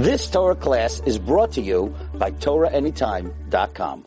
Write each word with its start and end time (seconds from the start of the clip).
This 0.00 0.30
Torah 0.30 0.54
class 0.54 1.02
is 1.04 1.18
brought 1.18 1.52
to 1.52 1.60
you 1.60 1.94
by 2.14 2.30
TorahAnytime.com. 2.30 4.06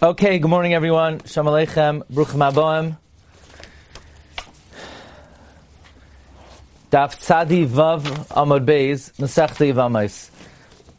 Okay, 0.00 0.38
good 0.38 0.48
morning 0.48 0.74
everyone. 0.74 1.24
Shalom 1.24 1.52
Aleichem, 1.52 2.04
Bruchim 2.12 2.38
Aboim. 2.38 2.98
Daf 6.92 7.16
Tzadi 7.16 7.66
Vav 7.66 8.02
Amod 8.28 8.64
Beis, 8.64 9.10
Masechta 9.18 9.66
Yivamais. 9.72 10.30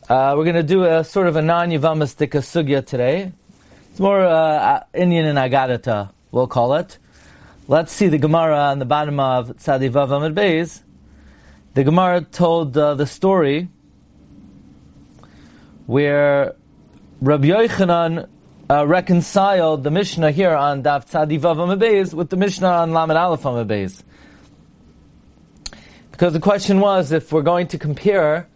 Uh, 0.10 0.36
we're 0.36 0.44
going 0.44 0.58
to 0.58 0.64
do 0.64 0.84
a 0.84 1.02
sort 1.06 1.28
of 1.28 1.38
a 1.38 1.42
non-Yivamistic 1.42 2.32
sugya 2.32 2.86
today. 2.86 3.32
It's 3.90 4.02
more 4.02 4.20
uh, 4.20 4.84
Indian 4.94 5.28
and 5.28 5.38
Agadata, 5.38 6.12
we'll 6.32 6.48
call 6.48 6.74
it. 6.74 6.98
Let's 7.70 7.94
see 7.94 8.10
the 8.10 8.18
Gemara 8.18 8.58
on 8.58 8.80
the 8.80 8.86
bottom 8.86 9.18
of 9.22 9.56
Tzadi 9.56 9.90
Vav 9.90 10.10
Amud 10.10 10.34
Beis. 10.34 10.82
The 11.78 11.84
Gemara 11.84 12.22
told 12.22 12.76
uh, 12.76 12.96
the 12.96 13.06
story 13.06 13.70
where 15.86 16.56
Rabbi 17.22 17.50
Yochanan 17.50 18.28
uh, 18.68 18.88
reconciled 18.88 19.84
the 19.84 19.92
Mishnah 19.92 20.32
here 20.32 20.56
on 20.56 20.82
Daf 20.82 21.08
Tzadi 21.08 21.40
Vav 21.40 21.58
Amud 21.58 22.16
with 22.16 22.32
the 22.32 22.36
Mishnah 22.36 22.68
on 22.68 22.94
Lamed 22.94 23.12
Aleph 23.12 23.44
Amud 23.44 24.04
Because 26.10 26.34
the 26.34 26.40
question 26.40 26.80
was, 26.80 27.12
if 27.12 27.32
we're 27.32 27.44
going 27.44 27.68
to 27.68 27.78
compare 27.78 28.48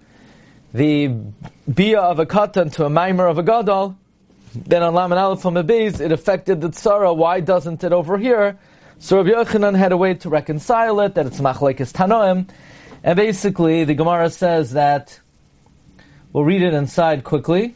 the 0.73 1.15
bia 1.71 1.99
of 1.99 2.17
a 2.17 2.25
katan 2.25 2.73
to 2.73 2.85
a 2.85 2.89
mimer 2.89 3.27
of 3.27 3.37
a 3.37 3.43
gadol, 3.43 3.99
then 4.55 4.81
on 4.81 4.95
Lamed 4.95 5.13
Aleph 5.13 5.43
Amud 5.43 6.01
it 6.01 6.11
affected 6.11 6.59
the 6.59 6.69
tzara. 6.69 7.15
Why 7.15 7.39
doesn't 7.39 7.83
it 7.83 7.93
over 7.93 8.17
here? 8.17 8.57
So 8.97 9.17
Rabbi 9.17 9.29
Yochanan 9.29 9.77
had 9.77 9.91
a 9.91 9.97
way 9.97 10.15
to 10.15 10.29
reconcile 10.29 10.99
it, 11.01 11.13
that 11.13 11.27
it's 11.27 11.39
machlekes 11.39 11.93
tanoim, 11.93 12.49
and 13.03 13.15
basically 13.15 13.83
the 13.83 13.93
Gemara 13.93 14.29
says 14.29 14.73
that, 14.73 15.19
we'll 16.33 16.43
read 16.43 16.61
it 16.61 16.73
inside 16.73 17.23
quickly. 17.23 17.75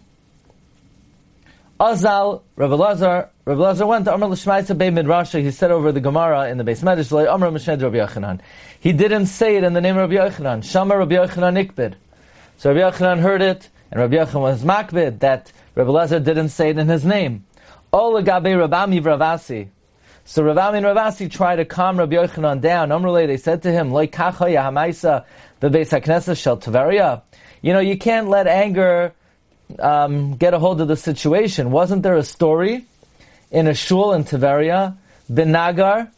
Azal, 1.80 2.44
Rabbi 2.56 2.74
Lazar, 2.76 3.30
Rabbi 3.44 3.60
Lazar 3.60 3.86
went 3.86 4.06
to 4.06 4.14
Amr 4.14 4.28
L'Shmaitza 4.28 4.78
Bey 4.78 4.90
Midrasha, 4.90 5.42
he 5.42 5.52
said 5.52 5.72
over 5.72 5.92
the 5.92 6.00
Gemara 6.00 6.50
in 6.50 6.58
the 6.58 6.64
base 6.64 6.82
Medrash, 6.82 7.30
Amr 7.30 7.52
Mishned 7.52 7.82
Rabbi 7.82 7.98
Yochanan. 7.98 8.40
He 8.80 8.94
didn't 8.94 9.26
say 9.26 9.58
it 9.58 9.64
in 9.64 9.74
the 9.74 9.82
name 9.82 9.98
of 9.98 10.10
Rabbi 10.10 10.30
Yochanan. 10.30 10.64
Shama 10.64 10.98
Rabbi 10.98 11.16
Yochanan 11.16 11.68
Ikbid. 11.68 11.96
So 12.58 12.74
Rabbi 12.74 12.98
Yochanan 12.98 13.20
heard 13.20 13.42
it, 13.42 13.70
and 13.92 14.00
Rabbi 14.00 14.16
Yochanan 14.16 14.42
was 14.42 14.64
makbid, 14.64 15.20
that 15.20 15.52
Rabbi 15.76 15.90
Lazar 15.90 16.20
didn't 16.22 16.50
say 16.50 16.70
it 16.70 16.78
in 16.78 16.88
his 16.88 17.04
name. 17.04 17.46
Ola 17.92 18.24
Gabe 18.24 18.56
Rabami 18.56 19.02
Vravasi. 19.02 19.68
So 20.28 20.44
Rav 20.44 20.58
Ami 20.58 20.78
and 20.78 20.88
Rav 20.88 20.98
Assi 20.98 21.30
tried 21.30 21.58
to 21.58 21.66
calm 21.66 21.98
Rabbi 21.98 22.16
Yochanan 22.16 22.60
down. 22.60 22.90
Amrulay, 22.90 23.28
they 23.28 23.38
said 23.38 23.62
to 23.62 23.72
him, 23.72 23.92
"Like 23.92 24.12
kacha 24.12 24.46
yahamaisa 24.46 25.24
bebeis 25.62 25.90
haknesses 25.92 26.38
shel 26.42 26.58
Tveria." 26.58 27.22
You 27.62 27.74
know, 27.74 27.80
you 27.80 27.96
can't 27.96 28.28
let 28.28 28.48
anger 28.48 29.14
um, 29.80 30.36
get 30.36 30.56
a 30.56 30.60
hold 30.60 30.82
of 30.82 30.88
the 30.88 30.98
situation. 30.98 31.70
Wasn't 31.70 32.02
there 32.02 32.16
a 32.16 32.24
story 32.24 32.86
in 33.52 33.68
a 33.68 33.76
shul 33.76 34.14
in 34.14 34.24
Tveria, 34.24 34.98
Binagar, 35.32 36.10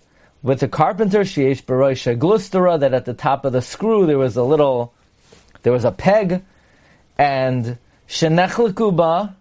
with 0.42 0.64
a 0.64 0.70
carpenter, 0.70 1.22
Shiesh 1.22 1.64
Baroisha 1.64 2.18
Glustera, 2.18 2.80
that 2.80 2.94
at 2.94 3.04
the 3.04 3.14
top 3.14 3.44
of 3.44 3.52
the 3.52 3.62
screw 3.62 4.06
there 4.06 4.18
was 4.18 4.38
a 4.38 4.44
little, 4.44 4.94
there 5.64 5.74
was 5.74 5.84
a 5.84 5.92
peg, 5.92 6.44
and 7.18 7.78
Shenechlekuba, 8.08 9.34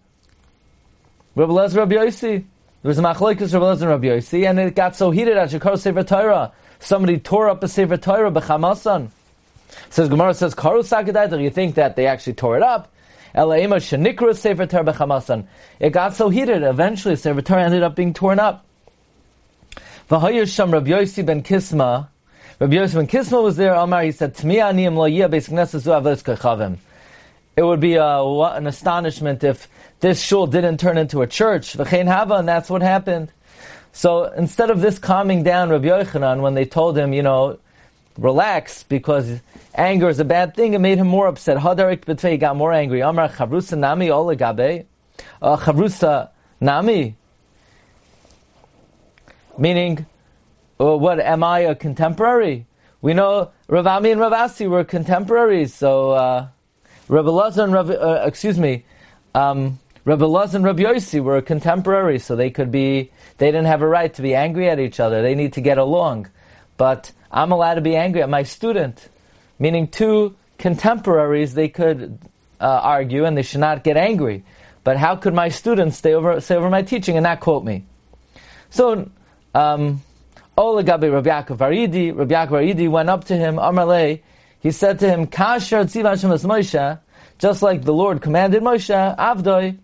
Rabbi 1.36 1.52
Lezer 1.52 1.76
Rabbi 1.76 2.42
there 2.86 2.90
was 2.90 3.00
a 3.00 3.02
machlokes 3.02 3.52
Rabbi 3.52 3.64
Lezer 3.64 3.80
and 3.80 3.90
Rabbi 3.90 4.06
Yossi, 4.06 4.48
and 4.48 4.60
it 4.60 4.76
got 4.76 4.94
so 4.94 5.10
heated 5.10 5.36
at 5.36 5.50
Shekar 5.50 5.76
Sefer 5.76 6.04
Torah. 6.04 6.52
Somebody 6.78 7.18
tore 7.18 7.50
up 7.50 7.60
a 7.64 7.66
Sefer 7.66 7.96
Torah 7.96 8.30
b'chamasan. 8.30 9.08
Says 9.90 10.08
Gemara 10.08 10.34
says 10.34 10.54
Karu 10.54 10.84
Sakadaita. 10.84 11.42
You 11.42 11.50
think 11.50 11.74
that 11.74 11.96
they 11.96 12.06
actually 12.06 12.34
tore 12.34 12.56
it 12.56 12.62
up? 12.62 12.92
Elaima 13.34 13.78
Shenikra 13.78 14.36
Sefer 14.36 14.66
Torah 14.66 14.84
b'chamasan. 14.84 15.48
It 15.80 15.90
got 15.90 16.14
so 16.14 16.28
heated. 16.28 16.62
Eventually, 16.62 17.16
Sefer 17.16 17.42
Torah 17.42 17.64
ended 17.64 17.82
up 17.82 17.96
being 17.96 18.14
torn 18.14 18.38
up. 18.38 18.64
V'hayir 20.08 20.46
Sham 20.46 20.70
Rabbi 20.70 20.90
Yossi 20.90 21.26
ben 21.26 21.42
Kisma. 21.42 22.06
Rabbi 22.60 22.74
Yossi 22.74 22.94
ben 22.94 23.08
Kisma 23.08 23.42
was 23.42 23.56
there. 23.56 23.74
Amar 23.74 24.04
he 24.04 24.12
said 24.12 24.36
Tmi 24.36 24.58
Aniyim 24.58 24.94
Lo 24.94 25.08
Yia 25.10 25.28
Beis 25.28 25.50
Knesset 25.50 25.80
Zu 25.80 25.90
Avos 25.90 26.22
Kechavim. 26.22 26.76
It 27.56 27.62
would 27.62 27.80
be 27.80 27.94
a, 27.94 28.20
an 28.20 28.66
astonishment 28.66 29.42
if 29.42 29.66
this 30.00 30.20
shul 30.20 30.46
didn't 30.46 30.78
turn 30.78 30.98
into 30.98 31.22
a 31.22 31.26
church. 31.26 31.72
V'chein 31.72 32.06
hava, 32.06 32.34
and 32.34 32.46
that's 32.46 32.68
what 32.68 32.82
happened. 32.82 33.32
So 33.92 34.24
instead 34.24 34.68
of 34.68 34.82
this 34.82 34.98
calming 34.98 35.42
down 35.42 35.70
Rabbi 35.70 35.86
Yochanan 35.86 36.42
when 36.42 36.52
they 36.52 36.66
told 36.66 36.98
him, 36.98 37.14
you 37.14 37.22
know, 37.22 37.58
relax 38.18 38.82
because 38.82 39.40
anger 39.74 40.10
is 40.10 40.18
a 40.18 40.24
bad 40.24 40.54
thing, 40.54 40.74
it 40.74 40.80
made 40.80 40.98
him 40.98 41.06
more 41.06 41.28
upset. 41.28 41.56
Hadarik 41.56 42.20
he 42.28 42.36
got 42.36 42.56
more 42.56 42.74
angry. 42.74 43.00
Amar 43.00 43.30
chavrusa 43.30 43.78
nami 43.78 44.08
olagabe. 44.08 44.84
Uh, 45.40 45.56
chavrusa 45.56 46.28
nami. 46.60 47.16
Meaning, 49.56 50.04
uh, 50.78 50.94
what, 50.94 51.20
am 51.20 51.42
I 51.42 51.60
a 51.60 51.74
contemporary? 51.74 52.66
We 53.00 53.14
know 53.14 53.50
Rav 53.68 53.86
Ami 53.86 54.10
and 54.10 54.20
Rav 54.20 54.32
Assi 54.32 54.68
were 54.68 54.84
contemporaries, 54.84 55.72
so, 55.72 56.10
uh, 56.10 56.48
Rabbi 57.08 57.28
Lazar 57.28 57.62
and 57.62 57.72
Rabbi, 57.72 57.94
uh, 57.94 58.24
excuse 58.26 58.58
me, 58.58 58.84
um, 59.34 59.78
Rabbi 60.04 60.24
Lazar 60.24 60.58
and 60.58 60.66
Rabbi 60.66 60.82
Yossi 60.82 61.20
were 61.20 61.40
contemporaries, 61.40 62.24
so 62.24 62.34
they 62.34 62.50
could 62.50 62.70
be, 62.70 63.10
they 63.38 63.46
didn't 63.46 63.66
have 63.66 63.82
a 63.82 63.88
right 63.88 64.12
to 64.14 64.22
be 64.22 64.34
angry 64.34 64.68
at 64.68 64.80
each 64.80 64.98
other. 64.98 65.22
They 65.22 65.34
need 65.34 65.52
to 65.54 65.60
get 65.60 65.78
along. 65.78 66.28
But 66.76 67.12
I'm 67.30 67.52
allowed 67.52 67.74
to 67.74 67.80
be 67.80 67.96
angry 67.96 68.22
at 68.22 68.28
my 68.28 68.42
student. 68.42 69.08
Meaning 69.58 69.88
two 69.88 70.34
contemporaries, 70.58 71.54
they 71.54 71.68
could 71.68 72.18
uh, 72.60 72.64
argue 72.64 73.24
and 73.24 73.36
they 73.36 73.42
should 73.42 73.60
not 73.60 73.84
get 73.84 73.96
angry. 73.96 74.44
But 74.84 74.96
how 74.96 75.16
could 75.16 75.34
my 75.34 75.48
students 75.48 75.96
stay 75.96 76.14
over, 76.14 76.40
stay 76.40 76.56
over 76.56 76.70
my 76.70 76.82
teaching 76.82 77.16
and 77.16 77.24
not 77.24 77.40
quote 77.40 77.64
me? 77.64 77.84
So, 78.70 79.10
um, 79.54 80.02
Ola 80.56 80.84
Gabi 80.84 81.12
Rabbi 81.12 81.28
Yaakov 81.28 81.58
Aridi, 81.58 82.16
Rabbi 82.16 82.34
Yaakov 82.34 82.74
Aridi 82.74 82.88
went 82.88 83.10
up 83.10 83.24
to 83.24 83.36
him, 83.36 83.56
Amalei, 83.56 84.22
he 84.66 84.72
said 84.72 84.98
to 84.98 85.08
him, 85.08 85.28
Kasher 85.28 85.84
Tziv 85.84 86.08
Hashem 86.08 86.28
Moshe, 86.50 86.98
just 87.38 87.62
like 87.62 87.84
the 87.84 87.92
Lord 87.92 88.20
commanded 88.20 88.64
Moshe, 88.64 89.16
Avdoi, 89.16 89.78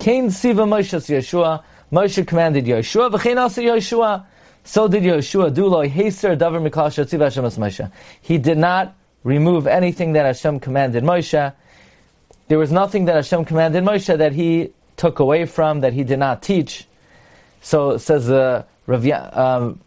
Kain 0.00 0.32
Siva 0.32 0.62
Moshe 0.62 0.98
Yeshua, 0.98 1.62
Moshe 1.92 2.26
commanded 2.26 2.64
Yeshua, 2.64 3.12
V'chein 3.12 3.36
also 3.36 3.62
Yeshua, 3.62 4.26
so 4.64 4.88
did 4.88 5.04
Yeshua 5.04 5.54
do 5.54 5.66
lo 5.66 5.86
Heser 5.86 6.36
Davar 6.36 6.68
Mikal 6.68 6.88
Tziv 6.88 7.20
Hashem 7.20 7.44
Moshe. 7.44 7.92
He 8.20 8.38
did 8.38 8.58
not 8.58 8.96
remove 9.22 9.68
anything 9.68 10.14
that 10.14 10.26
Hashem 10.26 10.58
commanded 10.58 11.04
Moshe. 11.04 11.54
There 12.48 12.58
was 12.58 12.72
nothing 12.72 13.04
that 13.04 13.14
Hashem 13.14 13.44
commanded 13.44 13.84
Moshe 13.84 14.18
that 14.18 14.32
he 14.32 14.72
took 14.96 15.20
away 15.20 15.44
from, 15.44 15.82
that 15.82 15.92
he 15.92 16.02
did 16.02 16.18
not 16.18 16.42
teach. 16.42 16.88
So 17.60 17.90
it 17.90 18.00
says 18.00 18.28
uh, 18.28 18.64
Rav, 18.88 19.06
um, 19.06 19.80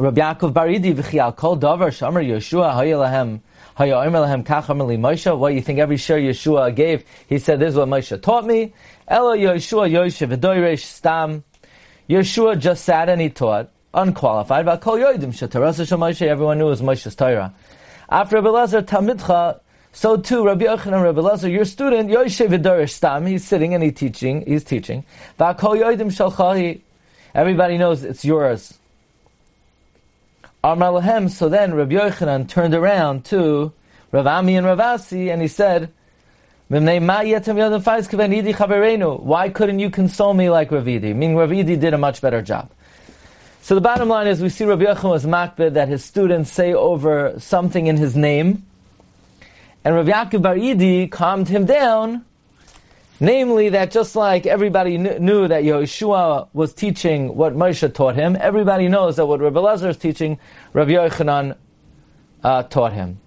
Rabbi 0.00 0.20
Yaakov 0.20 0.52
Baridi 0.52 0.94
v'chial 0.94 1.34
kol 1.34 1.58
davar 1.58 1.88
shamar 1.88 2.24
Yeshua 2.24 2.72
hayelahem 2.72 3.40
hayaimer 3.76 4.46
kach 4.46 4.66
amali 4.66 4.96
Moshe. 4.96 5.36
What 5.36 5.54
you 5.54 5.60
think 5.60 5.80
every 5.80 5.96
share 5.96 6.20
Yeshua 6.20 6.72
gave? 6.72 7.02
He 7.28 7.40
said, 7.40 7.58
"This 7.58 7.70
is 7.70 7.74
what 7.74 7.88
Moshe 7.88 8.22
taught 8.22 8.46
me." 8.46 8.72
Elo 9.08 9.36
Yeshua 9.36 9.90
Yoshev 9.90 10.36
v'doiresh 10.36 10.84
stam. 10.84 11.42
Yeshua 12.08 12.56
just 12.56 12.84
sat 12.84 13.08
and 13.08 13.20
he 13.20 13.28
taught, 13.28 13.70
unqualified. 13.92 14.66
But 14.66 14.80
kol 14.82 14.98
yoidim 14.98 15.32
shetarasa 15.32 15.98
Moshe. 15.98 16.24
Everyone 16.24 16.58
knew 16.58 16.68
it 16.68 16.70
was 16.70 16.80
Moshe's 16.80 17.16
Torah. 17.16 17.52
After 18.08 18.36
Rabbi 18.36 18.50
Lazar 18.50 18.82
Talmidcha, 18.82 19.58
so 19.90 20.16
too 20.16 20.46
Rabbi 20.46 20.66
Yochanan, 20.66 21.02
Rabbi 21.02 21.20
Lazar, 21.20 21.48
your 21.48 21.64
student 21.64 22.08
Yoshev 22.08 22.50
v'doiresh 22.56 22.90
stam. 22.90 23.26
He's 23.26 23.44
sitting 23.44 23.74
and 23.74 23.82
he's 23.82 23.94
teaching. 23.94 24.44
He's 24.46 24.62
teaching. 24.62 25.04
Kol 25.38 25.74
yoidim 25.74 26.12
shalchahi. 26.12 26.82
Everybody 27.34 27.78
knows 27.78 28.04
it's 28.04 28.24
yours. 28.24 28.78
Amar 30.72 31.00
Lahem, 31.00 31.30
so 31.30 31.48
then 31.48 31.72
Rabbi 31.72 31.94
Yochanan 31.94 32.46
turned 32.46 32.74
around 32.74 33.24
to 33.26 33.72
Rav 34.12 34.26
Ami 34.26 34.54
and 34.54 34.66
Rav 34.66 34.78
and 35.12 35.40
he 35.40 35.48
said, 35.48 35.90
Why 36.68 37.08
couldn't 39.48 39.78
you 39.78 39.90
console 39.90 40.34
me 40.34 40.50
like 40.50 40.68
Ravidi? 40.68 41.14
Meaning 41.16 41.36
Ravidi 41.36 41.80
did 41.80 41.94
a 41.94 41.98
much 41.98 42.20
better 42.20 42.42
job. 42.42 42.70
So 43.62 43.74
the 43.74 43.80
bottom 43.80 44.10
line 44.10 44.26
is 44.26 44.42
we 44.42 44.50
see 44.50 44.66
Rabbi 44.66 44.84
Yochanan 44.84 45.10
was 45.10 45.24
makbid 45.24 45.72
that 45.72 45.88
his 45.88 46.04
students 46.04 46.52
say 46.52 46.74
over 46.74 47.32
something 47.38 47.86
in 47.86 47.96
his 47.96 48.14
name, 48.14 48.66
and 49.86 49.94
Rav 49.94 50.04
Yaakov 50.04 50.42
Bar 50.42 50.56
Idi 50.56 51.10
calmed 51.10 51.48
him 51.48 51.64
down 51.64 52.26
Namely, 53.20 53.70
that 53.70 53.90
just 53.90 54.14
like 54.14 54.46
everybody 54.46 54.96
kn- 54.96 55.24
knew 55.24 55.48
that 55.48 55.64
Yeshua 55.64 56.48
was 56.52 56.72
teaching 56.72 57.34
what 57.34 57.54
Moshe 57.54 57.92
taught 57.92 58.14
him, 58.14 58.36
everybody 58.40 58.88
knows 58.88 59.16
that 59.16 59.26
what 59.26 59.40
Rabbi 59.40 59.58
Lazar 59.58 59.88
is 59.88 59.96
teaching, 59.96 60.38
Rabbi 60.72 60.92
Yochanan 60.92 61.56
uh, 62.44 62.62
taught 62.64 62.92
him. 62.92 63.18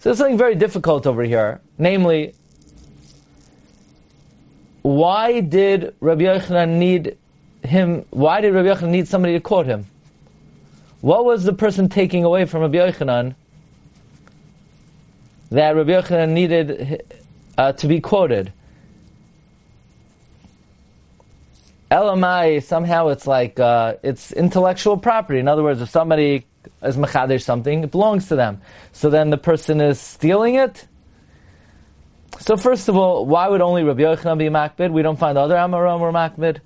So 0.00 0.10
there's 0.10 0.18
something 0.18 0.36
very 0.36 0.54
difficult 0.54 1.06
over 1.06 1.22
here. 1.22 1.60
Namely, 1.78 2.34
why 4.82 5.40
did 5.40 5.94
Rabbi 6.00 6.24
Yochanan 6.24 6.78
need 6.78 7.16
him? 7.62 8.04
Why 8.10 8.42
did 8.42 8.52
Rabbi 8.52 8.68
Yochanan 8.68 8.90
need 8.90 9.08
somebody 9.08 9.32
to 9.32 9.40
quote 9.40 9.66
him? 9.66 9.86
What 11.00 11.24
was 11.24 11.44
the 11.44 11.52
person 11.52 11.88
taking 11.88 12.24
away 12.24 12.44
from 12.44 12.60
Rabbi 12.60 12.76
Yochanan 12.76 13.34
that 15.50 15.76
Rabbi 15.76 15.90
Yochanan 15.90 16.30
needed 16.30 17.02
uh, 17.56 17.72
to 17.72 17.86
be 17.86 18.00
quoted. 18.00 18.52
Elamai, 21.96 22.62
somehow 22.62 23.08
it's 23.08 23.26
like, 23.26 23.58
uh, 23.58 23.94
it's 24.02 24.30
intellectual 24.32 24.98
property. 24.98 25.38
In 25.38 25.48
other 25.48 25.62
words, 25.62 25.80
if 25.80 25.88
somebody 25.88 26.46
is 26.82 26.96
machadish 26.96 27.42
something, 27.42 27.84
it 27.84 27.90
belongs 27.90 28.28
to 28.28 28.36
them. 28.36 28.60
So 28.92 29.08
then 29.08 29.30
the 29.30 29.38
person 29.38 29.80
is 29.80 29.98
stealing 29.98 30.56
it. 30.56 30.86
So 32.40 32.56
first 32.56 32.88
of 32.88 32.96
all, 32.96 33.24
why 33.24 33.48
would 33.48 33.62
only 33.62 33.82
Rabbi 33.82 34.02
Yochanan 34.02 34.36
be 34.38 34.48
makbid? 34.48 34.92
We 34.92 35.00
don't 35.00 35.18
find 35.18 35.38
other 35.38 35.54
Amoraim 35.54 36.00
were 36.00 36.12
makbid. 36.12 36.60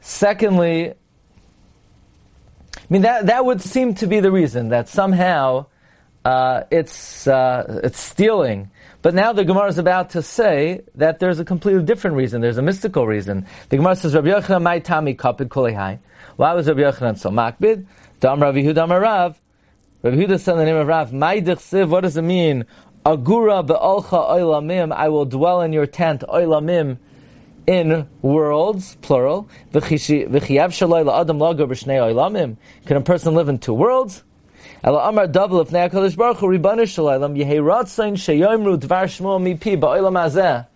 Secondly, 0.00 0.90
I 0.90 2.86
mean 2.88 3.02
that 3.02 3.26
that 3.26 3.44
would 3.44 3.60
seem 3.60 3.94
to 3.96 4.06
be 4.06 4.20
the 4.20 4.30
reason 4.30 4.70
that 4.70 4.88
somehow 4.88 5.66
uh, 6.24 6.62
it's 6.70 7.26
uh, 7.26 7.80
it's 7.84 8.00
stealing. 8.00 8.70
But 9.06 9.14
now 9.14 9.32
the 9.32 9.44
Gemara 9.44 9.68
is 9.68 9.78
about 9.78 10.10
to 10.10 10.20
say 10.20 10.80
that 10.96 11.20
there's 11.20 11.38
a 11.38 11.44
completely 11.44 11.84
different 11.84 12.16
reason. 12.16 12.40
There's 12.40 12.58
a 12.58 12.62
mystical 12.62 13.06
reason. 13.06 13.46
The 13.68 13.76
Gemara 13.76 13.94
says, 13.94 14.16
Rabbi 14.16 14.30
Yochanan, 14.30 14.62
my 14.64 14.80
tami 14.80 15.14
kapid 15.16 15.46
kulehai. 15.46 16.00
Why 16.34 16.54
was 16.54 16.66
Rabbi 16.66 16.80
Yochanan 16.80 17.16
so 17.16 17.30
makbid? 17.30 17.86
Dam 18.18 18.42
Rabbi 18.42 18.62
Huda 18.62 19.00
Rav. 19.00 19.40
Rabbi 20.02 20.16
Huda 20.16 20.40
said 20.40 20.54
the 20.54 20.64
name 20.64 20.74
of 20.74 20.88
Rav, 20.88 21.12
my 21.12 21.40
dichsiv, 21.40 21.88
what 21.88 22.00
does 22.00 22.16
it 22.16 22.22
mean? 22.22 22.64
Agura 23.04 23.64
be'olcha 23.64 24.28
oilamim, 24.28 24.92
I 24.92 25.08
will 25.08 25.24
dwell 25.24 25.62
in 25.62 25.72
your 25.72 25.86
tent, 25.86 26.24
oilamim, 26.28 26.98
in 27.68 28.08
worlds, 28.22 28.96
plural. 29.02 29.48
Can 29.72 29.84
a 32.96 33.00
person 33.02 33.34
live 33.34 33.48
in 33.48 33.58
two 33.60 33.72
worlds? 33.72 34.24
Ela 34.84 35.08
Amar 35.08 35.26
Davel 35.26 35.58
of 35.58 35.70
Ne'akadosh 35.70 36.16
Baruch 36.16 36.38
Hu 36.38 36.46
Ribanu 36.46 36.86
Shalom 36.86 37.34
Yehei 37.34 37.60
Ratzain 37.60 38.12
Sheyomru 38.12 38.78
Dvar 38.78 39.04
Shmo 39.04 39.40
Mipi 39.40 39.78
Ba'olam 39.80 40.12
Hazeh 40.12 40.66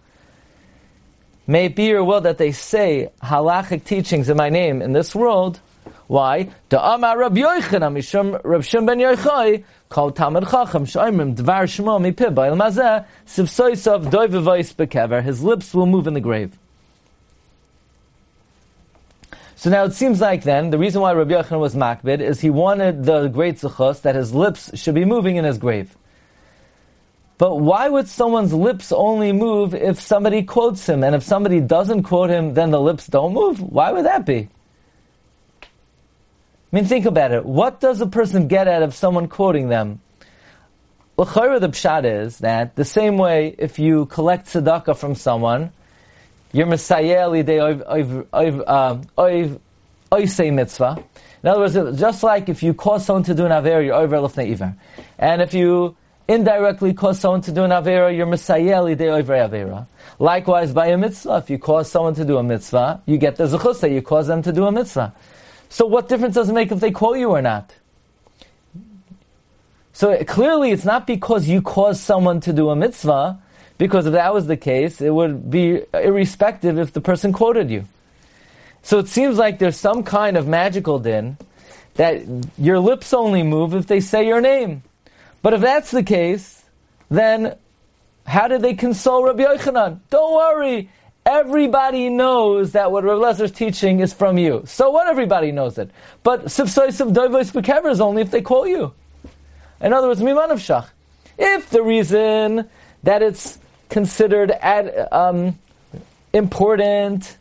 May 1.47 1.67
it 1.67 1.77
be 1.77 1.87
your 1.87 2.03
will 2.05 2.23
that 2.23 2.39
they 2.39 2.53
say 2.53 3.11
halachic 3.23 3.85
teachings 3.85 4.29
in 4.29 4.37
my 4.37 4.49
name 4.49 4.81
in 4.81 4.93
this 4.93 5.15
world. 5.15 5.61
Why? 6.07 6.49
Da 6.71 6.95
Amar 6.95 7.19
Rab 7.19 7.37
Yochanan 7.37 7.93
Mishum 7.93 8.41
Rab 8.43 8.63
Shim 8.63 8.87
Ben 8.87 8.99
Yochai 8.99 9.65
called 9.91 10.17
Talmud 10.17 10.45
Chacham 10.45 10.87
Shoimrim 10.87 11.37
Dvar 11.37 11.65
Shmo 11.65 12.01
Mipi 12.01 12.35
Ba'olam 12.35 12.63
Hazeh 12.63 13.05
Sivsoisav 13.27 14.07
Doivavois 14.07 14.75
Bekever 14.75 15.23
His 15.23 15.43
lips 15.43 15.75
will 15.75 15.87
move 15.87 16.07
in 16.07 16.15
the 16.15 16.21
grave. 16.21 16.59
So 19.61 19.69
now 19.69 19.85
it 19.85 19.93
seems 19.93 20.23
like 20.23 20.43
then 20.43 20.71
the 20.71 20.79
reason 20.79 21.03
why 21.03 21.13
Rabbi 21.13 21.35
Yochanan 21.35 21.61
was 21.61 21.75
makbid 21.75 22.23
is 22.23 22.41
he 22.41 22.49
wanted 22.49 23.05
the 23.05 23.29
great 23.29 23.57
zechus 23.57 24.01
that 24.01 24.15
his 24.15 24.33
lips 24.33 24.71
should 24.73 24.95
be 24.95 25.05
moving 25.05 25.37
in 25.37 25.45
his 25.45 25.59
grave. 25.59 25.99
But 27.37 27.57
why 27.57 27.91
would 27.91 28.09
someone's 28.09 28.55
lips 28.55 28.91
only 28.91 29.33
move 29.33 29.75
if 29.75 30.01
somebody 30.01 30.45
quotes 30.45 30.89
him, 30.89 31.05
and 31.05 31.15
if 31.15 31.23
somebody 31.23 31.61
doesn't 31.61 32.05
quote 32.05 32.31
him, 32.31 32.55
then 32.55 32.71
the 32.71 32.81
lips 32.81 33.07
don't 33.07 33.35
move? 33.35 33.61
Why 33.61 33.93
would 33.93 34.07
that 34.07 34.25
be? 34.25 34.49
I 35.63 35.67
mean, 36.73 36.87
think 36.87 37.05
about 37.05 37.31
it. 37.31 37.45
What 37.45 37.81
does 37.81 38.01
a 38.01 38.07
person 38.07 38.49
get 38.49 38.67
out 38.67 38.83
of 38.83 38.95
someone 38.95 39.29
quoting 39.29 39.69
them? 39.69 40.01
Well, 41.19 41.27
the 41.27 41.69
pshat 41.69 42.07
is 42.07 42.39
that 42.39 42.77
the 42.77 42.87
same 42.87 43.19
way 43.19 43.57
if 43.59 43.79
you 43.79 44.07
collect 44.07 44.47
tzedakah 44.47 44.97
from 44.97 45.15
someone, 45.15 45.71
you're 46.53 46.67
Messiah 46.67 47.31
de 47.43 47.59
um, 47.61 49.03
oisei 50.13 50.53
mitzvah. 50.53 51.03
In 51.43 51.49
other 51.49 51.61
words, 51.61 51.99
just 51.99 52.23
like 52.23 52.49
if 52.49 52.63
you 52.63 52.75
cause 52.75 53.07
someone 53.07 53.23
to 53.25 53.35
do 53.35 53.47
an 53.47 53.53
aver, 53.53 53.81
you're 53.83 53.95
over 53.95 54.17
lefnei 54.17 54.53
iver. 54.53 54.75
And 55.19 55.41
if 55.41 55.55
you 55.55 55.97
indirectly 56.29 56.93
cause 56.93 57.19
someone 57.19 57.41
to 57.43 57.53
do 57.53 57.65
an 57.65 57.71
avera, 57.71 58.15
you're 58.15 58.27
Messiah 58.27 58.95
de 58.95 59.09
over 59.09 59.35
avera. 59.35 59.87
Likewise, 60.19 60.73
by 60.73 60.89
a 60.89 60.97
mitzvah, 60.97 61.39
if 61.39 61.51
you 61.51 61.59
cause 61.59 61.91
someone 61.91 62.15
to 62.15 62.25
do 62.25 62.37
a 62.37 62.43
mitzvah, 62.43 63.03
you 63.07 63.17
get 63.17 63.37
the 63.37 63.45
zechus 63.47 63.91
you 63.93 64.03
cause 64.03 64.27
them 64.27 64.43
to 64.43 64.53
do 64.53 64.67
a 64.67 64.73
mitzvah. 64.73 65.15
So 65.69 65.87
what 65.87 66.09
difference 66.09 66.35
does 66.35 66.51
it 66.51 66.53
make 66.53 66.73
if 66.73 66.81
they 66.81 66.91
quote 66.91 67.19
you 67.19 67.31
or 67.31 67.43
not? 67.43 67.75
So 69.93 70.23
clearly 70.25 70.73
it's 70.73 70.85
not 70.85 71.07
because 71.07 71.49
you 71.49 71.63
cause 71.63 72.01
someone 72.01 72.41
to 72.41 72.53
do 72.53 72.71
a 72.71 72.77
mitzvah, 72.77 73.41
because 73.81 74.05
if 74.05 74.13
that 74.13 74.35
was 74.35 74.47
the 74.47 74.59
case, 74.59 75.01
it 75.01 75.09
would 75.09 75.51
be 75.51 75.81
irrespective 75.95 76.79
if 76.79 76.93
the 76.93 77.01
person 77.01 77.33
quoted 77.33 77.71
you. 77.71 77.87
So 78.83 78.99
it 78.99 79.09
seems 79.09 79.39
like 79.39 79.59
there's 79.59 79.79
some 79.79 80.03
kind 80.03 80.37
of 80.37 80.47
magical 80.47 80.99
din 80.99 81.39
that 81.95 82.21
your 82.59 82.79
lips 82.79 83.15
only 83.15 83.43
move 83.43 83.75
if 83.75 83.87
they 83.87 84.01
say 84.01 84.27
your 84.27 84.43
name. 84.43 84.83
But 85.41 85.55
if 85.55 85.63
that's 85.63 85.91
the 85.93 86.03
case, 86.03 86.63
then 87.09 87.57
how 88.27 88.49
did 88.49 88.61
they 88.61 88.75
console 88.75 89.25
Rabbi 89.25 89.45
Yochanan? 89.45 90.01
Don't 90.11 90.35
worry. 90.35 90.91
Everybody 91.25 92.11
knows 92.11 92.73
that 92.73 92.93
what 92.93 93.03
Rabbi 93.05 93.19
Lezer's 93.19 93.51
teaching 93.51 94.01
is 94.01 94.13
from 94.13 94.37
you. 94.37 94.63
So 94.67 94.91
what? 94.91 95.07
Everybody 95.07 95.53
knows 95.53 95.79
it. 95.79 95.91
But 96.23 96.45
Sifsois 96.45 97.01
of 97.01 97.15
Doivos 97.15 97.51
Bekever 97.51 97.91
is 97.91 98.03
only 98.03 98.21
if 98.21 98.31
they 98.31 98.43
call 98.43 98.67
you. 98.67 98.93
In 99.81 99.95
other 99.95 100.09
words, 100.09 100.21
Miman 100.21 100.51
of 100.51 100.59
Shach. 100.59 100.87
If 101.39 101.71
the 101.71 101.83
reason 101.83 102.69
that 103.05 103.23
it's 103.23 103.59
considered 103.91 104.51
ad, 104.51 105.09
um, 105.13 105.59
important 106.33 107.37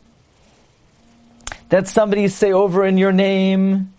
that 1.68 1.88
somebody 1.88 2.28
say 2.28 2.52
over 2.52 2.84
in 2.84 2.98
your 2.98 3.12
name 3.12 3.92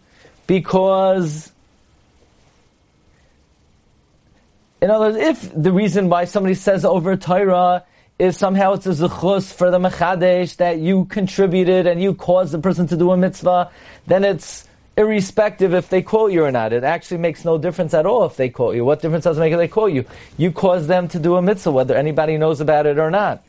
because 0.45 1.51
in 4.81 4.89
other 4.89 5.11
words, 5.11 5.17
if 5.17 5.51
the 5.53 5.71
reason 5.71 6.09
why 6.09 6.25
somebody 6.25 6.55
says 6.55 6.83
over 6.83 7.15
Torah 7.15 7.85
is 8.17 8.37
somehow 8.37 8.73
it's 8.73 8.85
a 8.87 8.89
zechus 8.89 9.53
for 9.53 9.71
the 9.71 9.79
mechadesh 9.79 10.57
that 10.57 10.79
you 10.79 11.05
contributed 11.05 11.87
and 11.87 12.01
you 12.01 12.13
caused 12.13 12.51
the 12.51 12.59
person 12.59 12.87
to 12.87 12.97
do 12.97 13.11
a 13.11 13.17
mitzvah, 13.17 13.71
then 14.07 14.23
it's 14.23 14.67
irrespective 15.01 15.73
if 15.73 15.89
they 15.89 16.01
quote 16.01 16.31
you 16.31 16.43
or 16.43 16.51
not. 16.51 16.73
It 16.73 16.83
actually 16.83 17.17
makes 17.17 17.43
no 17.43 17.57
difference 17.57 17.93
at 17.93 18.05
all 18.05 18.25
if 18.25 18.37
they 18.37 18.49
quote 18.49 18.75
you. 18.75 18.85
What 18.85 19.01
difference 19.01 19.25
does 19.25 19.37
it 19.37 19.41
make 19.41 19.51
if 19.51 19.57
they 19.57 19.67
quote 19.67 19.93
you? 19.93 20.05
You 20.37 20.51
cause 20.51 20.87
them 20.87 21.07
to 21.09 21.19
do 21.19 21.35
a 21.35 21.41
mitzvah, 21.41 21.71
whether 21.71 21.95
anybody 21.95 22.37
knows 22.37 22.61
about 22.61 22.85
it 22.85 22.97
or 22.97 23.11
not. 23.11 23.43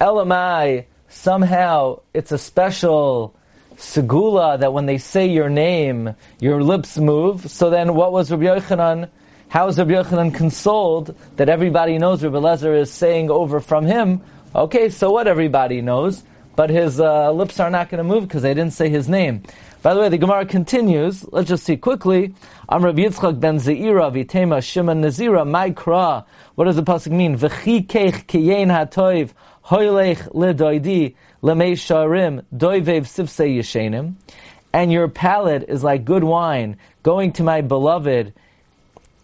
Elamai, 0.00 0.84
somehow 1.08 2.00
it's 2.14 2.32
a 2.32 2.38
special 2.38 3.34
segula 3.76 4.58
that 4.60 4.72
when 4.72 4.86
they 4.86 4.98
say 4.98 5.26
your 5.26 5.48
name, 5.48 6.14
your 6.40 6.62
lips 6.62 6.98
move. 6.98 7.50
So 7.50 7.70
then 7.70 7.94
what 7.94 8.12
was 8.12 8.30
Rabbi 8.30 8.44
Yochanan? 8.44 9.08
How 9.48 9.68
is 9.68 9.78
Rabbi 9.78 9.92
Yochanan 9.92 10.34
consoled 10.34 11.16
that 11.36 11.48
everybody 11.48 11.98
knows 11.98 12.22
Rabbi 12.22 12.36
Lezer 12.36 12.78
is 12.78 12.90
saying 12.90 13.30
over 13.30 13.60
from 13.60 13.86
him? 13.86 14.22
Okay, 14.54 14.90
so 14.90 15.10
what 15.10 15.26
everybody 15.26 15.80
knows, 15.80 16.22
but 16.56 16.70
his 16.70 17.00
uh, 17.00 17.32
lips 17.32 17.58
are 17.60 17.70
not 17.70 17.88
going 17.88 17.98
to 17.98 18.04
move 18.04 18.28
because 18.28 18.42
they 18.42 18.54
didn't 18.54 18.72
say 18.72 18.88
his 18.88 19.08
name. 19.08 19.42
By 19.82 19.94
the 19.94 20.00
way, 20.00 20.08
the 20.08 20.18
Gemara 20.18 20.46
continues. 20.46 21.26
Let's 21.32 21.48
just 21.48 21.64
see 21.64 21.76
quickly. 21.76 22.32
Am 22.68 22.84
Rabbi 22.84 23.02
Yitzchak 23.02 23.40
ben 23.40 23.56
Zeira 23.56 24.12
v'tema 24.12 24.62
Shimon 24.62 25.02
Nazira 25.02 25.44
Maikra. 25.44 26.24
What 26.54 26.66
does 26.66 26.76
the 26.76 26.84
pasuk 26.84 27.10
mean? 27.10 27.36
V'chi 27.36 27.84
keich 27.84 28.26
kiyen 28.26 28.68
hatoiv 28.68 29.30
hoylech 29.64 30.32
ledoidi 30.34 31.16
lemei 31.42 31.72
sharim 31.72 32.44
doivev 32.54 33.02
sifsei 33.08 33.58
yeshenim. 33.58 34.14
And 34.72 34.92
your 34.92 35.08
palate 35.08 35.64
is 35.68 35.82
like 35.82 36.04
good 36.04 36.22
wine, 36.22 36.76
going 37.02 37.32
to 37.32 37.42
my 37.42 37.60
beloved 37.60 38.32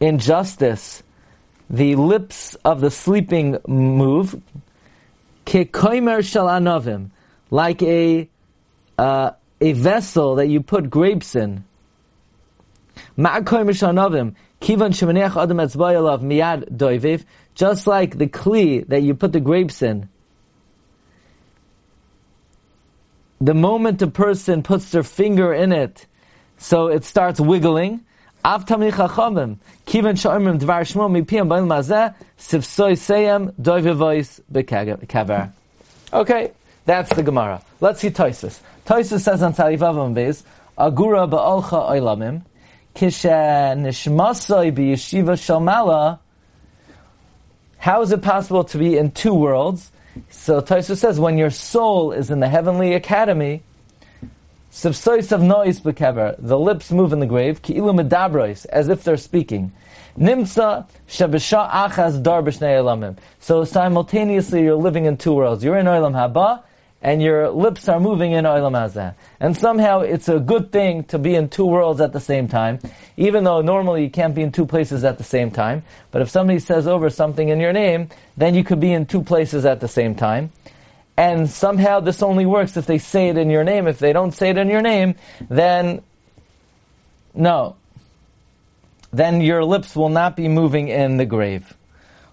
in 0.01 0.19
justice. 0.19 1.05
The 1.71 1.95
lips 1.95 2.57
of 2.65 2.81
the 2.81 2.91
sleeping 2.91 3.59
move. 3.69 4.43
Kekoimer 5.47 6.29
shal 6.29 6.47
anovim, 6.47 7.11
like 7.49 7.81
a 7.83 8.29
uh, 8.99 9.31
a 9.61 9.73
vessel 9.73 10.37
that 10.37 10.49
you 10.49 10.61
put 10.61 10.91
grapes 10.91 11.35
in. 11.35 11.65
Just 17.55 17.87
like 17.87 18.19
the 18.19 18.27
kli 18.27 18.87
that 18.89 19.03
you 19.03 19.15
put 19.15 19.33
the 19.33 19.41
grapes 19.41 19.83
in. 19.83 20.09
The 23.41 23.55
moment 23.55 24.03
a 24.03 24.09
person 24.09 24.63
puts 24.63 24.91
their 24.91 25.05
finger 25.05 25.53
in 25.55 25.73
it, 25.73 26.07
so 26.57 26.89
it 26.89 27.05
starts 27.05 27.41
wiggling. 27.41 28.01
Okay, 36.13 36.53
that's 36.89 37.15
the 37.15 37.23
Gemara. 37.23 37.63
Let's 37.81 38.01
see 38.01 38.11
Toisus. 38.11 38.61
Toisus 38.87 39.21
says 39.21 39.43
on 39.43 39.53
Talivavam 39.53 40.15
Beis, 40.15 40.43
Agura 40.79 41.29
ba'olcha 41.29 41.91
oilamim, 41.91 42.43
kishe 42.95 43.29
nishmasoi 43.29 44.73
b'yeshiva 44.73 45.37
shalmala, 45.37 46.19
how 47.77 48.01
is 48.01 48.11
it 48.11 48.23
possible 48.23 48.65
to 48.65 48.79
be 48.79 48.97
in 48.97 49.11
two 49.11 49.35
worlds? 49.35 49.93
So 50.31 50.63
Toisus 50.63 50.97
says, 50.97 51.21
when 51.21 51.37
your 51.37 51.51
soul 51.51 52.13
is 52.13 52.31
in 52.31 52.41
the 52.41 52.49
heavenly 52.49 52.95
academy, 52.95 53.63
of 54.83 54.95
the 54.95 56.59
lips 56.59 56.91
move 56.91 57.13
in 57.13 57.21
the 57.21 57.27
grave, 57.27 57.61
ki'ilu 57.61 58.01
medabrois, 58.01 58.65
as 58.67 58.89
if 58.89 59.05
they're 59.05 59.17
speaking. 59.19 59.73
Nimtza 60.17 60.87
shebesha 61.07 61.71
achas 61.71 62.23
dar 62.23 62.43
b'shnei. 62.43 63.17
So 63.41 63.65
simultaneously 63.65 64.63
you're 64.63 64.75
living 64.75 65.05
in 65.05 65.19
two 65.19 65.35
worlds. 65.35 65.63
You're 65.63 65.77
in 65.77 65.87
Olam 65.87 66.13
Haba, 66.13 66.63
and 67.01 67.23
your 67.23 67.51
lips 67.51 67.89
are 67.89 68.01
moving 68.01 68.33
in 68.33 68.45
Olam 68.45 68.73
Hazeh. 68.73 69.15
And 69.39 69.57
somehow 69.57 70.01
it's 70.01 70.29
a 70.29 70.41
good 70.41 70.73
thing 70.73 71.05
to 71.05 71.19
be 71.19 71.35
in 71.35 71.49
two 71.49 71.65
worlds 71.65 72.01
at 72.01 72.13
the 72.13 72.21
same 72.21 72.49
time, 72.49 72.81
even 73.17 73.45
though 73.45 73.61
normally 73.61 74.03
you 74.05 74.11
can't 74.11 74.35
be 74.35 74.43
in 74.43 74.51
two 74.51 74.67
places 74.67 75.05
at 75.05 75.17
the 75.19 75.25
same 75.25 75.51
time. 75.51 75.85
But 76.11 76.23
if 76.23 76.31
somebody 76.31 76.59
says 76.59 76.89
over 76.89 77.09
something 77.09 77.49
in 77.49 77.61
your 77.61 77.73
name, 77.73 78.09
then 78.37 78.55
you 78.55 78.65
could 78.65 78.81
be 78.81 78.93
in 78.93 79.07
two 79.07 79.23
places 79.23 79.65
at 79.65 79.81
the 79.81 79.89
same 79.89 80.17
time. 80.17 80.51
And 81.17 81.49
somehow 81.49 82.01
this 82.01 82.23
only 82.23 82.47
works 82.47 82.77
if 82.77 82.87
they 82.87 82.99
say 82.99 83.29
it 83.29 83.37
in 83.37 83.51
your 83.51 83.65
name. 83.65 83.87
If 83.87 83.99
they 83.99 84.13
don't 84.13 84.33
say 84.33 84.51
it 84.51 84.59
in 84.59 84.69
your 84.69 84.83
name, 84.83 85.15
then 85.49 86.03
no. 87.35 87.77
Then 89.13 89.41
your 89.41 89.65
lips 89.65 89.97
will 89.97 90.11
not 90.11 90.37
be 90.37 90.49
moving 90.49 90.89
in 90.89 91.17
the 91.17 91.27
grave. 91.27 91.75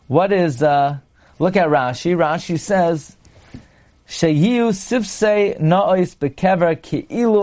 What 0.07 0.31
is, 0.31 0.61
uh, 0.61 0.97
look 1.39 1.55
at 1.55 1.67
Rashi. 1.67 2.15
Rashi 2.15 2.59
says, 2.59 3.15
Na'ois 5.59 6.15
bekever 6.15 6.81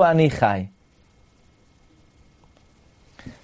anichai. 0.00 0.68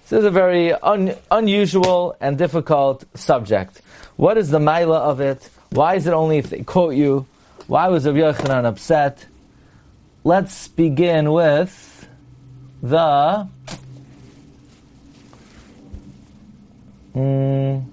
This 0.08 0.20
is 0.20 0.25
a 0.25 0.30
very 0.30 0.72
un- 0.72 1.14
unusual 1.30 2.16
and 2.20 2.38
difficult 2.38 3.04
subject. 3.14 3.82
What 4.16 4.38
is 4.38 4.50
the 4.50 4.58
maila 4.58 5.00
of 5.00 5.20
it? 5.20 5.50
Why 5.70 5.96
is 5.96 6.06
it 6.06 6.14
only 6.14 6.38
if 6.38 6.48
they 6.48 6.62
quote 6.62 6.94
you? 6.94 7.26
Why 7.66 7.88
was 7.88 8.06
Rabbi 8.06 8.20
Yochanan 8.20 8.64
upset? 8.64 9.26
Let's 10.25 10.68
begin 10.68 11.30
with 11.30 12.08
the 12.82 13.48
mm, 17.14 17.84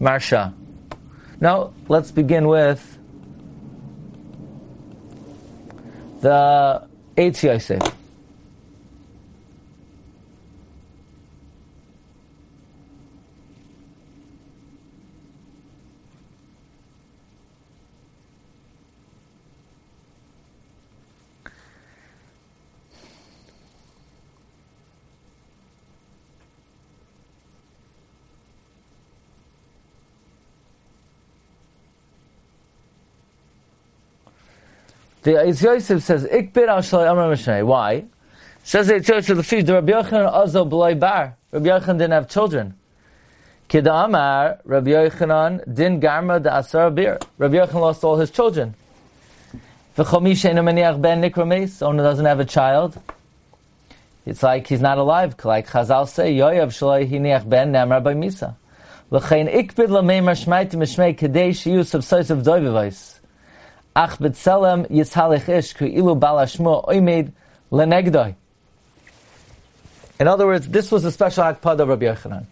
Maharsha. 0.00 0.52
Now, 1.40 1.72
let's 1.88 2.10
begin 2.10 2.48
with 2.48 2.95
the 6.26 6.88
Eitz 7.16 7.42
Yosef. 7.44 7.95
The 35.26 35.32
Eitz 35.32 35.60
Yosef 35.60 36.04
says, 36.04 36.24
Ikbir 36.24 36.68
al 36.68 36.78
Shalai 36.78 37.10
Amar 37.10 37.32
Mishnei. 37.32 37.66
Why? 37.66 38.04
Says 38.62 38.86
the 38.86 38.94
Eitz 38.94 39.08
Yosef, 39.08 39.36
the 39.36 39.42
fish, 39.42 39.64
the 39.64 39.72
Rabbi 39.72 39.90
Yochanan 39.90 40.32
Azo 40.32 40.64
B'loi 40.64 40.96
Bar. 41.00 41.36
Rabbi 41.50 41.66
Yochanan 41.66 41.98
didn't 41.98 42.12
have 42.12 42.28
children. 42.28 42.74
Kidamar, 43.68 44.60
Rabbi 44.64 44.90
Yochanan 44.90 45.74
din 45.74 46.00
garma 46.00 46.40
da 46.40 46.58
asar 46.58 46.92
bir. 46.92 47.18
Rabbi 47.38 47.56
Yochanan 47.56 47.80
lost 47.80 48.04
all 48.04 48.16
his 48.18 48.30
children. 48.30 48.76
V'chomi 49.96 50.30
sheinu 50.30 50.62
meniach 50.62 51.02
ben 51.02 51.20
nikra 51.20 51.68
someone 51.70 51.98
who 51.98 52.04
doesn't 52.04 52.24
have 52.24 52.38
a 52.38 52.44
child. 52.44 52.96
It's 54.26 54.44
like 54.44 54.68
he's 54.68 54.80
not 54.80 54.96
alive. 54.96 55.34
Like 55.44 55.66
Chazal 55.66 56.06
say, 56.08 56.36
Yoyav 56.36 56.68
shalai 56.68 57.10
hiniach 57.10 57.48
ben 57.48 57.72
nemra 57.72 58.00
by 58.00 58.14
misa. 58.14 58.54
L'chein 59.10 59.52
ikbid 59.52 59.88
l'meimar 59.88 60.36
shmaitim 60.36 60.76
mishmei 60.76 61.18
kedei 61.18 61.50
shiyu 61.50 61.80
subsois 61.80 62.30
of 62.30 62.44
doivivais. 62.44 63.15
Ach 63.96 64.18
yitzhalich 64.18 65.48
ish 65.48 65.72
balashmo 65.74 66.86
oimed 66.86 67.32
lenegdoi. 67.72 68.34
In 70.20 70.28
other 70.28 70.46
words, 70.46 70.68
this 70.68 70.92
was 70.92 71.06
a 71.06 71.10
special 71.10 71.44
akpad 71.44 71.80
of 71.80 71.88
Rabbi 71.88 72.04
Yochanan. 72.04 72.44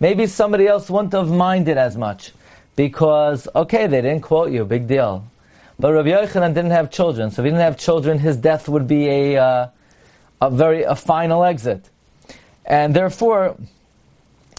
Maybe 0.00 0.26
somebody 0.26 0.66
else 0.66 0.88
wouldn't 0.88 1.12
have 1.12 1.28
minded 1.28 1.76
as 1.76 1.98
much 1.98 2.32
because, 2.76 3.46
okay, 3.54 3.86
they 3.86 4.00
didn't 4.00 4.22
quote 4.22 4.50
you, 4.50 4.64
big 4.64 4.86
deal. 4.86 5.26
But 5.78 5.92
Rabbi 5.92 6.12
Yochanan 6.12 6.54
didn't 6.54 6.70
have 6.70 6.90
children, 6.90 7.30
so 7.30 7.42
if 7.42 7.44
he 7.44 7.50
didn't 7.50 7.60
have 7.60 7.76
children, 7.76 8.18
his 8.18 8.38
death 8.38 8.66
would 8.66 8.88
be 8.88 9.06
a, 9.08 9.36
uh, 9.36 9.68
a 10.40 10.50
very 10.50 10.82
a 10.82 10.94
final 10.94 11.44
exit, 11.44 11.90
and 12.64 12.96
therefore 12.96 13.58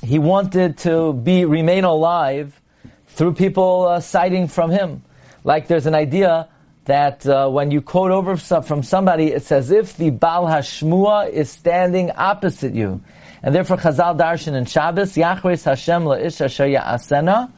he 0.04 0.20
wanted 0.20 0.78
to 0.80 1.14
be 1.14 1.46
remain 1.46 1.84
alive 1.84 2.62
through 3.08 3.34
people 3.34 3.88
uh, 3.88 4.00
citing 4.00 4.48
from 4.48 4.70
him. 4.70 5.02
Like 5.48 5.68
there's 5.68 5.86
an 5.86 5.96
idea 5.96 6.50
that 6.84 7.26
uh, 7.26 7.48
when 7.48 7.72
you 7.72 7.82
quote 7.82 8.12
over 8.12 8.36
from 8.36 8.84
somebody, 8.84 9.28
it's 9.28 9.50
as 9.50 9.72
if 9.72 9.96
the 9.96 10.10
Baal 10.10 10.46
Hashmua 10.46 11.28
is 11.28 11.50
standing 11.50 12.12
opposite 12.12 12.74
you. 12.74 13.02
And 13.42 13.56
therefore 13.56 13.78
Chazal 13.78 14.20
Darshan 14.20 14.56
in 14.56 14.66
Shabbos, 14.66 15.16
Yachris 15.16 15.64
Hashem 15.64 16.04
la'ish 16.04 16.42
asher 16.44 16.66
ya'asena, 16.66 17.50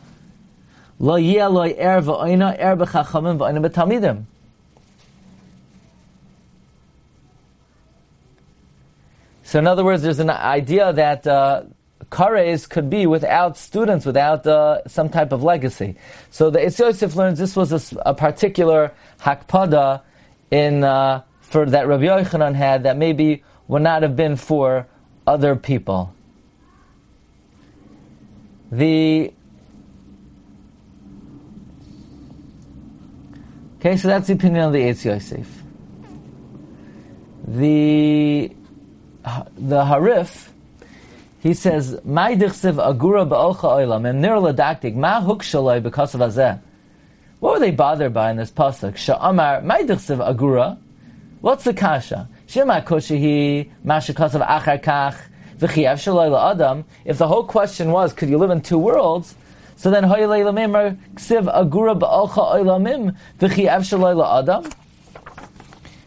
lo 0.99 1.15
yeh 1.15 1.47
lo 1.47 1.63
er 1.63 1.99
v'oina 1.99 2.55
er 2.59 2.75
b'chachamim 2.75 3.39
v'oina 3.39 3.67
b'talmidim. 3.67 4.25
So 9.41 9.57
in 9.57 9.65
other 9.65 9.83
words, 9.83 10.03
there's 10.03 10.19
an 10.19 10.29
idea 10.29 10.93
that 10.93 11.25
uh, 11.25 11.63
kares 12.05 12.67
could 12.67 12.89
be 12.89 13.05
without 13.05 13.57
students, 13.57 14.05
without 14.05 14.47
uh, 14.47 14.81
some 14.87 15.09
type 15.09 15.31
of 15.31 15.43
legacy. 15.43 15.95
So 16.31 16.49
the 16.49 16.59
Eitz 16.59 16.79
Yosef 16.79 17.15
learns 17.15 17.39
this 17.39 17.55
was 17.55 17.71
a, 17.71 17.99
a 18.05 18.13
particular 18.13 18.91
hakpada 19.19 20.01
in 20.49 20.83
uh, 20.83 21.23
for 21.41 21.65
that 21.65 21.87
Rabbi 21.87 22.05
Yochanan 22.05 22.55
had 22.55 22.83
that 22.83 22.97
maybe 22.97 23.43
would 23.67 23.81
not 23.81 24.01
have 24.01 24.15
been 24.15 24.35
for 24.35 24.87
other 25.27 25.55
people. 25.55 26.13
The 28.71 29.33
okay, 33.79 33.97
so 33.97 34.07
that's 34.07 34.27
the 34.27 34.33
opinion 34.33 34.63
of 34.65 34.73
the 34.73 34.79
Eitz 34.79 35.05
Yosef. 35.05 35.63
The 37.45 38.55
the 39.23 39.83
Harif 39.83 40.49
he 41.39 41.53
says, 41.53 41.99
"My 42.03 42.35
dichsiv 42.35 42.75
agura 42.75 43.27
ba'olcha 43.27 43.79
oilam 43.79 44.09
and 44.09 44.21
nir 44.21 44.35
ladaktik 44.35 44.95
ma 44.95 45.21
huk 45.21 45.41
shaloi 45.41 45.81
because 45.81 46.13
of 46.13 46.21
azeh." 46.21 46.59
What 47.39 47.53
were 47.53 47.59
they 47.59 47.71
bothered 47.71 48.13
by 48.13 48.31
in 48.31 48.37
this 48.37 48.51
pasuk? 48.51 48.97
Sha'amar 48.97 49.63
my 49.63 49.81
dichsiv 49.83 50.17
agura. 50.17 50.77
What's 51.41 51.63
the 51.63 51.73
kasha? 51.73 52.27
Shema 52.47 52.81
koshihi 52.81 53.69
mashakasav 53.85 54.45
achar 54.45 54.83
kach 54.83 55.15
v'chiyav 55.57 55.95
shaloi 55.95 56.29
la'adam. 56.29 56.83
If 57.05 57.17
the 57.17 57.27
whole 57.27 57.45
question 57.45 57.91
was, 57.91 58.11
could 58.11 58.29
you 58.29 58.37
live 58.37 58.49
in 58.49 58.59
two 58.59 58.77
worlds? 58.77 59.35
So 59.77 59.89
then 59.89 60.03
hoylei 60.03 60.43
lamimar 60.43 60.97
ksiv 61.15 61.43
agura 61.53 61.97
ba'olcha 61.97 62.55
oilamim 62.55 63.15
v'chiyav 63.39 63.87
shaloi 63.87 64.15
la'adam. 64.15 64.65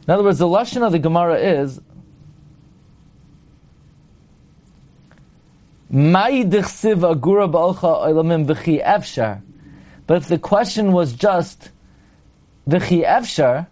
In 0.06 0.12
other 0.12 0.24
words, 0.24 0.38
the 0.38 0.46
lashon 0.46 0.82
of 0.82 0.92
the 0.92 0.98
Gemara 0.98 1.38
is 1.38 1.80
But 5.92 6.32
if 6.36 6.70
the 10.28 10.38
question 10.40 10.92
was 10.92 11.12
just 11.12 11.70
v'chi 12.66 13.04
efshar, 13.04 13.66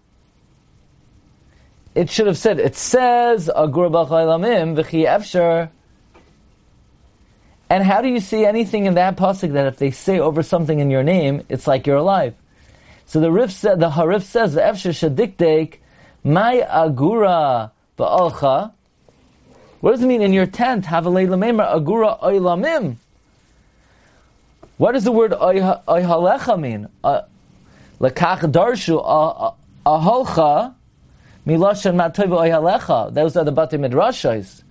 it 1.95 2.11
should 2.11 2.27
have 2.27 2.37
said, 2.37 2.59
it 2.59 2.75
says 2.75 3.49
agur 3.49 3.89
b'alcha 3.89 4.75
v'chi 4.75 5.07
efshar. 5.07 5.71
And 7.71 7.83
how 7.83 8.01
do 8.03 8.07
you 8.07 8.19
see 8.19 8.45
anything 8.45 8.85
in 8.85 8.93
that 8.93 9.17
pasuk 9.17 9.53
that 9.53 9.65
if 9.65 9.77
they 9.77 9.89
say 9.89 10.19
over 10.19 10.43
something 10.43 10.79
in 10.79 10.91
your 10.91 11.01
name, 11.03 11.43
it's 11.49 11.65
like 11.65 11.87
you're 11.87 11.97
alive? 11.97 12.35
So 13.07 13.19
the 13.19 13.31
Rif 13.31 13.51
said, 13.51 13.79
the 13.79 13.89
Harif 13.89 14.21
says, 14.21 14.53
the 14.53 14.61
shadikdek, 14.61 15.79
my 16.23 16.67
agura 16.69 17.71
ba'alcha, 17.97 18.73
what 19.81 19.91
does 19.91 20.01
it 20.01 20.07
mean 20.07 20.21
in 20.21 20.31
your 20.31 20.45
tent? 20.45 20.85
Have 20.85 21.05
a 21.05 21.09
leilamemer 21.09 21.67
agura 21.69 22.21
oilamim. 22.21 22.95
What 24.77 24.93
does 24.93 25.03
the 25.03 25.11
word 25.11 25.31
oihalecha 25.31 26.59
mean? 26.59 26.87
Lekach 27.03 28.41
darshu 28.51 29.03
aholcha 29.85 30.73
miloshan 31.45 31.95
matoiv 31.95 32.29
oihalecha. 32.29 33.13
Those 33.13 33.37
are 33.37 33.43
the 33.43 33.51
bate 33.51 33.71
midrashos. 33.71 34.63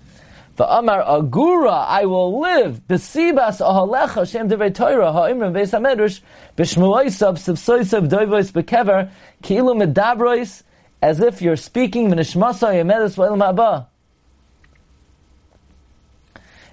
The 0.56 0.66
Amar 0.76 1.02
Agura, 1.02 1.86
I 1.86 2.06
will 2.06 2.40
live. 2.40 2.82
Besibas 2.88 3.60
ahalecha 3.60 4.28
shem 4.30 4.48
devei 4.48 4.74
Torah 4.74 5.12
ha'imrim 5.12 5.52
veis 5.52 5.70
hamedrash 5.70 6.20
b'shmuoisav 6.56 7.38
sivsoisav 7.38 8.08
doivois 8.08 8.52
bekever 8.52 9.10
ki'ilu 9.42 9.74
medabrois 9.80 10.62
as 11.00 11.20
if 11.20 11.40
you're 11.40 11.56
speaking 11.56 12.10
v'nishmasa 12.10 12.74
yemedes 12.74 13.16
v'elam 13.16 13.40
haba. 13.40 13.86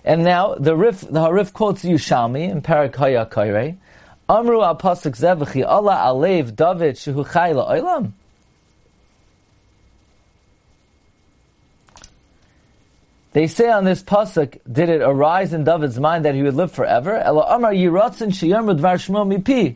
And 0.08 0.24
now 0.24 0.56
the 0.56 0.74
Rif, 0.74 1.02
the 1.02 1.20
Harif 1.20 1.52
quotes 1.52 1.84
Yushalmi 1.84 2.50
in 2.50 2.62
Parak 2.62 2.96
Haya 2.96 3.26
Kaire. 3.26 3.76
Amru 4.30 4.62
al 4.62 4.78
pasuk 4.78 5.18
zevachi 5.18 5.68
Allah 5.68 6.02
alev 6.06 6.56
David 6.56 6.96
shehu 6.96 7.30
chai 7.30 7.52
la'olam. 7.52 8.14
They 13.34 13.48
say 13.48 13.70
on 13.70 13.84
this 13.84 14.02
pasuk, 14.02 14.60
did 14.72 14.88
it 14.88 15.02
arise 15.02 15.52
in 15.52 15.66
David's 15.66 16.00
mind 16.00 16.24
that 16.24 16.36
he 16.36 16.42
would 16.42 16.56
live 16.56 16.72
forever? 16.72 17.18
Ela 17.18 17.58
Amar 17.58 17.74
Yiratzin 17.74 18.30
Sheyom 18.30 18.80
Dvar 18.80 18.96
Shmo 18.96 19.28
Mipi. 19.28 19.76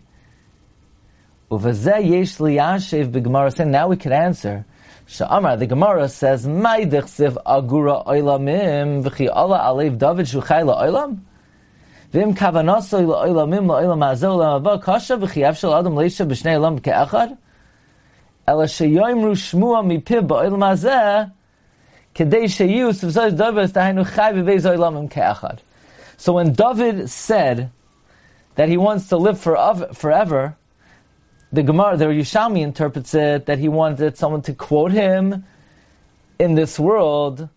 Uvazeh 1.51 2.09
Yesh 2.09 2.37
Liyashev 2.37 3.11
B'Gemara. 3.11 3.67
Now 3.67 3.89
we 3.89 3.97
can 3.97 4.13
answer. 4.13 4.65
Sha'amar, 5.11 5.59
the 5.59 5.67
Gemara 5.67 6.07
says, 6.07 6.47
"My 6.47 6.85
dechsiv 6.85 7.35
agura 7.45 8.07
oilamim 8.07 9.03
v'chi 9.03 9.29
Allah 9.29 9.59
alev 9.59 9.97
David 9.97 10.25
shuchai 10.25 10.63
la'olam." 10.63 11.19
V'im 12.13 12.33
kavanaso 12.33 13.05
la'olamim 13.05 13.65
la'olam 13.65 14.07
hazel 14.07 14.37
la'mava 14.37 14.81
kasha 14.81 15.17
v'chi 15.17 15.53
shel 15.53 15.73
adam 15.73 15.95
leisha 15.95 16.25
b'shnei 16.25 16.55
olam 16.55 16.79
ke'echad. 16.79 17.37
Ela 18.47 18.63
sheyoimru 18.63 19.35
shmua 19.35 19.83
mipib 19.83 20.27
ba'olam 20.29 20.61
hazeh 20.69 21.29
kedei 22.15 22.45
sheyu 22.45 22.91
sivzoj 22.91 23.35
David 23.35 23.69
tahinu 23.73 24.05
chai 24.15 24.31
v'veiz 24.31 24.63
olamim 24.63 25.11
ke'echad. 25.11 25.59
So 26.15 26.31
when 26.31 26.53
David 26.53 27.09
said 27.09 27.69
that 28.55 28.69
he 28.69 28.77
wants 28.77 29.09
to 29.09 29.17
live 29.17 29.37
forever, 29.37 30.55
the 31.53 31.63
Gemara, 31.63 31.97
the 31.97 32.05
Yerushalmi 32.05 32.61
interprets 32.61 33.13
it 33.13 33.45
that 33.45 33.59
he 33.59 33.67
wanted 33.67 34.17
someone 34.17 34.41
to 34.43 34.53
quote 34.53 34.91
him 34.91 35.45
in 36.39 36.55
this 36.55 36.79
world, 36.79 37.49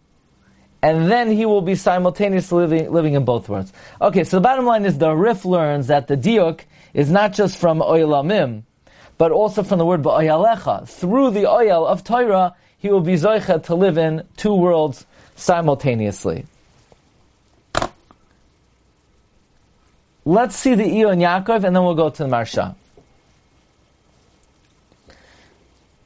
and 0.83 1.11
then 1.11 1.31
he 1.31 1.47
will 1.47 1.63
be 1.63 1.75
simultaneously 1.75 2.67
living, 2.67 2.93
living 2.93 3.15
in 3.15 3.25
both 3.25 3.49
worlds. 3.49 3.73
Okay, 4.01 4.25
so 4.25 4.37
the 4.37 4.41
bottom 4.41 4.67
line 4.67 4.85
is 4.85 4.99
the 4.99 5.15
Rif 5.15 5.45
learns 5.45 5.87
that 5.87 6.09
the 6.09 6.17
diuk 6.17 6.61
is 6.93 7.11
not 7.11 7.33
just 7.33 7.57
from 7.57 7.81
oilamim, 7.81 8.65
but 9.17 9.31
also 9.31 9.63
from 9.63 9.79
the 9.79 9.87
word 9.87 10.03
ba'oyalecha. 10.03 10.89
Through 10.89 11.31
the 11.31 11.47
oil 11.47 11.87
of 11.87 12.05
Torah, 12.05 12.55
he 12.79 12.91
will 12.91 13.01
be 13.01 13.15
zoicha 13.15 13.63
to 13.65 13.75
live 13.75 13.97
in 13.97 14.27
two 14.37 14.55
worlds 14.55 15.07
simultaneously. 15.37 16.47
Let's 20.27 20.57
see 20.57 20.75
the 20.75 20.85
Iyun 20.85 21.19
Yaakov, 21.19 21.65
and 21.65 21.77
then 21.77 21.85
we'll 21.85 21.95
go 21.95 22.11
to 22.11 22.23
the 22.25 22.29
Maharsha. 22.29 22.75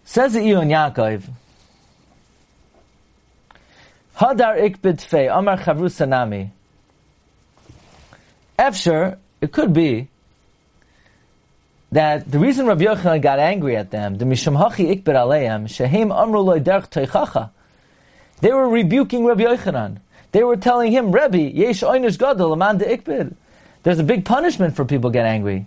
Says 0.09 0.33
the 0.33 0.38
Iyun 0.38 0.69
Yaakov, 0.69 1.23
Hadar 4.17 4.59
ikbid 4.59 5.03
fei, 5.03 5.27
Amar 5.29 5.59
chavru 5.59 5.91
sanami. 5.91 6.49
Efsher, 8.59 9.19
it 9.43 9.53
could 9.53 9.75
be 9.75 10.09
that 11.93 12.31
the 12.31 12.38
reason 12.38 12.65
Rabbi 12.65 12.85
Yochanan 12.85 13.21
got 13.21 13.38
angry 13.38 13.77
at 13.77 13.91
them, 13.91 14.17
the 14.17 14.25
mishum 14.25 14.57
hachi 14.57 14.97
ikbid 14.97 15.15
aleim, 15.15 15.69
shehem 15.69 16.11
amru 16.11 16.41
loy 16.41 16.61
derch. 16.61 17.50
They 18.41 18.50
were 18.50 18.67
rebuking 18.67 19.27
Rabbi 19.27 19.43
Yochanan. 19.43 19.99
They 20.33 20.43
were 20.43 20.57
telling 20.57 20.91
him, 20.91 21.12
Rebbe, 21.12 21.37
yesh 21.37 21.83
oynish 21.83 22.19
gadol, 22.19 22.55
aman 22.55 22.79
de 22.79 22.87
ikbid. 22.87 23.35
There's 23.83 23.99
a 23.99 24.05
big 24.05 24.25
punishment 24.25 24.75
for 24.75 24.87
people 24.87 25.11
get 25.11 25.27
angry. 25.27 25.67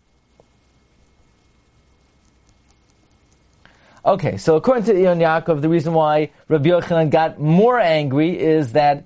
Okay, 4.03 4.37
so 4.37 4.55
according 4.55 4.85
to 4.85 4.93
Iyun 4.93 5.19
Yaakov, 5.19 5.61
the 5.61 5.69
reason 5.69 5.93
why 5.93 6.31
Rabbi 6.47 6.69
Yochanan 6.69 7.11
got 7.11 7.39
more 7.39 7.79
angry 7.79 8.39
is 8.39 8.73
that 8.73 9.05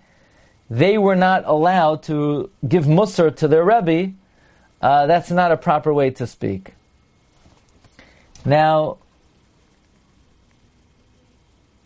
they 0.69 0.97
were 0.97 1.17
not 1.17 1.43
allowed 1.45 2.03
to 2.03 2.49
give 2.65 2.85
musr 2.85 3.35
to 3.37 3.47
their 3.49 3.65
Rebbe. 3.65 4.13
Uh, 4.81 5.05
that's 5.05 5.31
not 5.31 5.51
a 5.51 5.57
proper 5.57 5.93
way 5.93 6.11
to 6.11 6.25
speak. 6.25 6.73
Now, 8.45 8.97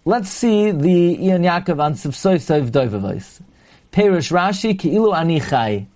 let's 0.05 0.29
see 0.29 0.69
the 0.69 1.17
Iyun 1.17 1.43
Yaakov 1.43 1.83
on 1.83 1.93
Sivsoisav 1.95 2.69
Doivavos. 2.69 3.41
Perish 3.91 4.29
Rashi 4.29 4.77
ki'ilu 4.77 5.15
ani 5.15 5.39
chai. 5.39 5.87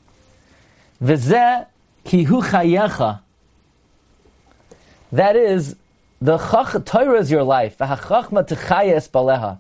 Ki 2.05 2.23
hu 2.23 2.41
chayecha. 2.41 3.19
That 5.11 5.35
is, 5.35 5.75
the 6.23 6.37
chach, 6.37 6.85
Torah 6.85 7.19
is 7.19 7.29
your 7.29 7.43
life. 7.43 7.77
Chachma 7.79 8.47
techayes 8.47 9.09
baleha. 9.09 9.59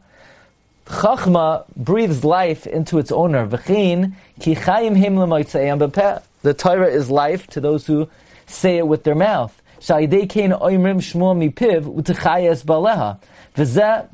Chachma 0.85 1.65
breathes 1.75 2.23
life 2.23 2.65
into 2.65 2.99
its 2.99 3.11
owner. 3.11 3.45
V'chin 3.45 4.13
ki 4.39 4.55
chayim 4.55 4.95
him 4.95 6.21
The 6.41 6.53
Torah 6.53 6.87
is 6.87 7.11
life 7.11 7.47
to 7.47 7.59
those 7.59 7.85
who 7.85 8.07
say 8.45 8.77
it 8.77 8.87
with 8.87 9.03
their 9.03 9.13
mouth. 9.13 9.61
Sha'idei 9.81 10.29
kein 10.29 10.51
oimrim 10.51 11.01
shmua 11.01 11.35
mipiv 11.35 11.83
u'techayes 11.83 12.63
baleha. 12.63 13.19
V'zeh 13.55 14.07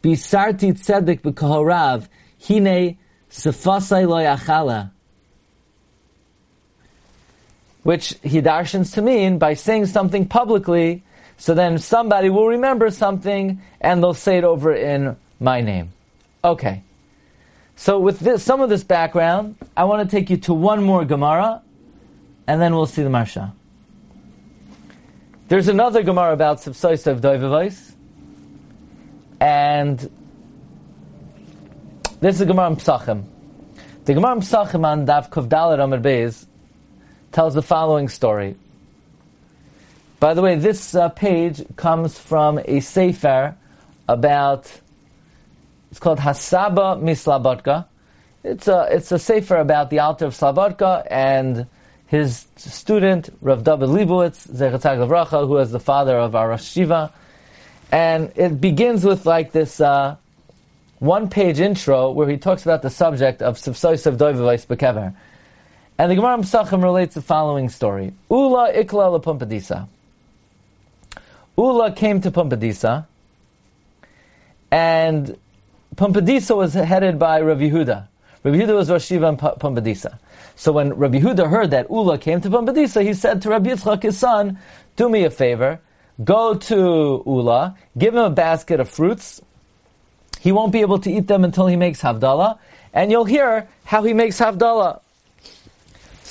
bisarti 0.00 0.74
tzedek 0.74 1.22
b'kohorav 1.22 2.06
hine 2.38 2.96
sefasai 3.32 4.06
lo 4.08 4.18
yachala 4.18 4.92
which 7.82 8.16
he 8.22 8.40
darshans 8.40 8.94
to 8.94 9.02
mean 9.02 9.38
by 9.38 9.54
saying 9.54 9.86
something 9.86 10.26
publicly, 10.26 11.02
so 11.36 11.54
then 11.54 11.78
somebody 11.78 12.30
will 12.30 12.46
remember 12.46 12.90
something 12.90 13.60
and 13.80 14.02
they'll 14.02 14.14
say 14.14 14.38
it 14.38 14.44
over 14.44 14.72
in 14.72 15.16
my 15.40 15.60
name. 15.60 15.92
Okay. 16.44 16.82
So 17.76 17.98
with 17.98 18.20
this, 18.20 18.42
some 18.42 18.60
of 18.60 18.68
this 18.68 18.84
background, 18.84 19.56
I 19.76 19.84
want 19.84 20.08
to 20.08 20.16
take 20.16 20.30
you 20.30 20.36
to 20.38 20.54
one 20.54 20.84
more 20.84 21.04
Gemara, 21.04 21.62
and 22.46 22.60
then 22.60 22.74
we'll 22.74 22.86
see 22.86 23.02
the 23.02 23.08
Maharsha. 23.08 23.52
There's 25.48 25.68
another 25.68 26.02
Gemara 26.02 26.32
about 26.32 26.58
Sivsoisav 26.58 27.20
Doivavais, 27.20 27.94
and 29.40 29.98
this 32.20 32.40
is 32.40 32.46
Gemara 32.46 32.70
Psachim. 32.76 33.24
The 34.04 34.14
Gemara 34.14 34.36
Psachim 34.36 34.86
on 34.86 35.04
Dav 35.04 35.30
Kovdalet 35.30 35.82
Amar 35.82 35.98
Beis 35.98 36.46
tells 37.32 37.54
the 37.54 37.62
following 37.62 38.08
story. 38.08 38.56
By 40.20 40.34
the 40.34 40.42
way, 40.42 40.54
this 40.54 40.94
uh, 40.94 41.08
page 41.08 41.64
comes 41.76 42.18
from 42.18 42.60
a 42.64 42.80
sefer 42.80 43.56
about, 44.08 44.70
it's 45.90 45.98
called 45.98 46.18
Hasaba 46.18 47.02
Mislabotka. 47.02 47.86
It's 48.44 48.68
a, 48.68 48.88
it's 48.90 49.10
a 49.10 49.18
sefer 49.18 49.56
about 49.56 49.90
the 49.90 49.98
Alter 49.98 50.26
of 50.26 50.34
Slabodka 50.34 51.06
and 51.10 51.66
his 52.06 52.46
student, 52.56 53.30
Rav 53.40 53.64
David 53.64 53.88
Leibowitz, 53.88 54.46
Zechatzak 54.46 55.08
Racha, 55.08 55.46
who 55.46 55.56
is 55.58 55.70
the 55.72 55.80
father 55.80 56.16
of 56.18 56.36
our 56.36 56.56
Shiva. 56.58 57.12
And 57.90 58.32
it 58.36 58.60
begins 58.60 59.04
with 59.04 59.26
like 59.26 59.52
this 59.52 59.80
uh, 59.80 60.16
one 60.98 61.28
page 61.28 61.58
intro 61.58 62.10
where 62.10 62.28
he 62.28 62.36
talks 62.36 62.62
about 62.62 62.82
the 62.82 62.90
subject 62.90 63.42
of 63.42 63.56
Sivsoisav 63.56 64.16
Doivavais 64.18 64.66
Bekever. 64.66 65.14
And 66.02 66.10
the 66.10 66.16
Gemara 66.16 66.38
Pesachim 66.38 66.82
relates 66.82 67.14
the 67.14 67.22
following 67.22 67.68
story. 67.68 68.12
Ula 68.28 68.72
ikla 68.72 69.22
Pumbedisa. 69.22 69.86
Ula 71.56 71.92
came 71.92 72.20
to 72.22 72.32
Pumbedisa, 72.32 73.06
and 74.72 75.38
Pumbedisa 75.94 76.56
was 76.56 76.74
headed 76.74 77.20
by 77.20 77.40
Rav 77.40 77.58
Yehuda. 77.58 78.08
Rav 78.42 78.52
Yehuda 78.52 78.74
was 78.74 78.90
Rosh 78.90 79.04
Shiva 79.04 79.28
in 79.28 79.36
Pumbedisa. 79.36 80.18
So 80.56 80.72
when 80.72 80.92
Rav 80.92 81.12
Yehuda 81.12 81.48
heard 81.48 81.70
that 81.70 81.88
Ula 81.88 82.18
came 82.18 82.40
to 82.40 82.50
Pumbedisa, 82.50 83.04
he 83.04 83.14
said 83.14 83.40
to 83.42 83.50
Rabbi 83.50 83.70
Yitzchak, 83.70 84.02
his 84.02 84.18
son, 84.18 84.58
do 84.96 85.08
me 85.08 85.22
a 85.22 85.30
favor, 85.30 85.78
go 86.24 86.54
to 86.54 87.22
Ula, 87.24 87.76
give 87.96 88.14
him 88.14 88.24
a 88.24 88.30
basket 88.30 88.80
of 88.80 88.88
fruits. 88.88 89.40
He 90.40 90.50
won't 90.50 90.72
be 90.72 90.80
able 90.80 90.98
to 90.98 91.12
eat 91.12 91.28
them 91.28 91.44
until 91.44 91.68
he 91.68 91.76
makes 91.76 92.00
Havdalah, 92.00 92.58
and 92.92 93.12
you'll 93.12 93.24
hear 93.24 93.68
how 93.84 94.02
he 94.02 94.12
makes 94.14 94.40
Havdalah. 94.40 95.01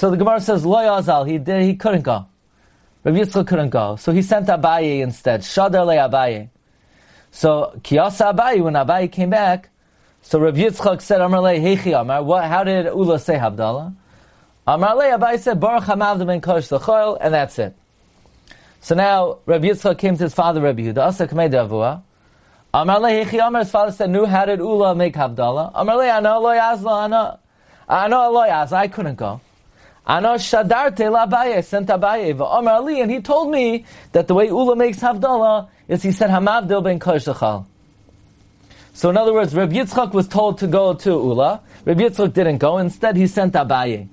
So 0.01 0.09
the 0.09 0.17
Gemara 0.17 0.41
says, 0.41 0.65
Lo 0.65 0.79
Yazal, 0.79 1.29
he, 1.29 1.37
did, 1.37 1.61
he 1.61 1.75
couldn't 1.75 2.01
go. 2.01 2.25
Rabbi 3.03 3.19
Yitzchak 3.19 3.45
couldn't 3.45 3.69
go. 3.69 3.97
So 3.97 4.11
he 4.11 4.23
sent 4.23 4.47
Abaye 4.47 5.01
instead. 5.01 5.41
Shadar 5.41 5.85
le 5.85 5.93
Abaye. 5.93 6.49
So, 7.29 7.79
Kiyasa 7.83 8.33
Abaye, 8.33 8.63
when 8.63 8.73
Abaye 8.73 9.11
came 9.11 9.29
back, 9.29 9.69
so 10.23 10.39
Rabbi 10.39 10.57
Yitzchak 10.57 11.03
said, 11.03 11.21
Amar 11.21 11.41
le 11.41 11.51
Hechi 11.51 11.93
Amar, 11.93 12.23
what, 12.23 12.45
how 12.45 12.63
did 12.63 12.87
Ula 12.87 13.19
say 13.19 13.35
Havdalah? 13.35 13.93
Amar 14.65 14.95
Le 14.95 15.03
Abaye 15.03 15.37
said, 15.37 15.59
Baruch 15.59 15.83
Hamavda 15.83 16.25
ben 16.25 16.41
Kosh 16.41 16.71
L'choil, 16.71 17.19
and 17.21 17.31
that's 17.31 17.59
it. 17.59 17.75
So 18.79 18.95
now, 18.95 19.37
Rabbi 19.45 19.67
Yitzchak 19.67 19.99
came 19.99 20.17
to 20.17 20.23
his 20.23 20.33
father, 20.33 20.61
Rabbi 20.61 20.81
Yehuda, 20.81 20.97
Asa 20.97 21.27
Kamei 21.27 21.47
Davua. 21.47 22.01
Amar 22.73 22.99
Le 23.01 23.09
Hechi 23.09 23.39
Amar, 23.39 23.61
his 23.61 23.69
father 23.69 23.91
said, 23.91 24.09
Nu, 24.09 24.25
how 24.25 24.45
did 24.45 24.61
Ula 24.61 24.95
make 24.95 25.13
Havdalah? 25.13 25.73
Amar 25.75 25.97
Le, 25.97 26.09
Ano 26.09 26.39
Lo 26.39 26.49
Yazla, 26.49 27.03
Ano, 27.05 27.39
Ano 27.87 28.31
Lo 28.31 28.41
Yazla, 28.47 28.77
I 28.77 28.87
couldn't 28.87 29.13
go. 29.13 29.39
Ano 30.05 30.35
Shadarte 30.35 31.11
La 31.11 31.27
Abaye, 31.27 31.63
sent 31.63 31.87
Abaye, 31.87 32.31
Amar 32.33 32.73
Ali, 32.73 33.01
and 33.01 33.11
he 33.11 33.21
told 33.21 33.51
me 33.51 33.85
that 34.13 34.27
the 34.27 34.33
way 34.33 34.47
Ula 34.47 34.75
makes 34.75 34.99
Havdalah 34.99 35.69
is 35.87 36.01
he 36.01 36.11
said, 36.11 36.29
Hamavdil 36.29 36.83
ben 36.83 36.99
Kosh 36.99 37.27
L'choil. 37.27 37.65
So 38.93 39.09
in 39.09 39.17
other 39.17 39.33
words, 39.33 39.53
Rabbi 39.53 39.73
Yitzchak 39.73 40.13
was 40.13 40.27
told 40.27 40.57
to 40.59 40.67
go 40.67 40.93
to 40.93 41.09
Ula. 41.09 41.61
Rabbi 41.85 42.01
Yitzchak 42.01 42.33
didn't 42.33 42.57
go. 42.57 42.77
Instead, 42.77 43.15
he 43.15 43.27
sent 43.27 43.53
Abaye. 43.53 44.07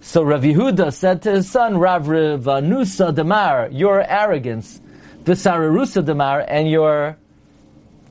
So 0.00 0.22
Rav 0.22 0.42
Yehuda 0.42 0.92
said 0.92 1.22
to 1.22 1.32
his 1.32 1.50
son, 1.50 1.78
Rav 1.78 2.06
Rivanusa 2.06 3.14
Damar, 3.14 3.68
your 3.70 4.00
arrogance, 4.00 4.80
Visararusa 5.24 6.04
Damar, 6.04 6.40
and 6.40 6.68
your 6.68 7.16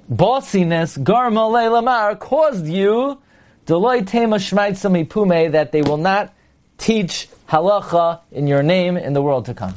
bossiness, 0.09 0.97
Garmale 0.97 1.69
Lamar, 1.71 2.15
caused 2.15 2.65
you, 2.65 3.21
Deloy 3.65 4.07
Tema 4.07 4.37
Shmaitzami 4.37 5.09
Pume, 5.09 5.51
that 5.51 5.73
they 5.73 5.81
will 5.81 5.97
not 5.97 6.33
teach 6.81 7.29
halacha 7.47 8.19
in 8.31 8.47
your 8.47 8.63
name 8.63 8.97
in 8.97 9.13
the 9.13 9.21
world 9.21 9.45
to 9.45 9.53
come. 9.53 9.75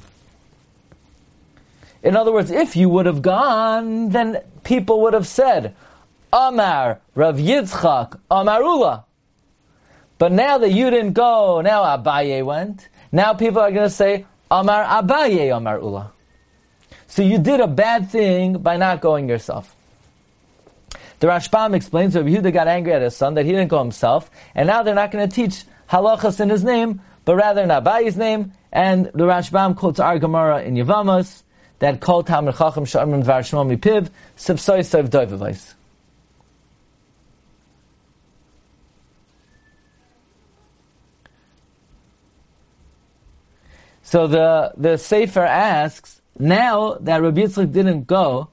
In 2.02 2.16
other 2.16 2.32
words, 2.32 2.50
if 2.50 2.76
you 2.76 2.88
would 2.88 3.06
have 3.06 3.22
gone, 3.22 4.08
then 4.08 4.40
people 4.64 5.02
would 5.02 5.14
have 5.14 5.26
said, 5.26 5.74
Amar 6.32 7.00
Rav 7.14 7.36
Yitzchak 7.36 8.18
Amarula. 8.30 9.04
But 10.18 10.32
now 10.32 10.58
that 10.58 10.70
you 10.70 10.90
didn't 10.90 11.12
go, 11.12 11.60
now 11.60 11.84
Abaye 11.84 12.44
went. 12.44 12.88
Now 13.12 13.34
people 13.34 13.60
are 13.60 13.70
going 13.70 13.88
to 13.88 13.94
say 13.94 14.26
Amar 14.50 14.84
Abaye 14.84 15.56
Amar 15.56 15.78
Ula. 15.78 16.10
So 17.06 17.22
you 17.22 17.38
did 17.38 17.60
a 17.60 17.66
bad 17.66 18.10
thing 18.10 18.58
by 18.58 18.76
not 18.76 19.00
going 19.00 19.28
yourself. 19.28 19.74
The 21.20 21.28
Rashbam 21.28 21.74
explains 21.74 22.16
Rabbi 22.16 22.30
Yehuda 22.30 22.52
got 22.52 22.68
angry 22.68 22.92
at 22.92 23.02
his 23.02 23.16
son 23.16 23.34
that 23.34 23.46
he 23.46 23.52
didn't 23.52 23.68
go 23.68 23.78
himself, 23.78 24.30
and 24.54 24.66
now 24.66 24.82
they're 24.82 24.94
not 24.94 25.10
going 25.10 25.28
to 25.28 25.34
teach 25.34 25.64
halachas 25.94 26.40
in 26.40 26.50
his 26.50 26.64
name, 26.64 27.00
but 27.24 27.36
rather 27.36 27.62
in 27.62 27.68
Abaye's 27.68 28.16
name. 28.16 28.52
And 28.72 29.06
the 29.06 29.24
Rashbam 29.24 29.76
quotes 29.76 30.00
our 30.00 30.18
Gemara 30.18 30.62
in 30.62 30.74
Yavamas 30.74 31.44
that 31.78 32.00
called 32.00 32.26
Tamar 32.26 32.52
Chacham 32.52 32.84
Sha'amrim 32.84 33.22
Dvar 33.22 33.40
Shmomi 33.40 33.76
Piv 33.76 34.10
Sivsoy 34.36 34.80
Soiv 34.80 35.08
Doivavais. 35.08 35.74
So 44.02 44.26
the, 44.26 44.72
the 44.76 44.96
Sefer 44.98 45.44
asks, 45.44 46.20
now 46.38 46.94
that 47.00 47.22
Rabbi 47.22 47.42
Yitzchak 47.42 47.72
didn't 47.72 48.06
go, 48.06 48.48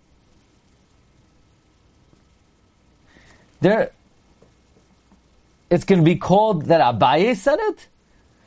there, 3.60 3.92
it's 5.72 5.86
going 5.86 6.00
to 6.00 6.06
be 6.06 6.18
called 6.18 6.66
that 6.66 6.82
Abaye 6.82 7.36
said 7.36 7.58
it? 7.60 7.88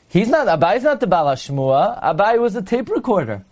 He's 0.08 0.28
not, 0.28 0.46
Abaye's 0.46 0.84
not 0.84 1.00
the 1.00 1.06
Bala 1.06 1.34
Shmua. 1.34 2.00
Abaye 2.00 2.38
was 2.38 2.54
a 2.54 2.62
tape 2.62 2.90
recorder. 2.90 3.44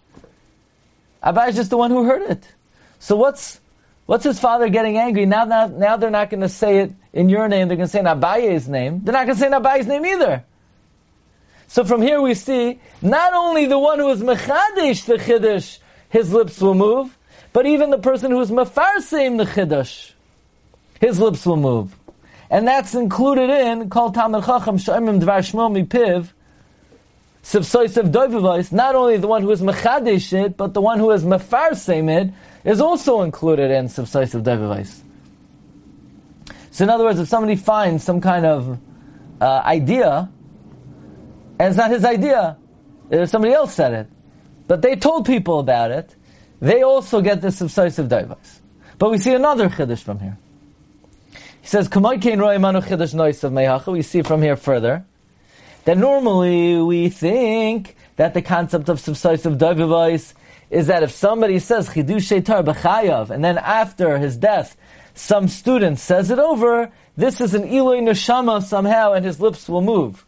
Abaye's 1.25 1.57
just 1.57 1.71
the 1.71 1.79
one 1.79 1.91
who 1.91 2.05
heard 2.05 2.23
it. 2.23 2.47
So 2.99 3.17
what's, 3.17 3.61
what's 4.07 4.25
his 4.25 4.39
father 4.39 4.69
getting 4.69 4.99
angry? 4.99 5.25
Now, 5.25 5.45
now, 5.45 5.67
now 5.67 5.97
they're 5.97 6.11
not 6.11 6.29
going 6.29 6.43
to 6.43 6.49
say 6.51 6.81
it 6.81 6.93
in 7.15 7.31
your 7.31 7.49
name, 7.49 7.69
they're 7.69 7.77
going 7.77 7.89
to 7.89 7.93
say 7.93 8.01
in 8.01 8.05
Abaye's 8.05 8.69
name. 8.69 9.01
They're 9.03 9.13
not 9.13 9.27
going 9.27 9.37
to 9.37 9.41
say 9.41 9.47
in 9.47 9.53
Abaye's 9.53 9.87
name 9.87 10.05
either. 10.05 10.45
So 11.67 11.85
from 11.85 12.03
here 12.03 12.21
we 12.21 12.35
see 12.35 12.79
not 13.01 13.33
only 13.33 13.65
the 13.65 13.79
one 13.79 13.99
who 13.99 14.11
is 14.11 14.21
mechadish 14.21 15.07
the 15.07 15.15
chiddush, 15.15 15.79
his 16.11 16.31
lips 16.31 16.61
will 16.61 16.75
move, 16.75 17.17
but 17.55 17.65
even 17.67 17.89
the 17.89 17.99
person 17.99 18.31
who 18.31 18.41
is 18.41 18.51
mefarsim 18.51 19.39
the 19.39 19.45
chiddush, 19.45 20.13
his 21.01 21.19
lips 21.19 21.47
will 21.47 21.57
move, 21.57 21.97
and 22.53 22.69
that's 22.69 22.95
included 22.95 23.51
in 23.51 23.91
kol 23.91 24.13
tamid 24.13 24.45
chacham 24.47 24.77
sh'emim 24.77 25.21
dvar 25.21 25.41
shmo 25.41 25.85
mipiv. 25.85 26.29
Sivsoisev 27.43 28.13
doivavos, 28.13 28.71
not 28.71 28.95
only 28.95 29.17
the 29.17 29.27
one 29.27 29.43
who 29.43 29.51
is 29.51 29.61
mechadish 29.61 30.33
it, 30.33 30.57
but 30.57 30.75
the 30.75 30.81
one 30.81 31.01
who 31.01 31.11
is 31.11 31.25
mefarsim 31.25 32.09
it, 32.09 32.33
is 32.63 32.81
also 32.81 33.23
included 33.23 33.73
in 33.73 33.87
Sivsoisev 33.87 34.45
doivavos. 34.45 35.01
So 36.71 36.85
in 36.85 36.91
other 36.91 37.03
words, 37.03 37.19
if 37.19 37.27
somebody 37.27 37.57
finds 37.57 38.05
some 38.05 38.21
kind 38.21 38.47
of 38.47 38.79
uh, 39.41 39.63
idea 39.65 40.31
and 41.59 41.69
it's 41.69 41.77
not 41.77 41.91
his 41.91 42.05
idea. 42.05 42.57
Somebody 43.27 43.55
else 43.55 43.75
said 43.75 43.93
it. 43.93 44.09
But 44.67 44.83
they 44.83 44.97
told 44.97 45.27
people 45.27 45.61
about 45.61 45.93
it. 45.93 46.17
They 46.61 46.83
also 46.83 47.21
get 47.21 47.41
this 47.41 47.61
subsisive 47.61 48.09
daivas. 48.09 48.61
But 48.99 49.11
we 49.11 49.19
see 49.19 49.35
another 49.35 49.69
chiddush 49.69 50.03
from 50.03 50.19
here. 50.19 50.39
He 51.63 51.69
says, 51.69 51.89
We 51.89 52.21
see 54.03 54.23
from 54.23 54.43
here 54.43 54.57
further 54.57 55.05
that 55.85 55.97
normally 55.97 56.83
we 56.83 57.09
think 57.09 57.97
that 58.17 58.35
the 58.35 58.43
concept 58.43 58.89
of 58.89 58.99
subsisive 58.99 59.59
daivas 59.59 60.35
is 60.71 60.89
that 60.89 61.05
if 61.05 61.13
somebody 61.13 61.61
says 61.61 61.89
chidush 61.89 62.45
tar 62.45 62.65
b'chayav, 62.65 63.31
and 63.31 63.45
then 63.45 63.59
after 63.59 64.19
his 64.19 64.37
death, 64.37 64.77
some 65.15 65.47
student 65.47 65.99
says 65.99 66.31
it 66.31 66.39
over, 66.39 66.91
this 67.17 67.41
is 67.41 67.55
an 67.55 67.65
Eloi 67.65 68.01
neshama 68.01 68.63
somehow, 68.63 69.13
and 69.13 69.25
his 69.25 69.41
lips 69.41 69.69
will 69.69 69.83
move. 69.83 70.25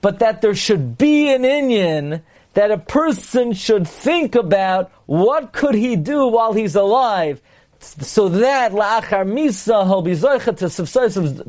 But 0.00 0.20
that 0.20 0.40
there 0.40 0.54
should 0.54 0.96
be 0.96 1.30
an 1.30 1.42
Inyan 1.42 2.22
that 2.54 2.70
a 2.70 2.78
person 2.78 3.52
should 3.52 3.86
think 3.86 4.34
about 4.34 4.90
what 5.06 5.52
could 5.52 5.74
he 5.74 5.96
do 5.96 6.28
while 6.28 6.54
he's 6.54 6.76
alive, 6.76 7.42
so 7.80 8.28
that 8.28 8.72
la'achar 8.72 9.26
misa 9.26 9.84
he'll 9.84 10.02
be 10.02 10.12
zoichet 10.12 10.58
to 10.58 10.68
subsistence 10.68 11.40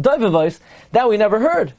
that 0.92 1.10
we 1.10 1.18
never 1.18 1.39
heard. 1.39 1.74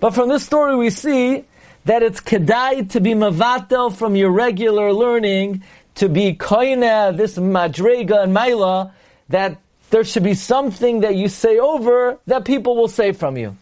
But 0.00 0.14
from 0.14 0.28
this 0.28 0.44
story 0.44 0.76
we 0.76 0.90
see 0.90 1.44
that 1.84 2.02
it's 2.02 2.20
kedai 2.20 2.90
to 2.90 3.00
be 3.00 3.10
mavatel 3.12 3.94
from 3.94 4.14
your 4.16 4.30
regular 4.30 4.92
learning, 4.92 5.62
to 5.96 6.08
be 6.08 6.34
koina, 6.34 7.16
this 7.16 7.36
madrega 7.36 8.24
and 8.24 8.36
maila, 8.36 8.92
that 9.28 9.58
there 9.90 10.04
should 10.04 10.22
be 10.22 10.34
something 10.34 11.00
that 11.00 11.16
you 11.16 11.28
say 11.28 11.58
over 11.58 12.18
that 12.26 12.44
people 12.44 12.76
will 12.76 12.88
say 12.88 13.12
from 13.12 13.36
you. 13.36 13.56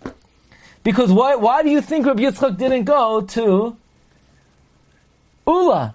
Because 0.83 1.12
why, 1.12 1.35
why 1.35 1.62
do 1.62 1.70
you 1.70 1.80
think 1.80 2.06
Rabbi 2.06 2.22
Yitzchak 2.22 2.56
didn't 2.56 2.85
go 2.85 3.20
to 3.20 3.76
Ula? 5.46 5.94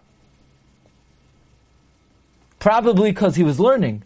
Probably 2.60 3.12
because 3.12 3.36
he 3.36 3.44
was 3.44 3.60
learning. 3.60 4.04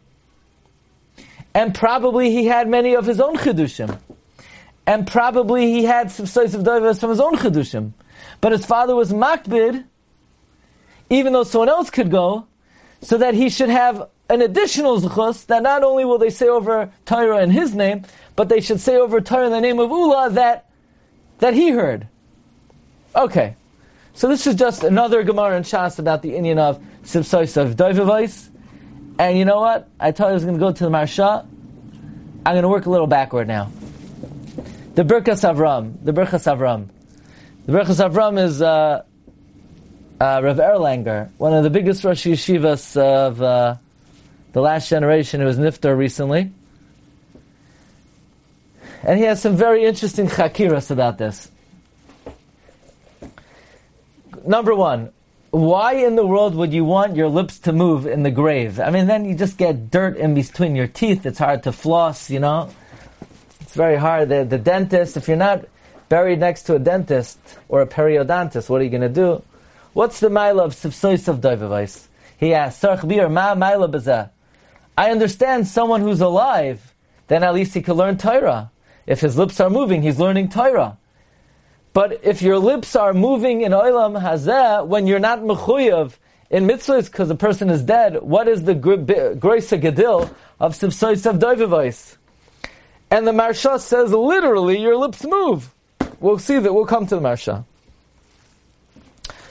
And 1.53 1.73
probably 1.73 2.31
he 2.31 2.45
had 2.45 2.67
many 2.67 2.95
of 2.95 3.05
his 3.05 3.19
own 3.19 3.35
chidushim. 3.38 3.99
And 4.85 5.05
probably 5.05 5.71
he 5.71 5.83
had 5.83 6.12
some 6.12 6.25
size 6.25 6.55
of 6.55 6.63
divers 6.63 6.99
from 6.99 7.09
his 7.09 7.19
own 7.19 7.35
chidushim. 7.35 7.93
But 8.41 8.51
his 8.51 8.65
father 8.65 8.95
was 8.95 9.12
makbid, 9.12 9.85
even 11.09 11.33
though 11.33 11.43
someone 11.43 11.69
else 11.69 11.89
could 11.89 12.12
go, 12.12 12.47
so 13.01 13.17
that 13.17 13.33
he 13.33 13.49
should 13.49 13.69
have 13.69 14.09
an 14.29 14.41
additional 14.41 14.99
zechus 14.99 15.45
that 15.47 15.63
not 15.63 15.83
only 15.83 16.05
will 16.05 16.17
they 16.17 16.29
say 16.29 16.47
over 16.47 16.91
Torah 17.05 17.41
in 17.41 17.49
his 17.49 17.73
name, 17.73 18.03
but 18.35 18.47
they 18.49 18.62
should 18.62 18.79
say 18.79 18.95
over 18.95 19.19
Torah 19.19 19.47
in 19.47 19.51
the 19.51 19.62
name 19.62 19.79
of 19.79 19.89
Ula 19.89 20.29
that 20.31 20.69
that 21.39 21.53
he 21.53 21.71
heard. 21.71 22.07
Okay. 23.15 23.55
So 24.13 24.27
this 24.27 24.45
is 24.45 24.55
just 24.55 24.83
another 24.83 25.23
Gemara 25.23 25.55
and 25.55 25.65
Shas 25.65 25.97
about 25.97 26.21
the 26.21 26.31
inyan 26.31 26.57
of 26.57 26.83
Sibsois 27.03 27.57
of 27.57 27.75
Doivavais. 27.75 28.48
And 29.19 29.38
you 29.38 29.43
know 29.43 29.60
what? 29.60 29.89
I 29.99 30.12
told 30.12 30.29
you 30.29 30.32
I 30.32 30.34
was 30.36 30.45
going 30.45 30.55
to 30.55 30.60
go 30.62 30.71
to 30.71 30.84
the 30.86 30.89
Maharsha. 30.89 31.45
I'm 32.45 32.53
going 32.53 32.63
to 32.63 32.69
work 32.69 32.86
a 32.86 32.89
little 32.89 33.05
backward 33.05 33.49
now. 33.49 33.69
The 34.95 35.03
Birkas 35.03 35.43
Avram. 35.43 35.93
The 36.05 36.13
Birkas 36.13 36.47
Avram. 36.47 36.88
The 37.65 37.73
Birkas 37.73 38.10
Avram 38.10 38.41
is 38.41 38.62
uh, 38.62 39.03
uh, 40.21 40.41
Rav 40.41 40.58
Erlanger, 40.58 41.29
one 41.38 41.53
of 41.53 41.63
the 41.63 41.69
biggest 41.69 42.03
Rosh 42.05 42.25
Yeshivas 42.25 42.95
of 42.95 43.41
uh, 43.41 43.75
the 44.53 44.62
last 44.62 44.89
generation 44.89 45.41
who 45.41 45.47
was 45.47 45.58
Niftar 45.58 45.97
recently. 45.97 46.51
And 49.03 49.19
he 49.19 49.25
has 49.25 49.41
some 49.41 49.58
very 49.58 49.84
interesting 49.84 50.27
chakiras 50.27 50.91
about 50.91 51.17
this. 51.17 51.51
Number 54.45 54.73
one, 54.73 55.12
why 55.51 55.93
in 55.93 56.15
the 56.15 56.25
world 56.25 56.53
would 56.55 56.73
you 56.73 56.85
want 56.85 57.15
your 57.15 57.27
lips 57.27 57.59
to 57.59 57.73
move 57.73 58.05
in 58.05 58.23
the 58.23 58.31
grave? 58.31 58.79
I 58.79 58.91
mean, 58.91 59.07
then 59.07 59.25
you 59.25 59.35
just 59.35 59.57
get 59.57 59.89
dirt 59.89 60.17
in 60.17 60.35
between 60.35 60.75
your 60.75 60.88
teeth. 60.88 61.25
It's 61.25 61.39
hard 61.39 61.63
to 61.63 61.71
floss, 61.71 62.29
you 62.29 62.39
know? 62.39 62.69
It's 63.62 63.73
very 63.73 63.95
hard. 63.95 64.29
The, 64.29 64.45
the 64.45 64.59
dentist, 64.59 65.17
if 65.17 65.27
you're 65.27 65.38
not 65.38 65.65
buried 66.07 66.39
next 66.39 66.63
to 66.63 66.75
a 66.75 66.79
dentist 66.79 67.39
or 67.67 67.81
a 67.81 67.88
periodontist, 67.88 68.69
what 68.69 68.81
are 68.81 68.83
you 68.83 68.89
going 68.91 69.01
to 69.01 69.09
do? 69.09 69.43
What's 69.93 70.19
the 70.19 70.29
mile 70.29 70.59
of 70.59 70.73
sivsois 70.75 71.27
of 71.27 71.41
doivavais? 71.41 72.07
He 72.38 72.53
asked, 72.53 72.83
Sarch 72.83 73.07
bir, 73.07 73.27
ma 73.27 73.55
I 74.97 75.12
understand 75.12 75.67
someone 75.67 76.01
who's 76.01 76.21
alive, 76.21 76.93
then 77.27 77.43
at 77.43 77.55
least 77.55 77.73
he 77.73 77.81
could 77.81 77.95
learn 77.95 78.17
Torah. 78.17 78.71
If 79.07 79.21
his 79.21 79.38
lips 79.38 79.59
are 79.59 79.69
moving, 79.69 80.03
he's 80.03 80.19
learning 80.19 80.49
Torah. 80.49 80.98
But 81.99 82.21
if 82.23 82.41
your 82.41 82.59
lips 82.59 82.95
are 82.95 83.13
moving 83.13 83.59
in 83.59 83.73
olam 83.73 84.21
hazeh, 84.21 84.88
when 84.88 85.05
you're 85.05 85.19
not 85.19 85.39
mechuyev 85.39 86.13
in 86.49 86.65
mitzvahs 86.65 87.12
because 87.12 87.27
the 87.27 87.35
person 87.35 87.69
is 87.69 87.83
dead, 87.83 88.21
what 88.21 88.47
is 88.47 88.63
the 88.63 88.73
grace 88.73 89.69
gadil 89.71 90.33
of 90.62 90.75
sivsois 90.75 91.25
of? 91.25 92.17
And 93.12 93.27
the 93.27 93.33
Maharsha 93.33 93.81
says 93.81 94.13
literally 94.13 94.79
your 94.79 94.95
lips 94.95 95.25
move. 95.25 95.73
We'll 96.21 96.39
see 96.39 96.57
that. 96.59 96.73
We'll 96.73 96.85
come 96.85 97.05
to 97.05 97.15
the 97.15 97.21
Maharsha. 97.21 97.65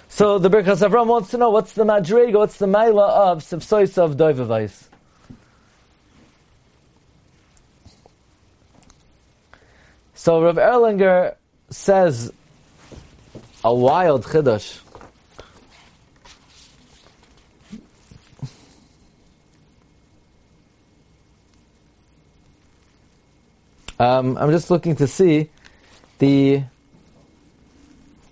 So 0.08 0.38
the 0.38 0.48
Birkas 0.48 0.80
Avram 0.88 1.08
wants 1.08 1.28
to 1.32 1.36
know 1.36 1.50
what's 1.50 1.74
the 1.74 1.84
madrega, 1.84 2.38
what's 2.38 2.56
the 2.56 2.64
maila 2.64 3.10
of 3.10 3.42
sivsois 3.44 3.98
of. 3.98 4.88
So 10.14 10.42
Rav 10.42 10.56
Erlanger 10.56 11.34
says 11.68 12.32
a 13.68 13.74
wild 13.74 14.24
chiddush. 14.24 14.80
Um, 24.00 24.38
I'm 24.38 24.50
just 24.50 24.70
looking 24.70 24.96
to 24.96 25.06
see 25.06 25.50
the. 26.18 26.62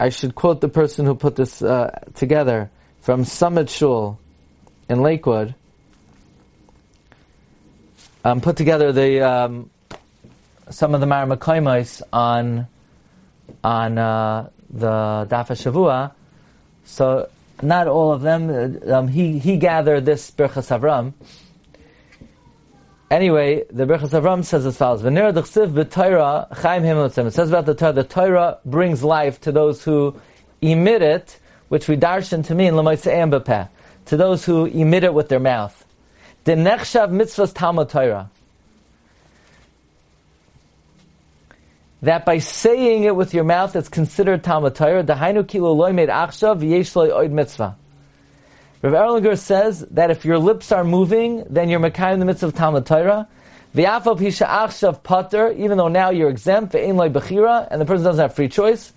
I 0.00 0.08
should 0.08 0.34
quote 0.34 0.62
the 0.62 0.70
person 0.70 1.04
who 1.04 1.14
put 1.14 1.36
this 1.36 1.60
uh, 1.60 1.90
together 2.14 2.70
from 3.02 3.24
Summit 3.24 3.68
Shul 3.68 4.18
in 4.88 5.02
Lakewood. 5.02 5.54
Um, 8.24 8.40
put 8.40 8.56
together 8.56 8.90
the 8.90 9.20
um, 9.20 9.68
some 10.70 10.94
of 10.94 11.02
the 11.02 11.06
Maramakoimais 11.06 12.00
on 12.10 12.68
on 13.62 13.98
uh, 13.98 14.48
the 14.78 15.26
Dafa 15.30 15.54
Shavua. 15.54 16.12
So 16.84 17.28
not 17.62 17.86
all 17.86 18.12
of 18.12 18.22
them. 18.22 18.80
Um, 18.90 19.08
he 19.08 19.38
he 19.38 19.56
gathered 19.56 20.04
this 20.04 20.30
Birchas 20.30 20.76
Avram. 20.76 21.14
Anyway, 23.10 23.64
the 23.70 23.84
Birchas 23.84 24.10
Avram 24.10 24.44
says 24.44 24.66
as 24.66 24.76
follows: 24.76 25.02
"V'ner 25.02 25.32
d'chsiv 25.32 25.72
b'Torah 25.72 26.54
chaim 26.56 26.82
him 26.82 26.98
It 26.98 27.12
says 27.32 27.48
about 27.48 27.66
the 27.66 27.74
Torah: 27.74 27.92
the 27.92 28.04
Torah 28.04 28.58
brings 28.64 29.02
life 29.02 29.40
to 29.42 29.52
those 29.52 29.84
who 29.84 30.20
emit 30.60 31.02
it, 31.02 31.38
which 31.68 31.88
we 31.88 31.96
darshan 31.96 32.44
to 32.46 32.54
mean 32.54 32.76
l'moiseim 32.76 33.30
b'peh, 33.30 33.68
to 34.06 34.16
those 34.16 34.44
who 34.44 34.66
emit 34.66 35.04
it 35.04 35.14
with 35.14 35.28
their 35.28 35.40
mouth. 35.40 35.84
The 36.44 36.52
nechshav 36.52 37.10
mitzvahs 37.10 37.54
Talmud 37.54 37.88
Torah. 37.88 38.30
That 42.06 42.24
by 42.24 42.38
saying 42.38 43.02
it 43.02 43.16
with 43.16 43.34
your 43.34 43.42
mouth 43.42 43.74
it's 43.74 43.88
considered 43.88 44.44
Talmud 44.44 44.76
Torah. 44.76 45.02
Dahainu 45.02 45.46
kilo 45.46 45.72
loy 45.72 45.92
made 45.92 46.08
achshav 46.08 46.62
yesh 46.62 46.94
loy 46.94 47.08
oid 47.08 47.32
mitzvah. 47.32 47.76
Rav 48.82 48.92
Erlanger 48.92 49.36
says 49.36 49.84
that 49.90 50.12
if 50.12 50.24
your 50.24 50.38
lips 50.38 50.70
are 50.70 50.84
moving, 50.84 51.42
then 51.50 51.68
you're 51.68 51.80
Mekayim 51.80 52.20
the 52.20 52.24
mitzvah 52.24 52.46
of 52.46 52.54
Talmud 52.54 52.86
Torah. 52.86 53.26
V'yafal 53.74 54.20
pisha 54.20 54.46
achshav 54.46 55.02
pater, 55.02 55.50
even 55.50 55.78
though 55.78 55.88
now 55.88 56.10
you're 56.10 56.30
exempt, 56.30 56.74
ve'ein 56.74 56.94
loy 56.94 57.08
bechira, 57.08 57.66
and 57.72 57.80
the 57.80 57.84
person 57.84 58.04
doesn't 58.04 58.22
have 58.22 58.36
free 58.36 58.48
choice. 58.48 58.92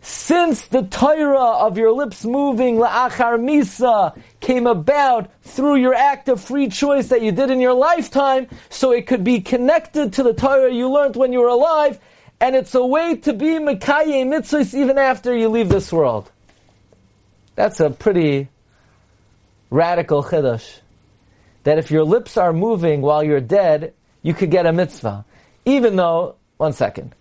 Since 0.00 0.68
the 0.68 0.82
Torah 0.82 1.66
of 1.66 1.76
your 1.76 1.90
lips 1.90 2.24
moving, 2.24 2.76
la'achar 2.76 3.36
misa, 3.36 4.16
came 4.38 4.68
about 4.68 5.28
through 5.42 5.74
your 5.74 5.92
act 5.92 6.28
of 6.28 6.40
free 6.40 6.68
choice 6.68 7.08
that 7.08 7.20
you 7.20 7.32
did 7.32 7.50
in 7.50 7.60
your 7.60 7.74
lifetime, 7.74 8.46
so 8.70 8.92
it 8.92 9.08
could 9.08 9.24
be 9.24 9.40
connected 9.40 10.12
to 10.12 10.22
the 10.22 10.34
Torah 10.34 10.72
you 10.72 10.88
learned 10.88 11.16
when 11.16 11.32
you 11.32 11.40
were 11.40 11.48
alive, 11.48 11.98
and 12.40 12.54
it's 12.54 12.74
a 12.74 12.84
way 12.84 13.16
to 13.16 13.32
be 13.32 13.46
Mekaye 13.46 14.24
mitzvahs 14.24 14.74
even 14.74 14.98
after 14.98 15.36
you 15.36 15.48
leave 15.48 15.68
this 15.68 15.92
world. 15.92 16.30
That's 17.54 17.80
a 17.80 17.90
pretty 17.90 18.48
radical 19.70 20.22
chiddush. 20.22 20.78
That 21.64 21.78
if 21.78 21.90
your 21.90 22.04
lips 22.04 22.36
are 22.36 22.52
moving 22.52 23.02
while 23.02 23.24
you're 23.24 23.40
dead, 23.40 23.92
you 24.22 24.32
could 24.32 24.50
get 24.50 24.66
a 24.66 24.72
mitzvah. 24.72 25.24
Even 25.64 25.96
though, 25.96 26.36
one 26.56 26.72
second, 26.72 27.14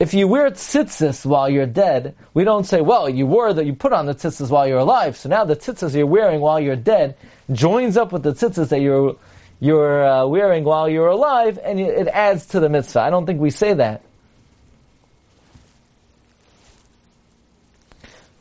if 0.00 0.14
you 0.14 0.26
wear 0.26 0.50
tzitzis 0.50 1.24
while 1.24 1.48
you're 1.48 1.66
dead, 1.66 2.16
we 2.32 2.44
don't 2.44 2.64
say, 2.64 2.80
well, 2.80 3.08
you 3.08 3.26
wore 3.26 3.52
that 3.52 3.64
you 3.66 3.74
put 3.74 3.92
on 3.92 4.06
the 4.06 4.14
tzitzis 4.14 4.50
while 4.50 4.66
you're 4.66 4.78
alive, 4.78 5.16
so 5.16 5.28
now 5.28 5.44
the 5.44 5.54
tzitzis 5.54 5.94
you're 5.94 6.06
wearing 6.06 6.40
while 6.40 6.58
you're 6.58 6.74
dead 6.74 7.16
joins 7.52 7.96
up 7.96 8.10
with 8.10 8.22
the 8.22 8.32
tzitzis 8.32 8.70
that 8.70 8.80
you're 8.80 9.16
you're 9.60 10.04
uh, 10.04 10.26
wearing 10.26 10.64
while 10.64 10.88
you're 10.88 11.06
alive, 11.06 11.58
and 11.62 11.78
it 11.78 12.08
adds 12.08 12.46
to 12.46 12.60
the 12.60 12.68
mitzvah. 12.68 13.00
I 13.00 13.10
don't 13.10 13.24
think 13.24 13.40
we 13.40 13.50
say 13.50 13.72
that. 13.74 14.02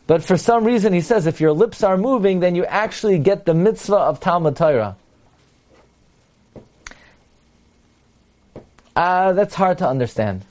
But 0.05 0.23
for 0.23 0.37
some 0.37 0.65
reason, 0.65 0.91
he 0.91 1.01
says 1.01 1.27
if 1.27 1.39
your 1.39 1.53
lips 1.53 1.83
are 1.83 1.97
moving, 1.97 2.41
then 2.41 2.55
you 2.55 2.65
actually 2.65 3.19
get 3.19 3.45
the 3.45 3.53
mitzvah 3.53 3.95
of 3.95 4.19
Talmud 4.19 4.57
Torah. 4.57 4.97
Uh, 8.95 9.33
that's 9.33 9.55
hard 9.55 9.77
to 9.79 9.87
understand. 9.87 10.45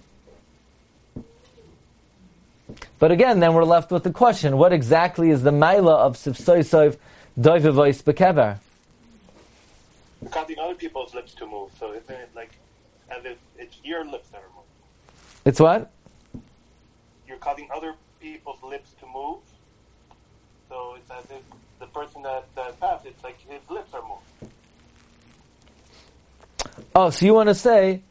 But 2.98 3.10
again, 3.10 3.40
then 3.40 3.54
we're 3.54 3.64
left 3.64 3.90
with 3.90 4.04
the 4.04 4.12
question: 4.12 4.56
What 4.56 4.72
exactly 4.72 5.30
is 5.30 5.42
the 5.42 5.50
maila 5.50 5.98
of 5.98 6.16
sivsoisov 6.16 6.96
doivivois 7.38 8.02
bekever? 8.02 8.58
Causing 10.30 10.58
other 10.58 10.74
people's 10.74 11.12
lips 11.12 11.34
to 11.34 11.46
move, 11.46 11.70
so 11.78 11.92
it's 11.92 12.08
like 12.34 12.52
as 13.10 13.24
if 13.24 13.38
it's 13.58 13.76
your 13.84 14.04
lips 14.04 14.28
that 14.30 14.38
are 14.38 14.48
moving. 14.50 14.62
It's 15.44 15.60
what? 15.60 15.90
You're 17.26 17.38
causing 17.38 17.68
other 17.74 17.94
people's 18.22 18.62
lips 18.62 18.94
to 19.00 19.06
move. 19.06 19.38
So 20.68 20.94
it's 20.96 21.10
as 21.10 21.24
if 21.36 21.42
the 21.80 21.86
person 21.86 22.22
that, 22.22 22.44
that 22.54 22.78
passed, 22.78 23.04
it's 23.04 23.22
like 23.24 23.38
his 23.40 23.60
lips 23.68 23.92
are 23.92 24.02
moving. 24.02 24.52
Oh, 26.94 27.10
so 27.10 27.26
you 27.26 27.34
want 27.34 27.48
to 27.48 27.54
say 27.54 28.02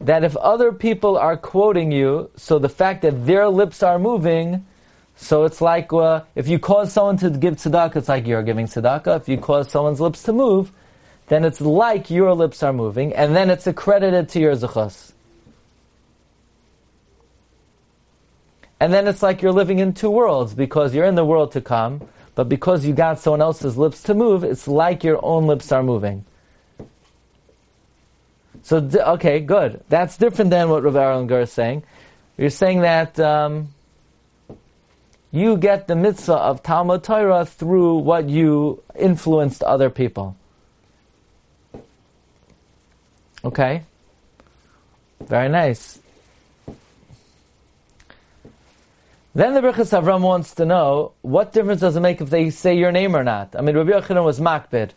that 0.00 0.24
if 0.24 0.36
other 0.36 0.72
people 0.72 1.16
are 1.16 1.36
quoting 1.36 1.92
you, 1.92 2.30
so 2.36 2.58
the 2.58 2.68
fact 2.68 3.02
that 3.02 3.24
their 3.24 3.48
lips 3.48 3.82
are 3.82 3.98
moving, 3.98 4.66
so 5.16 5.44
it's 5.44 5.60
like 5.60 5.92
uh, 5.92 6.22
if 6.34 6.48
you 6.48 6.58
cause 6.58 6.92
someone 6.92 7.16
to 7.18 7.30
give 7.30 7.54
tzedakah, 7.54 7.96
it's 7.96 8.08
like 8.08 8.26
you're 8.26 8.42
giving 8.42 8.66
tzedakah. 8.66 9.18
If 9.18 9.28
you 9.28 9.38
cause 9.38 9.70
someone's 9.70 10.00
lips 10.00 10.24
to 10.24 10.32
move, 10.32 10.72
then 11.28 11.44
it's 11.44 11.60
like 11.60 12.10
your 12.10 12.34
lips 12.34 12.62
are 12.62 12.72
moving, 12.72 13.14
and 13.14 13.36
then 13.36 13.48
it's 13.48 13.66
accredited 13.66 14.28
to 14.30 14.40
your 14.40 14.54
zechus. 14.56 15.12
And 18.82 18.92
then 18.92 19.06
it's 19.06 19.22
like 19.22 19.42
you're 19.42 19.52
living 19.52 19.78
in 19.78 19.94
two 19.94 20.10
worlds 20.10 20.54
because 20.54 20.92
you're 20.92 21.04
in 21.04 21.14
the 21.14 21.24
world 21.24 21.52
to 21.52 21.60
come, 21.60 22.00
but 22.34 22.48
because 22.48 22.84
you 22.84 22.92
got 22.92 23.20
someone 23.20 23.40
else's 23.40 23.76
lips 23.78 24.02
to 24.02 24.12
move, 24.12 24.42
it's 24.42 24.66
like 24.66 25.04
your 25.04 25.24
own 25.24 25.46
lips 25.46 25.70
are 25.70 25.84
moving. 25.84 26.24
So, 28.62 28.78
okay, 28.78 29.38
good. 29.38 29.84
That's 29.88 30.16
different 30.16 30.50
than 30.50 30.68
what 30.68 30.82
Rav 30.82 30.94
Erlanger 30.94 31.42
is 31.42 31.52
saying. 31.52 31.84
You're 32.36 32.50
saying 32.50 32.80
that 32.80 33.20
um, 33.20 33.68
you 35.30 35.56
get 35.58 35.86
the 35.86 35.94
mitzvah 35.94 36.34
of 36.34 36.64
Talmud 36.64 37.04
Torah 37.04 37.46
through 37.46 37.98
what 37.98 38.28
you 38.28 38.82
influenced 38.98 39.62
other 39.62 39.90
people. 39.90 40.34
Okay? 43.44 43.84
Very 45.20 45.48
nice. 45.48 46.01
Then 49.34 49.54
the 49.54 49.60
Birchas 49.62 49.98
Avram 49.98 50.20
wants 50.20 50.54
to 50.56 50.66
know 50.66 51.12
what 51.22 51.54
difference 51.54 51.80
does 51.80 51.96
it 51.96 52.00
make 52.00 52.20
if 52.20 52.28
they 52.28 52.50
say 52.50 52.74
your 52.74 52.92
name 52.92 53.16
or 53.16 53.24
not. 53.24 53.56
I 53.56 53.62
mean, 53.62 53.74
Rabbi 53.74 53.92
Yochanan 53.92 54.24
was 54.24 54.38
makbid. 54.40 54.90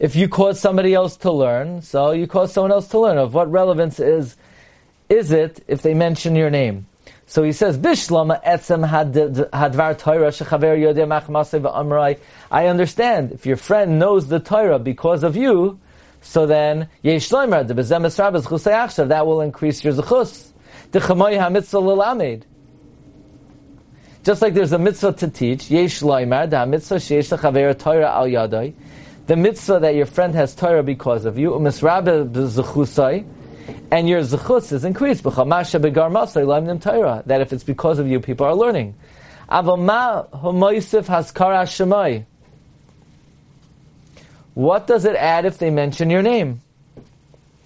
If 0.00 0.16
you 0.16 0.28
cause 0.28 0.58
somebody 0.58 0.92
else 0.92 1.16
to 1.18 1.30
learn, 1.30 1.82
so 1.82 2.10
you 2.10 2.26
cause 2.26 2.52
someone 2.52 2.72
else 2.72 2.88
to 2.88 2.98
learn. 2.98 3.16
Of 3.16 3.32
what 3.32 3.48
relevance 3.48 4.00
is 4.00 4.36
is 5.08 5.30
it 5.30 5.62
if 5.68 5.82
they 5.82 5.94
mention 5.94 6.34
your 6.34 6.50
name? 6.50 6.86
So 7.26 7.44
he 7.44 7.52
says, 7.52 7.78
Bishlama 7.78 8.42
etzem 8.42 8.88
hadvar 8.88 9.96
Torah 9.96 10.30
shechaver 10.30 10.76
yodeh 10.76 11.06
machmasei 11.06 11.60
v'amrai. 11.60 12.18
I 12.50 12.66
understand 12.66 13.30
if 13.30 13.46
your 13.46 13.56
friend 13.56 14.00
knows 14.00 14.26
the 14.26 14.40
Torah 14.40 14.80
because 14.80 15.22
of 15.22 15.36
you, 15.36 15.78
so 16.22 16.44
then 16.44 16.88
yesh 17.02 17.28
de 17.28 17.36
bezem 17.36 18.04
esrabes 18.04 18.46
chusei 18.46 18.72
achshav 18.72 19.08
that 19.08 19.28
will 19.28 19.42
increase 19.42 19.84
your 19.84 19.92
zechus. 19.92 20.48
Dechamoy 20.90 21.38
hamitzvah 21.38 21.80
l'lamed. 21.80 22.46
Just 24.22 24.42
like 24.42 24.52
there's 24.52 24.72
a 24.72 24.78
mitzvah 24.78 25.14
to 25.14 25.28
teach, 25.28 25.70
yesh 25.70 26.00
loimar, 26.00 26.48
the 26.48 26.66
mitzvah 26.66 26.96
sheyesh 26.96 27.36
lechaver 27.36 27.78
Torah 27.78 28.10
al 28.10 28.26
yadai, 28.26 28.74
the 29.26 29.36
mitzvah 29.36 29.78
that 29.80 29.94
your 29.94 30.04
friend 30.04 30.34
has 30.34 30.54
Torah 30.54 30.82
because 30.82 31.24
of 31.24 31.38
you, 31.38 31.50
umisrabe 31.50 32.30
b'zechusai, 32.30 33.24
and 33.90 34.08
your 34.08 34.20
zechus 34.20 34.72
is 34.72 34.84
increased, 34.84 35.22
b'chamasha 35.22 35.80
b'gar 35.80 36.10
masay 36.12 36.44
laimnim 36.44 36.82
Torah, 36.82 37.22
that 37.24 37.40
if 37.40 37.52
it's 37.54 37.64
because 37.64 37.98
of 37.98 38.08
you, 38.08 38.20
people 38.20 38.44
are 38.44 38.54
learning. 38.54 38.94
Avama 39.48 40.28
homoisif 40.30 41.06
haskara 41.06 41.62
shemai. 41.62 42.26
What 44.52 44.86
does 44.86 45.06
it 45.06 45.16
add 45.16 45.46
if 45.46 45.56
they 45.56 45.70
mention 45.70 46.10
your 46.10 46.22
name? 46.22 46.60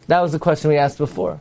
That 0.06 0.20
was 0.20 0.30
the 0.30 0.38
question 0.38 0.70
we 0.70 0.76
asked 0.76 0.98
before. 0.98 1.40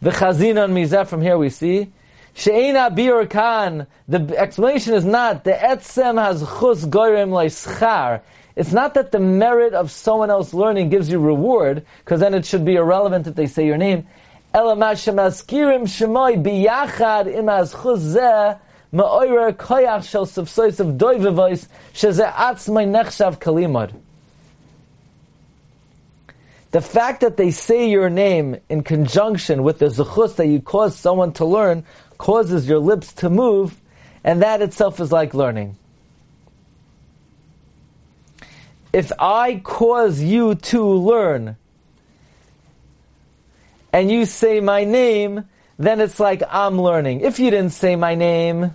The 0.00 0.10
chazinon 0.10 0.72
mizeh, 0.72 1.06
from 1.06 1.22
here 1.22 1.38
we 1.38 1.48
see, 1.48 1.92
She'ena 2.34 2.90
biur. 2.90 3.86
The 4.08 4.38
explanation 4.38 4.94
is 4.94 5.04
not 5.04 5.44
the 5.44 5.52
etzem 5.52 6.22
has 6.22 6.40
chus 6.40 6.84
goyim 6.84 7.30
schar. 7.30 8.22
It's 8.54 8.72
not 8.72 8.94
that 8.94 9.12
the 9.12 9.20
merit 9.20 9.72
of 9.72 9.90
someone 9.90 10.30
else 10.30 10.52
learning 10.52 10.90
gives 10.90 11.08
you 11.08 11.18
reward, 11.18 11.86
because 11.98 12.20
then 12.20 12.34
it 12.34 12.44
should 12.44 12.64
be 12.64 12.74
irrelevant 12.76 13.26
if 13.26 13.34
they 13.34 13.46
say 13.46 13.66
your 13.66 13.78
name. 13.78 14.06
The 26.72 26.80
fact 26.80 27.20
that 27.20 27.36
they 27.36 27.50
say 27.50 27.88
your 27.88 28.10
name 28.10 28.56
in 28.68 28.82
conjunction 28.82 29.62
with 29.62 29.78
the 29.78 29.86
zechus 29.86 30.36
that 30.36 30.46
you 30.46 30.60
cause 30.60 30.96
someone 30.96 31.32
to 31.34 31.46
learn 31.46 31.84
causes 32.22 32.68
your 32.68 32.78
lips 32.78 33.12
to 33.14 33.28
move, 33.28 33.80
and 34.22 34.42
that 34.42 34.62
itself 34.62 35.00
is 35.00 35.10
like 35.10 35.34
learning. 35.34 35.76
If 38.92 39.10
I 39.18 39.56
cause 39.64 40.20
you 40.20 40.54
to 40.54 40.84
learn, 40.84 41.56
and 43.92 44.08
you 44.08 44.24
say 44.24 44.60
my 44.60 44.84
name, 44.84 45.46
then 45.80 46.00
it's 46.00 46.20
like 46.20 46.44
I'm 46.48 46.80
learning. 46.80 47.22
If 47.22 47.40
you 47.40 47.50
didn't 47.50 47.72
say 47.72 47.96
my 47.96 48.14
name, 48.14 48.72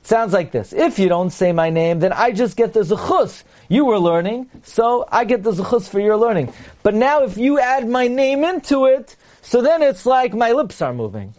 sounds 0.00 0.32
like 0.32 0.52
this. 0.52 0.72
If 0.72 0.98
you 0.98 1.10
don't 1.10 1.28
say 1.28 1.52
my 1.52 1.68
name, 1.68 1.98
then 2.00 2.14
I 2.14 2.32
just 2.32 2.56
get 2.56 2.72
the 2.72 2.80
zechus. 2.80 3.42
You 3.68 3.84
were 3.84 3.98
learning, 3.98 4.48
so 4.62 5.06
I 5.12 5.26
get 5.26 5.42
the 5.42 5.52
zechus 5.52 5.86
for 5.86 6.00
your 6.00 6.16
learning. 6.16 6.50
But 6.82 6.94
now 6.94 7.24
if 7.24 7.36
you 7.36 7.60
add 7.60 7.86
my 7.86 8.08
name 8.08 8.42
into 8.42 8.86
it, 8.86 9.16
so 9.42 9.60
then 9.60 9.82
it's 9.82 10.06
like 10.06 10.32
my 10.32 10.52
lips 10.52 10.80
are 10.80 10.94
moving. 10.94 11.34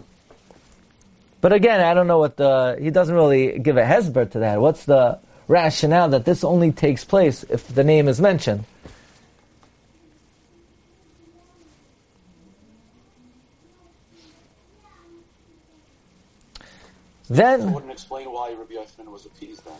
But 1.47 1.53
again, 1.55 1.79
I 1.79 1.93
don't 1.93 2.07
know 2.07 2.19
what 2.19 2.35
the, 2.35 2.77
he 2.77 2.89
doesn't 2.89 3.15
really 3.15 3.57
give 3.57 3.77
a 3.77 3.81
hesber 3.81 4.29
to 4.31 4.39
that. 4.39 4.59
What's 4.59 4.83
the 4.83 5.17
rationale 5.47 6.09
that 6.09 6.25
this 6.25 6.43
only 6.43 6.73
takes 6.73 7.05
place 7.05 7.43
if 7.43 7.65
the 7.69 7.85
name 7.85 8.09
is 8.09 8.19
mentioned? 8.19 8.65
Then, 17.29 17.61
That 17.61 17.71
wouldn't 17.71 17.93
explain 17.93 18.29
why 18.29 18.51
Rabbi 18.51 18.73
Yochanan 18.73 19.09
was 19.09 19.25
appeased 19.25 19.63
then. 19.63 19.73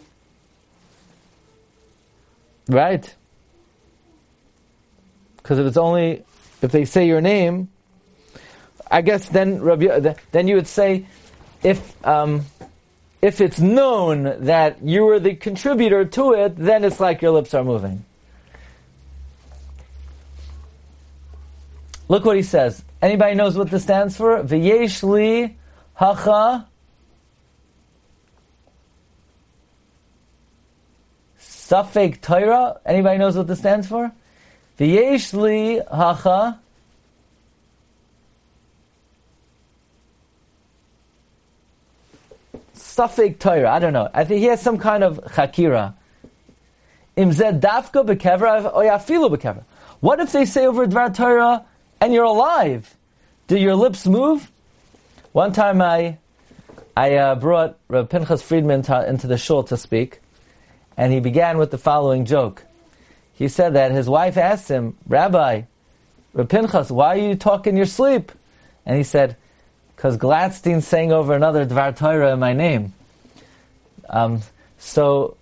right? 2.70 3.14
Because 5.36 5.60
if 5.60 5.66
it's 5.66 5.76
only 5.76 6.24
if 6.62 6.72
they 6.72 6.86
say 6.86 7.06
your 7.06 7.20
name, 7.20 7.68
I 8.90 9.02
guess 9.02 9.28
then 9.28 9.62
Rabbi, 9.62 10.14
then 10.32 10.48
you 10.48 10.56
would 10.56 10.68
say 10.68 11.06
if 11.64 12.06
um, 12.06 12.46
if 13.22 13.42
it's 13.42 13.60
known 13.60 14.46
that 14.46 14.84
you 14.84 15.04
were 15.04 15.20
the 15.20 15.36
contributor 15.36 16.06
to 16.06 16.34
it, 16.34 16.56
then 16.56 16.84
it's 16.84 17.00
like 17.00 17.22
your 17.22 17.32
lips 17.32 17.54
are 17.54 17.64
moving. 17.64 18.06
Look 22.08 22.24
what 22.24 22.38
he 22.38 22.44
says. 22.44 22.84
Anybody 23.02 23.36
knows 23.36 23.58
what 23.58 23.70
this 23.70 23.84
stands 23.84 24.16
for? 24.16 24.42
V'yesh 24.44 25.04
li 25.04 25.58
hacha 25.96 26.68
Safek 31.40 32.22
Torah. 32.22 32.80
Anybody 32.86 33.18
knows 33.18 33.36
what 33.36 33.48
this 33.48 33.60
stands 33.60 33.88
for? 33.88 34.12
V'yesh 34.80 35.34
li 35.34 35.82
hacha 35.92 36.60
Safek 42.98 43.38
Torah. 43.38 43.70
I 43.70 43.80
don't 43.80 43.94
know. 43.94 44.10
I 44.14 44.26
think 44.26 44.40
he 44.40 44.48
has 44.48 44.62
some 44.62 44.80
kind 44.80 45.04
of 45.04 45.20
chakira. 45.26 45.94
Im 47.16 47.32
zed 47.32 47.62
dafka 47.62 48.06
bekever 48.06 48.74
oyafilu 48.74 49.30
bekever. 49.36 49.64
What 50.00 50.20
if 50.20 50.32
they 50.32 50.46
say 50.46 50.66
over 50.66 50.88
Dvar 50.88 51.16
Torah 51.16 51.66
and 52.02 52.14
you're 52.14 52.24
alive? 52.24 52.96
Do 53.48 53.58
your 53.58 53.76
lips 53.76 54.08
move? 54.08 54.52
One 55.32 55.54
time 55.54 55.82
I 55.82 56.18
I 56.96 57.16
uh, 57.16 57.36
brought 57.36 57.78
Reb 57.88 58.10
Pinchas 58.10 58.42
Friedman 58.42 58.82
to, 58.84 59.08
into 59.08 59.28
the 59.28 59.38
shul 59.38 59.64
to 59.66 59.78
speak, 59.78 60.20
and 60.98 61.14
he 61.14 61.20
began 61.20 61.60
with 61.60 61.70
the 61.70 61.78
following 61.78 62.26
joke. 62.26 62.64
He 63.34 63.48
said 63.48 63.76
that 63.76 63.92
his 63.92 64.10
wife 64.10 64.36
asked 64.36 64.68
him, 64.68 64.98
Rabbi, 65.08 65.62
Reb 66.34 66.50
Pinchas, 66.50 66.90
why 66.90 67.16
are 67.16 67.22
you 67.22 67.36
talking 67.36 67.74
in 67.74 67.78
your 67.78 67.86
sleep? 67.86 68.32
And 68.84 68.98
he 68.98 69.04
said, 69.04 69.38
because 69.98 70.16
Gladstein's 70.16 70.88
saying 70.88 71.12
over 71.12 71.34
another 71.34 71.66
Dvar 71.66 71.98
Torah 71.98 72.34
in 72.34 72.40
my 72.40 72.54
name. 72.54 72.94
Um, 74.08 74.42
so, 74.78 75.36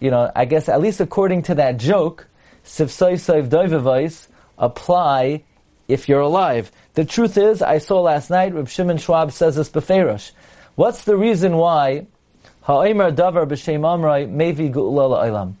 you 0.00 0.10
know, 0.10 0.30
I 0.36 0.44
guess 0.44 0.68
at 0.68 0.82
least 0.82 1.00
according 1.00 1.44
to 1.44 1.54
that 1.54 1.78
joke, 1.78 2.28
Sivsoy 2.62 3.14
Soiv 3.14 3.48
Doivavais 3.48 4.28
apply 4.58 5.42
if 5.88 6.10
you're 6.10 6.20
alive. 6.20 6.70
The 6.92 7.06
truth 7.06 7.38
is, 7.38 7.62
I 7.62 7.78
saw 7.78 8.02
last 8.02 8.28
night, 8.28 8.52
Reb 8.52 8.68
Shimon 8.68 8.98
Schwab 8.98 9.32
says 9.32 9.56
this 9.56 9.70
beferish. 9.70 10.32
What's 10.74 11.04
the 11.04 11.16
reason 11.16 11.56
why 11.56 12.06
Ha'omer 12.64 13.12
Davar 13.12 13.46
B'Shem 13.46 13.80
Amroi 13.80 14.30
Mevi 14.30 14.70
Geula 14.70 15.24
La'olam? 15.24 15.54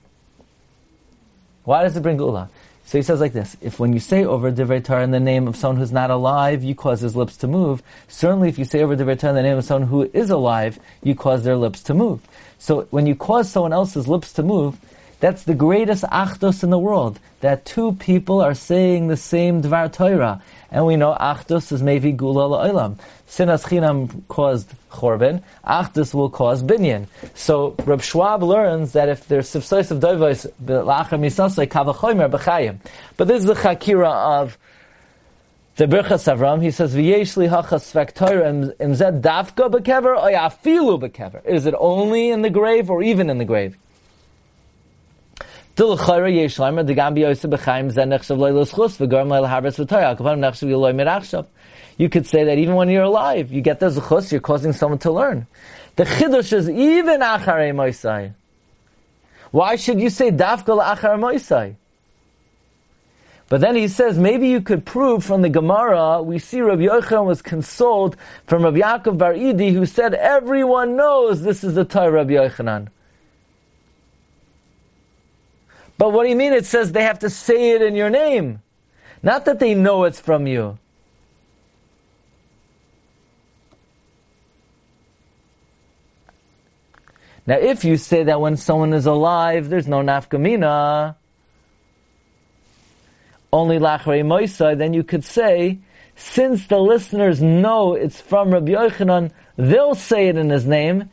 Why 1.64 1.84
does 1.84 1.96
it 1.96 2.02
bring 2.02 2.18
Geula? 2.18 2.50
So 2.92 2.98
he 2.98 3.02
says 3.02 3.20
like 3.20 3.32
this: 3.32 3.56
If 3.62 3.80
when 3.80 3.94
you 3.94 4.00
say 4.00 4.22
over 4.22 4.52
Divrei 4.52 4.84
Torah 4.84 5.02
in 5.02 5.12
the 5.12 5.18
name 5.18 5.48
of 5.48 5.56
someone 5.56 5.78
who's 5.78 5.92
not 5.92 6.10
alive, 6.10 6.62
you 6.62 6.74
cause 6.74 7.00
his 7.00 7.16
lips 7.16 7.38
to 7.38 7.48
move. 7.48 7.82
Certainly, 8.08 8.50
if 8.50 8.58
you 8.58 8.66
say 8.66 8.82
over 8.82 8.94
Divrei 8.94 9.18
Torah 9.18 9.30
in 9.30 9.36
the 9.36 9.42
name 9.42 9.56
of 9.56 9.64
someone 9.64 9.88
who 9.88 10.10
is 10.12 10.28
alive, 10.28 10.78
you 11.02 11.14
cause 11.14 11.42
their 11.42 11.56
lips 11.56 11.82
to 11.84 11.94
move. 11.94 12.20
So 12.58 12.82
when 12.90 13.06
you 13.06 13.14
cause 13.14 13.48
someone 13.48 13.72
else's 13.72 14.08
lips 14.08 14.34
to 14.34 14.42
move, 14.42 14.78
that's 15.20 15.44
the 15.44 15.54
greatest 15.54 16.04
achdos 16.04 16.62
in 16.62 16.68
the 16.68 16.78
world. 16.78 17.18
That 17.40 17.64
two 17.64 17.92
people 17.92 18.42
are 18.42 18.52
saying 18.52 19.08
the 19.08 19.16
same 19.16 19.62
Dvar 19.62 19.90
Torah. 19.90 20.42
And 20.72 20.86
we 20.86 20.96
know 20.96 21.14
Achdus 21.20 21.70
is 21.70 21.82
maybe 21.82 22.14
Geula 22.14 22.48
La'olam. 22.50 22.98
Sinas 23.28 23.64
Chinam 23.64 24.26
caused 24.28 24.72
Chorban, 24.90 25.42
Achdus 25.66 26.14
will 26.14 26.30
cause 26.30 26.62
Binyan. 26.62 27.06
So 27.34 27.76
Reb 27.84 28.00
Schwab 28.00 28.42
learns 28.42 28.92
that 28.92 29.08
if 29.10 29.28
there's 29.28 29.48
Sifsois 29.48 29.90
of 29.90 30.00
Doivos, 30.00 30.50
La'achar 30.64 31.20
Misasai 31.20 31.66
Kavachoymer 31.68 32.30
B'chayim. 32.30 32.78
But 33.18 33.28
this 33.28 33.40
is 33.40 33.46
the 33.46 33.54
Chakira 33.54 34.40
of 34.40 34.58
the 35.76 35.86
Birchas 35.86 36.34
Avram. 36.34 36.62
He 36.62 36.70
says, 36.70 36.94
V'yesh 36.94 37.36
li 37.36 37.48
hachas 37.48 37.92
svektoir 37.92 38.74
im 38.80 38.94
zed 38.94 39.22
dafka 39.22 39.70
bekever, 39.70 40.16
or 40.16 40.30
yafilu 40.30 41.00
bekever. 41.00 41.44
Is 41.46 41.66
it 41.66 41.74
only 41.78 42.30
in 42.30 42.42
the 42.42 42.50
grave 42.50 42.90
or 42.90 43.02
even 43.02 43.28
in 43.28 43.38
the 43.38 43.44
grave? 43.44 43.76
You 45.74 45.96
could 52.08 52.26
say 52.26 52.44
that 52.44 52.58
even 52.58 52.74
when 52.74 52.88
you're 52.90 53.02
alive, 53.02 53.52
you 53.52 53.60
get 53.62 53.80
the 53.80 53.86
zechus, 53.86 54.32
you're 54.32 54.40
causing 54.40 54.72
someone 54.72 54.98
to 54.98 55.10
learn. 55.10 55.46
The 55.96 56.04
chidush 56.04 56.52
is 56.52 56.68
even 56.68 57.20
acharei 57.20 57.72
moisai. 57.72 58.34
Why 59.50 59.76
should 59.76 60.00
you 60.00 60.10
say 60.10 60.30
dafka 60.30 60.78
la'achar 60.78 61.18
moisai? 61.18 61.76
But 63.48 63.60
then 63.60 63.76
he 63.76 63.88
says, 63.88 64.18
maybe 64.18 64.48
you 64.48 64.62
could 64.62 64.86
prove 64.86 65.24
from 65.24 65.42
the 65.42 65.50
Gemara, 65.50 66.22
we 66.22 66.38
see 66.38 66.62
Rabbi 66.62 66.84
Yochanan 66.84 67.26
was 67.26 67.42
consoled 67.42 68.16
from 68.46 68.64
Rabbi 68.64 68.78
Yaakov 68.78 69.18
Bar 69.18 69.34
Idi, 69.34 69.72
who 69.74 69.84
said, 69.84 70.14
everyone 70.14 70.96
knows 70.96 71.42
this 71.42 71.62
is 71.62 71.74
the 71.74 71.84
Torah 71.84 72.10
Rabbi 72.10 72.32
Yochanan. 72.32 72.88
But 75.98 76.12
what 76.12 76.24
do 76.24 76.30
you 76.30 76.36
mean 76.36 76.52
it 76.52 76.66
says 76.66 76.92
they 76.92 77.04
have 77.04 77.20
to 77.20 77.30
say 77.30 77.70
it 77.72 77.82
in 77.82 77.94
your 77.94 78.10
name? 78.10 78.62
Not 79.22 79.44
that 79.44 79.60
they 79.60 79.74
know 79.74 80.04
it's 80.04 80.20
from 80.20 80.46
you. 80.46 80.78
Now, 87.46 87.56
if 87.56 87.84
you 87.84 87.96
say 87.96 88.22
that 88.24 88.40
when 88.40 88.56
someone 88.56 88.92
is 88.92 89.06
alive, 89.06 89.68
there's 89.68 89.88
no 89.88 89.98
nafkamina, 89.98 91.16
only 93.52 93.78
lachrei 93.78 94.22
moisa, 94.24 94.78
then 94.78 94.94
you 94.94 95.02
could 95.02 95.24
say, 95.24 95.80
since 96.14 96.66
the 96.68 96.78
listeners 96.78 97.42
know 97.42 97.94
it's 97.94 98.20
from 98.20 98.52
Rabbi 98.52 98.72
Yochanan, 98.72 99.32
they'll 99.56 99.96
say 99.96 100.28
it 100.28 100.36
in 100.36 100.50
his 100.50 100.66
name, 100.66 101.10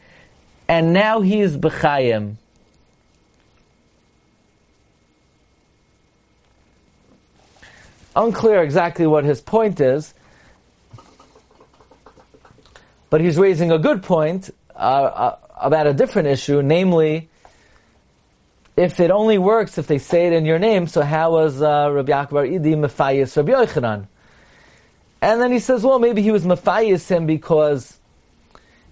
and 0.68 0.94
now 0.94 1.22
he 1.22 1.42
is 1.42 1.58
b'chayim. 1.58 2.36
Unclear 8.20 8.62
exactly 8.62 9.08
what 9.08 9.24
his 9.24 9.40
point 9.40 9.80
is, 9.80 10.14
but 13.10 13.22
he's 13.22 13.38
raising 13.38 13.72
a 13.72 13.80
good 13.80 14.04
point 14.04 14.50
uh, 14.76 14.78
uh, 14.78 15.38
about 15.56 15.88
a 15.88 15.94
different 15.94 16.28
issue, 16.28 16.62
namely, 16.62 17.30
if 18.76 19.00
it 19.00 19.10
only 19.10 19.38
works 19.38 19.78
if 19.78 19.88
they 19.88 19.98
say 19.98 20.28
it 20.28 20.34
in 20.34 20.46
your 20.46 20.60
name, 20.60 20.88
so 20.88 21.02
how 21.02 21.32
was 21.32 21.62
uh, 21.62 21.90
Rabbi 21.92 22.12
Yaakov 22.12 22.60
Idi 22.60 22.76
Mefayis 22.76 23.36
Rabbi 23.38 23.52
Yochanan? 23.52 24.08
And 25.22 25.42
then 25.42 25.52
he 25.52 25.60
says, 25.60 25.84
well, 25.84 26.00
maybe 26.00 26.22
he 26.22 26.32
was 26.32 26.46
Mefayis 26.46 27.10
him 27.10 27.26
because 27.26 28.00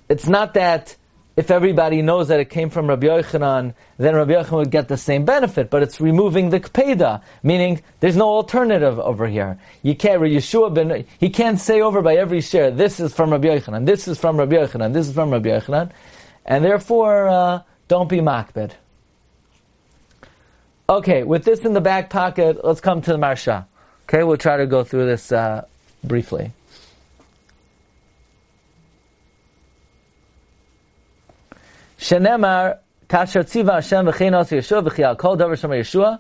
it's 0.10 0.28
not 0.28 0.56
that 0.56 0.97
if 1.38 1.52
everybody 1.52 2.02
knows 2.02 2.30
that 2.30 2.40
it 2.40 2.50
came 2.50 2.72
from 2.72 2.88
Rabbi 2.88 3.06
Yochanan, 3.06 3.76
then 3.98 4.16
Rabbi 4.16 4.34
Yochanan 4.34 4.58
would 4.58 4.72
get 4.72 4.88
the 4.88 4.98
same 4.98 5.24
benefit, 5.24 5.70
but 5.70 5.84
it's 5.84 6.02
removing 6.02 6.50
the 6.50 6.60
kpeda, 6.60 7.22
meaning 7.44 7.80
there's 8.00 8.18
no 8.18 8.28
alternative 8.28 8.98
over 9.00 9.28
here. 9.28 9.60
You 9.84 9.96
can't, 9.96 10.20
Yeshua 10.20 10.74
ben, 10.74 11.06
he 11.20 11.30
can't 11.30 11.60
say 11.60 11.80
over 11.80 12.02
by 12.02 12.16
every 12.16 12.42
share, 12.42 12.72
this 12.72 13.00
is 13.00 13.14
from 13.14 13.30
Rabbi 13.30 13.50
Yochanan, 13.50 13.86
this 13.86 14.08
is 14.08 14.18
from 14.18 14.38
Rabbi 14.38 14.56
Yochanan, 14.56 14.94
this 14.94 15.08
is 15.08 15.14
from 15.14 15.30
Rabbi 15.30 15.50
Yochanan, 15.50 15.92
and 16.44 16.66
therefore, 16.66 17.30
uh, 17.30 17.62
don't 17.88 18.10
be 18.10 18.18
makbid. 18.18 18.72
Okay, 20.90 21.22
with 21.24 21.44
this 21.44 21.60
in 21.66 21.74
the 21.74 21.82
back 21.82 22.10
pocket, 22.10 22.66
let's 22.66 22.82
come 22.82 23.02
to 23.02 23.12
the 23.12 23.18
Maharsha. 23.18 23.66
Okay, 24.10 24.24
we'll 24.24 24.38
try 24.38 24.58
to 24.58 24.66
go 24.66 24.84
through 24.84 25.06
this 25.06 25.32
uh, 25.32 25.66
briefly. 26.04 26.52
Shenemar 31.98 32.80
kasher 33.08 33.44
tziva 33.44 33.74
Hashem 33.74 34.06
v'chein 34.06 34.34
Yeshua 34.34 34.84
v'chi 34.88 35.04
al 35.04 35.16
kol 35.16 35.38
davar 35.38 35.58
shema 35.58 35.76
Yeshua. 35.76 36.20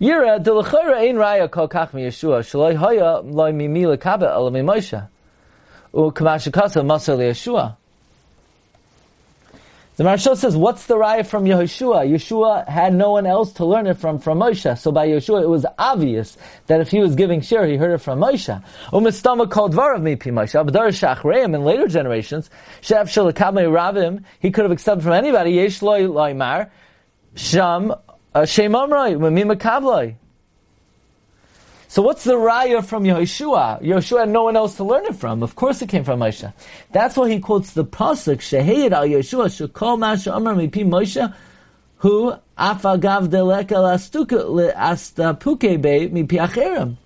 Yira 0.00 0.42
delachora 0.42 0.98
ein 0.98 1.16
raya 1.16 1.50
kol 1.50 1.68
kach 1.68 1.92
mi 1.92 2.02
Yeshua 2.02 2.40
shaloi 2.40 2.76
hoya 2.76 3.20
loy 3.24 3.52
mimi 3.52 3.82
lekabe 3.82 4.28
ala 4.30 4.50
mi 4.50 4.60
Moshe. 4.60 5.08
U 5.92 6.10
kamashikasa 6.12 6.84
masar 6.84 7.18
Yeshua. 7.18 7.76
The 9.96 10.04
Maharsha 10.04 10.36
says, 10.36 10.54
what's 10.54 10.84
the 10.84 10.96
raya 10.96 11.26
from 11.26 11.46
Yehoshua? 11.46 12.06
Yeshua 12.06 12.68
had 12.68 12.92
no 12.92 13.12
one 13.12 13.24
else 13.24 13.54
to 13.54 13.64
learn 13.64 13.86
it 13.86 13.94
from 13.94 14.18
from 14.18 14.40
Moshe. 14.40 14.76
So 14.78 14.92
by 14.92 15.08
Yeshua, 15.08 15.42
it 15.42 15.48
was 15.48 15.64
obvious 15.78 16.36
that 16.66 16.82
if 16.82 16.90
he 16.90 17.00
was 17.00 17.14
giving 17.14 17.40
share, 17.40 17.66
he 17.66 17.78
heard 17.78 17.92
it 17.92 17.98
from 18.02 18.20
Moshe. 18.20 18.62
Umistama 18.92 19.50
called 19.50 19.74
Varav 19.74 20.02
Mipi 20.02 20.30
Moshe. 20.30 20.52
Abdar 20.52 20.88
Shachreim 20.88 21.54
in 21.54 21.64
later 21.64 21.88
generations, 21.88 22.50
Shef 22.82 23.04
Shalakame 23.04 23.70
Ravim, 23.70 24.22
he 24.38 24.50
could 24.50 24.66
have 24.66 24.72
accepted 24.72 25.02
from 25.02 25.14
anybody, 25.14 25.52
Yesh 25.52 25.80
Loi 25.80 26.02
Loimar, 26.02 26.68
Sham, 27.34 27.94
uh, 28.34 28.44
Shem 28.44 28.72
Amroi, 28.72 29.16
Mimima 29.16 29.56
Kavloi. 29.56 30.16
So 31.96 32.02
what's 32.02 32.24
the 32.24 32.34
raya 32.34 32.84
from 32.84 33.04
Yehoshua? 33.04 33.80
Yehoshua 33.80 34.18
had 34.20 34.28
no 34.28 34.42
one 34.42 34.54
else 34.54 34.76
to 34.76 34.84
learn 34.84 35.06
it 35.06 35.16
from. 35.16 35.42
Of 35.42 35.54
course 35.56 35.80
it 35.80 35.88
came 35.88 36.04
from 36.04 36.20
Moshe. 36.20 36.52
That's 36.92 37.16
why 37.16 37.30
he 37.30 37.40
quotes 37.40 37.72
the 37.72 37.86
pasuk 37.86 38.40
Sheheid 38.40 38.92
al 38.92 39.04
Yehoshua 39.04 39.46
Shekol 39.46 39.98
Masha 39.98 40.34
Amar 40.34 40.52
Mipi 40.52 40.84
Moshe 40.84 41.34
Who 42.00 42.34
Afagav 42.58 43.28
Delek 43.28 43.72
El 43.72 43.84
Astapuke 44.74 45.80
Be 45.80 46.10
Mipi 46.10 46.38
Acherim. 46.38 46.96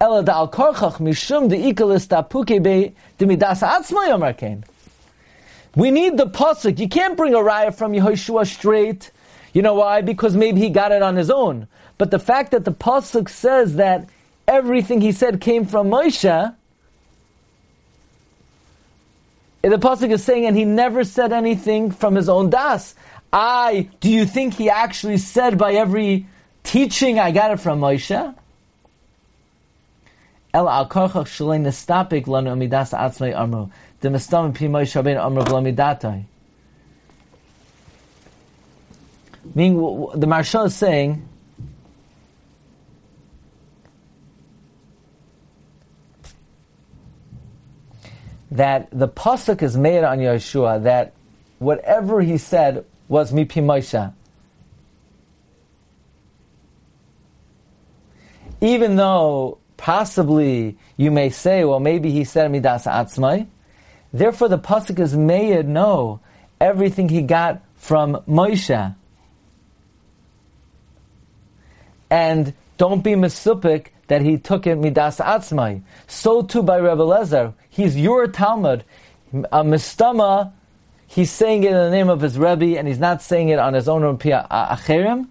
Ela 0.00 0.22
Dal 0.22 0.48
Korchach 0.50 1.00
Mishum 1.00 1.50
De 1.50 1.56
Ikalis 1.70 2.08
Tapuke 2.08 2.62
Be 2.62 2.94
Dimidas 3.18 3.60
Atzma 3.60 4.08
Yomar. 4.08 4.64
We 5.76 5.90
need 5.90 6.16
the 6.16 6.28
pasuk. 6.28 6.78
You 6.78 6.88
can't 6.88 7.18
bring 7.18 7.34
a 7.34 7.40
raya 7.40 7.74
from 7.74 7.92
Yehoshua 7.92 8.46
straight. 8.46 9.10
You 9.52 9.62
know 9.62 9.74
why? 9.74 10.00
Because 10.00 10.36
maybe 10.36 10.60
he 10.60 10.70
got 10.70 10.92
it 10.92 11.02
on 11.02 11.16
his 11.16 11.30
own. 11.30 11.66
But 11.98 12.10
the 12.10 12.18
fact 12.18 12.52
that 12.52 12.64
the 12.64 12.72
pasuk 12.72 13.28
says 13.28 13.76
that 13.76 14.08
everything 14.46 15.00
he 15.00 15.12
said 15.12 15.40
came 15.40 15.66
from 15.66 15.90
Moshe, 15.90 16.54
the 19.62 19.68
pasuk 19.68 20.10
is 20.10 20.24
saying, 20.24 20.46
and 20.46 20.56
he 20.56 20.64
never 20.64 21.04
said 21.04 21.32
anything 21.32 21.90
from 21.90 22.14
his 22.14 22.28
own 22.28 22.50
das. 22.50 22.94
I, 23.32 23.88
do 24.00 24.10
you 24.10 24.24
think 24.24 24.54
he 24.54 24.70
actually 24.70 25.18
said 25.18 25.58
by 25.58 25.74
every 25.74 26.26
teaching 26.62 27.18
I 27.18 27.30
got 27.30 27.50
it 27.50 27.60
from 27.60 27.80
Moshe? 27.80 28.34
El 30.52 30.68
al 30.68 30.88
korchach 30.88 31.26
shalei 31.26 31.60
nestapik 31.60 32.24
lanu 32.26 32.50
amidas 32.50 32.96
atzmei 32.96 33.36
amru. 33.36 33.68
Demistam 34.00 34.54
pi 34.54 34.66
Moshe 34.66 34.96
amru 34.96 35.42
v'lamidatai. 35.42 36.24
Meaning, 39.54 39.78
the 40.14 40.26
Maharsha 40.26 40.66
is 40.66 40.76
saying 40.76 41.28
that 48.50 48.88
the 48.90 49.08
pasuk 49.08 49.62
is 49.62 49.76
made 49.76 50.04
on 50.04 50.18
Yeshua 50.18 50.82
that 50.82 51.12
whatever 51.58 52.20
he 52.20 52.38
said 52.38 52.84
was 53.08 53.32
mipi 53.32 53.62
Moshe. 53.62 54.12
Even 58.60 58.96
though 58.96 59.58
possibly 59.76 60.76
you 60.96 61.10
may 61.10 61.30
say, 61.30 61.64
well, 61.64 61.80
maybe 61.80 62.10
he 62.10 62.24
said 62.24 62.50
midas 62.52 62.84
atzmai. 62.84 63.46
Therefore, 64.12 64.48
the 64.48 64.58
pasuk 64.58 64.98
is 64.98 65.16
made 65.16 65.66
know 65.66 66.20
everything 66.60 67.08
he 67.08 67.22
got 67.22 67.62
from 67.76 68.16
Moshe. 68.28 68.94
And 72.10 72.52
don't 72.76 73.02
be 73.02 73.12
misupik 73.12 73.86
that 74.08 74.22
he 74.22 74.36
took 74.36 74.66
it 74.66 74.76
midas 74.76 75.18
atzmai. 75.18 75.82
So 76.08 76.42
too 76.42 76.62
by 76.62 76.78
Rebbe 76.78 77.02
Lezer, 77.02 77.54
he's 77.68 77.96
your 77.96 78.26
Talmud. 78.26 78.84
A 79.32 79.62
mistama, 79.62 80.52
he's 81.06 81.30
saying 81.30 81.62
it 81.62 81.68
in 81.68 81.76
the 81.76 81.90
name 81.90 82.08
of 82.08 82.20
his 82.20 82.36
Rebbe, 82.36 82.76
and 82.76 82.88
he's 82.88 82.98
not 82.98 83.22
saying 83.22 83.50
it 83.50 83.60
on 83.60 83.74
his 83.74 83.88
own 83.88 84.18
Pia 84.18 84.46
Acherim, 84.50 85.28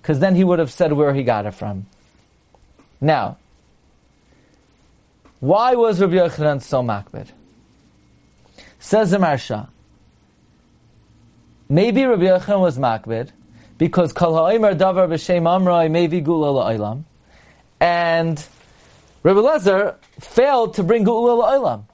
because 0.00 0.20
then 0.20 0.36
he 0.36 0.44
would 0.44 0.60
have 0.60 0.70
said 0.70 0.92
where 0.92 1.12
he 1.12 1.24
got 1.24 1.44
it 1.46 1.54
from. 1.54 1.86
Now, 3.00 3.38
why 5.40 5.74
was 5.74 6.00
Rabbi 6.00 6.14
Yochanan 6.14 6.62
so 6.62 6.84
makbid? 6.84 7.26
Says 8.78 9.10
the 9.10 9.18
Maharsha. 9.18 9.68
maybe 11.68 12.04
Rabbi 12.04 12.26
Yochanan 12.26 12.60
was 12.60 12.78
makbid, 12.78 13.30
because 13.78 14.12
kol 14.12 14.34
ha'omer 14.34 14.74
davar 14.74 15.08
b'shem 15.08 15.42
amroi 15.42 15.90
mevi 15.90 16.24
geula 16.24 16.78
la'olam, 16.78 17.04
and 17.80 18.44
Rabbi 19.22 19.40
Lezer 19.40 19.96
failed 20.20 20.74
to 20.74 20.82
bring 20.82 21.04
geula 21.04 21.42
la'olam. 21.42 21.84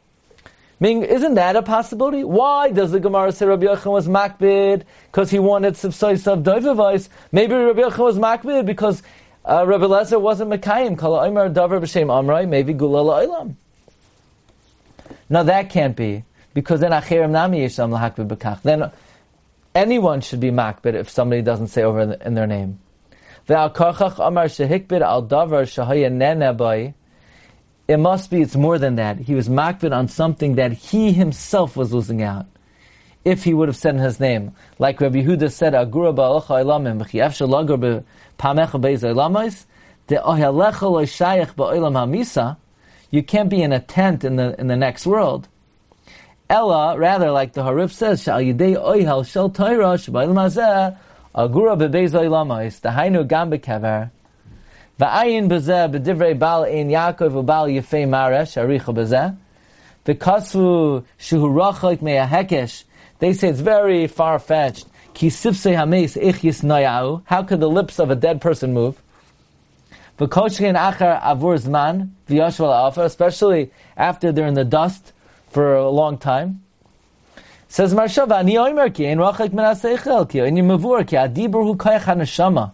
Meaning, 0.80 1.02
isn't 1.02 1.34
that 1.34 1.56
a 1.56 1.62
possibility? 1.62 2.22
Why 2.22 2.70
does 2.70 2.92
the 2.92 3.00
Gemara 3.00 3.32
say 3.32 3.46
Rabbi 3.46 3.66
Yochanan 3.66 3.92
was 3.92 4.06
makbid 4.06 4.84
because 5.10 5.28
he 5.28 5.40
wanted 5.40 5.74
subsois 5.74 6.24
of 6.32 6.44
doivavais? 6.44 7.08
Maybe 7.32 7.54
Rabbi 7.54 7.80
Yochanan 7.80 8.04
was 8.04 8.18
makbid 8.18 8.64
because 8.64 9.02
uh, 9.44 9.66
Rabbi 9.66 9.86
Lezer 9.86 10.20
wasn't 10.20 10.50
mekayim. 10.50 10.96
Kol 10.96 11.18
ha'omer 11.18 11.50
davar 11.50 11.80
b'shem 11.80 12.06
amroi 12.06 12.46
mevi 12.46 12.76
gula 12.76 13.02
la'olam. 13.02 13.54
Now 15.28 15.42
that 15.42 15.68
can't 15.68 15.96
be 15.96 16.24
because 16.54 16.80
then 16.80 16.92
acherim 16.92 17.30
nami 17.30 17.60
yesham 17.60 17.90
lahakbid 17.90 18.28
b'kach. 18.28 18.62
Then 18.62 18.90
anyone 19.74 20.20
should 20.20 20.40
be 20.40 20.50
makbid 20.50 20.94
if 20.94 21.08
somebody 21.08 21.42
doesn't 21.42 21.68
say 21.68 21.82
over 21.82 22.12
in 22.12 22.34
their 22.34 22.46
name. 22.46 22.80
It 27.88 27.96
must 27.96 28.30
be, 28.30 28.42
it's 28.42 28.56
more 28.56 28.78
than 28.78 28.96
that. 28.96 29.18
He 29.18 29.34
was 29.34 29.48
makbid 29.48 29.96
on 29.96 30.08
something 30.08 30.56
that 30.56 30.72
he 30.72 31.12
himself 31.12 31.74
was 31.76 31.92
losing 31.92 32.22
out. 32.22 32.46
If 33.24 33.44
he 33.44 33.54
would 33.54 33.68
have 33.68 33.76
said 33.76 33.94
in 33.94 34.00
his 34.00 34.20
name, 34.20 34.52
like 34.78 35.00
Rabbi 35.00 35.22
Huda 35.22 35.50
said, 35.50 35.72
Agura 35.72 36.14
ba'alacha 36.14 36.62
ilamim, 36.62 36.98
hamisa, 41.92 42.56
you 43.10 43.22
can't 43.22 43.48
be 43.48 43.62
in 43.62 43.72
a 43.72 43.80
tent 43.80 44.24
in 44.24 44.36
the, 44.36 44.58
in 44.60 44.66
the 44.66 44.76
next 44.76 45.06
world. 45.06 45.48
Ella, 46.50 46.96
rather, 46.96 47.30
like 47.30 47.52
the 47.52 47.62
Harif 47.62 47.92
says, 47.92 48.22
Shal 48.22 48.40
Yidei 48.40 48.74
Oihel 48.74 49.26
Shel 49.26 49.50
Torah 49.50 49.98
Shabayil 49.98 50.32
Mazeh 50.32 50.96
Agura 51.34 51.76
Bebez 51.76 52.12
Oilamais 52.12 52.80
Dahainu 52.80 53.28
Gam 53.28 53.50
Bekever 53.50 54.10
Va'ayin 54.98 55.50
Bezeh 55.50 55.92
B'divrei 55.92 56.38
Bal 56.38 56.64
Ein 56.64 56.88
Yaakov 56.88 57.44
U'Bal 57.44 57.76
Yefei 57.76 58.08
Maresh 58.08 58.56
Aricha 58.56 58.94
Bezeh 58.94 59.36
V'kasvu 60.06 61.04
Shuhu 61.18 61.74
Rachok 61.74 62.00
Me'ahekesh 62.00 62.84
They 63.18 63.34
say 63.34 63.48
it's 63.48 63.60
very 63.60 64.06
far-fetched. 64.06 64.86
Ki 65.12 65.28
Sifsei 65.28 65.74
Hameis 65.76 66.16
Echis 66.16 66.62
Noyau. 66.62 67.20
How 67.26 67.42
could 67.42 67.60
the 67.60 67.68
lips 67.68 67.98
of 67.98 68.10
a 68.10 68.16
dead 68.16 68.40
person 68.40 68.72
move? 68.72 68.98
V'koshkin 70.18 70.78
Achar 70.78 71.20
Avur 71.20 71.60
Zman 71.60 72.08
V'yoshval 72.26 72.74
Alpha 72.74 73.02
Especially 73.02 73.70
after 73.98 74.32
they're 74.32 74.46
in 74.46 74.54
the 74.54 74.64
dust 74.64 75.12
for 75.50 75.74
a 75.74 75.88
long 75.88 76.18
time. 76.18 76.62
Says 77.68 77.92
Marshava, 77.94 78.38
Ani 78.38 78.54
oimer 78.54 78.92
ki 78.94 79.06
ein 79.06 79.18
rachak 79.18 79.52
min 79.52 79.64
aseichel 79.64 80.28
ki 80.28 80.40
ein 80.40 80.56
mavur 80.56 81.06
ki 81.06 81.16
adibur 81.16 81.64
hu 81.64 81.76
kayach 81.76 82.04
haneshama. 82.04 82.72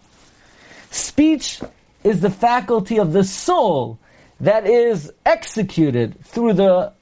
Speech 0.89 1.61
is 2.03 2.21
the 2.21 2.29
faculty 2.29 2.97
of 2.97 3.11
the 3.11 3.23
soul 3.23 3.99
that 4.39 4.65
is 4.65 5.11
executed 5.25 6.23
through 6.23 6.53
the 6.53 6.93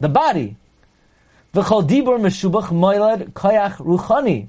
the 0.00 0.08
body. 0.08 0.56
V'chol 1.52 1.86
dibur 1.86 2.18
meshubach 2.18 2.68
moilad 2.68 3.32
kayach 3.32 3.76
ruchani. 3.76 4.48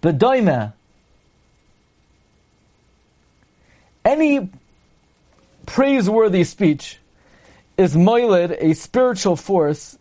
Bedoime. 0.00 0.72
Any 4.04 4.48
praiseworthy 5.66 6.44
speech 6.44 6.98
is 7.78 7.96
moiled, 7.96 8.50
a 8.50 8.74
spiritual 8.74 9.36
force, 9.36 9.96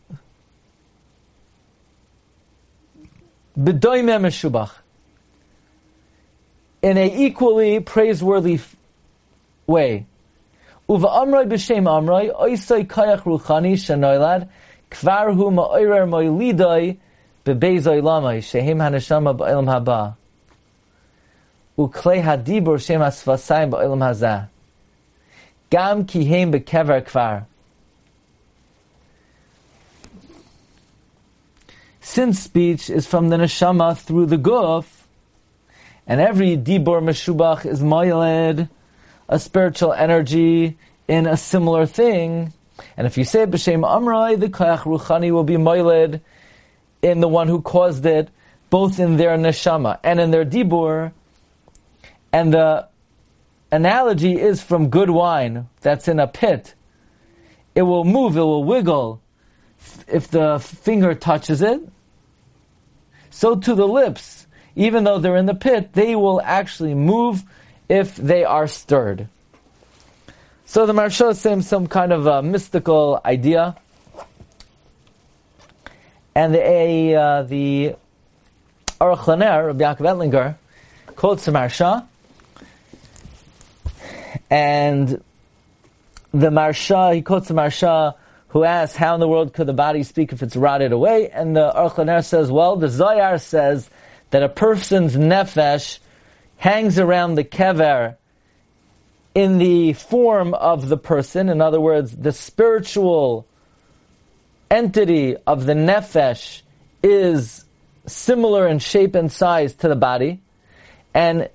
b'doime 3.58 4.20
meshubach, 4.20 4.72
in 6.82 6.98
a 6.98 7.26
equally 7.26 7.80
praiseworthy 7.80 8.60
way. 9.68 10.08
Uva 10.90 11.08
amroi 11.08 11.48
b'shem 11.48 11.86
amroi, 11.86 12.36
oisoi 12.36 12.88
kayach 12.88 13.22
ruchani 13.22 13.74
shenoilad, 13.74 14.50
kvar 14.90 15.36
hu 15.36 15.52
ma'irer 15.52 16.10
moilidoi, 16.10 16.98
bebezoi 17.46 18.02
lamai, 18.02 18.40
shehim 18.40 18.78
haneshama 18.78 19.38
ba'elam 19.38 19.68
haba. 19.68 20.16
Uklei 21.78 22.24
hadibur 22.24 22.84
shem 22.84 23.02
asfasayim 23.02 23.70
ba'elam 23.70 24.00
hazah. 24.00 24.48
Gam 25.70 26.06
kihem 26.06 26.52
bekever 26.52 27.06
kvar. 27.06 27.46
Since 32.08 32.40
speech 32.40 32.90
is 32.90 33.06
from 33.06 33.28
the 33.28 33.36
neshama 33.36 33.96
through 33.96 34.28
the 34.28 34.38
guf, 34.38 34.86
and 36.08 36.22
every 36.22 36.56
dibur 36.58 37.00
meshubach 37.04 37.66
is 37.66 37.84
moiled, 37.84 38.70
a 39.28 39.38
spiritual 39.38 39.92
energy 39.92 40.78
in 41.10 41.28
a 41.28 41.36
similar 41.36 41.86
thing, 41.86 42.54
and 42.96 43.06
if 43.06 43.18
you 43.18 43.26
say 43.26 43.46
b'shem 43.46 43.82
amroi, 43.82 44.40
the 44.40 44.48
koyach 44.48 44.80
ruchani 44.80 45.32
will 45.32 45.44
be 45.44 45.58
moiled 45.58 46.22
in 47.02 47.20
the 47.20 47.28
one 47.28 47.50
who 47.50 47.62
caused 47.62 48.06
it, 48.06 48.30
both 48.70 49.00
in 49.00 49.18
their 49.18 49.38
neshama 49.38 50.00
and 50.02 50.20
in 50.20 50.32
their 50.32 50.46
dibur, 50.46 51.12
and 52.32 52.54
the 52.54 52.88
analogy 53.70 54.40
is 54.40 54.64
from 54.64 54.90
good 54.90 55.10
wine 55.10 55.68
that's 55.82 56.08
in 56.08 56.20
a 56.20 56.28
pit. 56.28 56.74
It 57.76 57.82
will 57.82 58.06
move, 58.06 58.38
it 58.38 58.42
will 58.42 58.64
wiggle 58.64 59.22
if 60.08 60.30
the 60.30 60.58
finger 60.60 61.14
touches 61.14 61.62
it. 61.62 61.82
So 63.30 63.56
to 63.56 63.76
the 63.76 63.88
lips, 63.88 64.48
even 64.76 65.04
though 65.04 65.20
they're 65.20 65.38
in 65.38 65.46
the 65.46 65.56
pit, 65.56 65.94
they 65.94 66.16
will 66.16 66.42
actually 66.42 66.94
move 66.94 67.44
if 67.90 68.16
they 68.16 68.44
are 68.44 68.68
stirred. 68.68 69.28
So 70.66 70.86
the 70.86 70.94
Maharsha 70.94 71.36
seems 71.36 71.68
some 71.68 71.88
kind 71.88 72.12
of 72.12 72.28
a 72.28 72.42
mystical 72.42 73.22
idea. 73.24 73.76
And 76.36 76.54
the, 76.54 77.16
uh, 77.16 77.44
the 77.44 77.96
Aruch 79.00 79.20
Laner, 79.20 79.68
Rabbi 79.68 79.84
Yaakov 79.84 80.32
Ettlinger, 80.32 80.56
quotes 81.16 81.46
the 81.46 81.52
Maharsha, 81.52 82.06
and 84.50 85.24
the 86.32 86.50
Maharsha, 86.50 87.16
he 87.16 87.22
quotes 87.22 87.48
the 87.48 87.54
Maharsha, 87.54 88.16
who 88.50 88.64
asks, 88.64 88.96
how 88.96 89.14
in 89.14 89.20
the 89.20 89.28
world 89.28 89.54
could 89.54 89.68
the 89.68 89.74
body 89.74 90.04
speak 90.04 90.32
if 90.32 90.42
it's 90.42 90.56
rotted 90.56 90.92
away? 90.92 91.30
And 91.30 91.56
the 91.56 91.72
Aruch 91.76 91.96
Laner 91.96 92.24
says, 92.24 92.52
well, 92.52 92.76
the 92.76 92.88
Zoyar 92.88 93.42
says 93.42 93.90
that 94.30 94.44
a 94.44 94.50
person's 94.50 95.16
nefesh 95.16 96.00
hangs 96.58 96.98
around 96.98 97.36
the 97.36 97.44
kever 97.44 98.16
in 99.36 99.58
the 99.58 99.94
form 99.94 100.54
of 100.54 100.90
the 100.90 100.98
person. 100.98 101.50
In 101.50 101.62
other 101.62 101.80
words, 101.80 102.16
the 102.16 102.32
spiritual 102.32 103.46
entity 104.72 105.36
of 105.46 105.66
the 105.66 105.74
nefesh 105.74 106.62
is 107.04 107.66
similar 108.06 108.68
in 108.68 108.80
shape 108.80 109.16
and 109.16 109.32
size 109.32 109.76
to 109.76 109.88
the 109.88 109.96
body, 109.96 110.42
and 111.14 111.50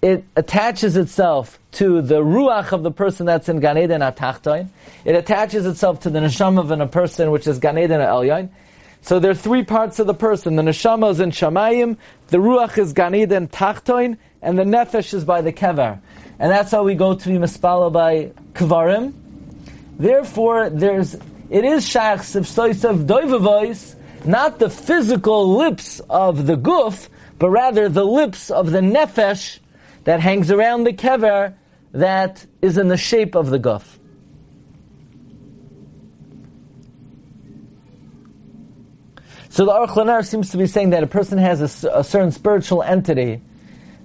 it 0.00 0.24
attaches 0.36 0.96
itself 0.96 1.58
to 1.72 2.00
the 2.00 2.22
ruach 2.22 2.72
of 2.72 2.82
the 2.82 2.90
person 2.90 3.26
that's 3.26 3.48
in 3.48 3.60
Gan 3.60 3.78
Eden 3.78 4.00
Atachtoin. 4.00 4.68
It 5.04 5.14
attaches 5.14 5.66
itself 5.66 6.00
to 6.00 6.10
the 6.10 6.20
neshama 6.20 6.60
of 6.60 6.70
a 6.70 6.86
person, 6.86 7.30
which 7.30 7.46
is 7.46 7.58
Gan 7.58 7.78
Eden 7.78 8.00
Elyon. 8.00 8.50
So 9.02 9.18
there 9.18 9.30
are 9.30 9.34
three 9.34 9.64
parts 9.64 9.98
of 9.98 10.06
the 10.06 10.14
person. 10.14 10.56
The 10.56 10.62
neshama 10.62 11.10
is 11.10 11.20
in 11.20 11.30
Shamayim, 11.30 11.96
the 12.28 12.38
ruach 12.38 12.78
is 12.78 12.92
Gan 12.92 13.14
Eden 13.14 13.48
Tachtoin, 13.48 14.18
and 14.40 14.58
the 14.58 14.64
nefesh 14.64 15.14
is 15.14 15.24
by 15.24 15.40
the 15.40 15.52
kever. 15.52 16.00
And 16.38 16.52
that's 16.52 16.70
how 16.70 16.84
we 16.84 16.94
go 16.94 17.14
to 17.14 17.28
be 17.28 17.34
mispala 17.34 17.92
by 17.92 18.30
kvarim. 18.52 19.12
Therefore, 19.98 20.70
there's 20.70 21.14
it 21.14 21.64
is 21.64 21.84
shach 21.84 22.18
sivsoisav 22.18 23.06
doivavois, 23.06 23.96
not 24.24 24.60
the 24.60 24.70
physical 24.70 25.56
lips 25.56 26.00
of 26.08 26.46
the 26.46 26.56
guf, 26.56 27.08
but 27.38 27.50
rather 27.50 27.88
the 27.88 28.04
lips 28.04 28.50
of 28.50 28.70
the 28.70 28.80
nefesh 28.80 29.58
that 30.08 30.20
hangs 30.20 30.50
around 30.50 30.84
the 30.84 30.92
kever 30.94 31.52
that 31.92 32.46
is 32.62 32.78
in 32.78 32.88
the 32.88 32.96
shape 32.96 33.34
of 33.34 33.50
the 33.50 33.58
guf. 33.58 33.84
So 39.50 39.66
the 39.66 39.72
Aruch 39.72 39.88
Laner 39.88 40.26
seems 40.26 40.48
to 40.52 40.56
be 40.56 40.66
saying 40.66 40.90
that 40.90 41.02
a 41.02 41.06
person 41.06 41.36
has 41.36 41.84
a, 41.84 41.90
a, 41.98 42.02
certain 42.02 42.32
spiritual 42.32 42.82
entity 42.82 43.42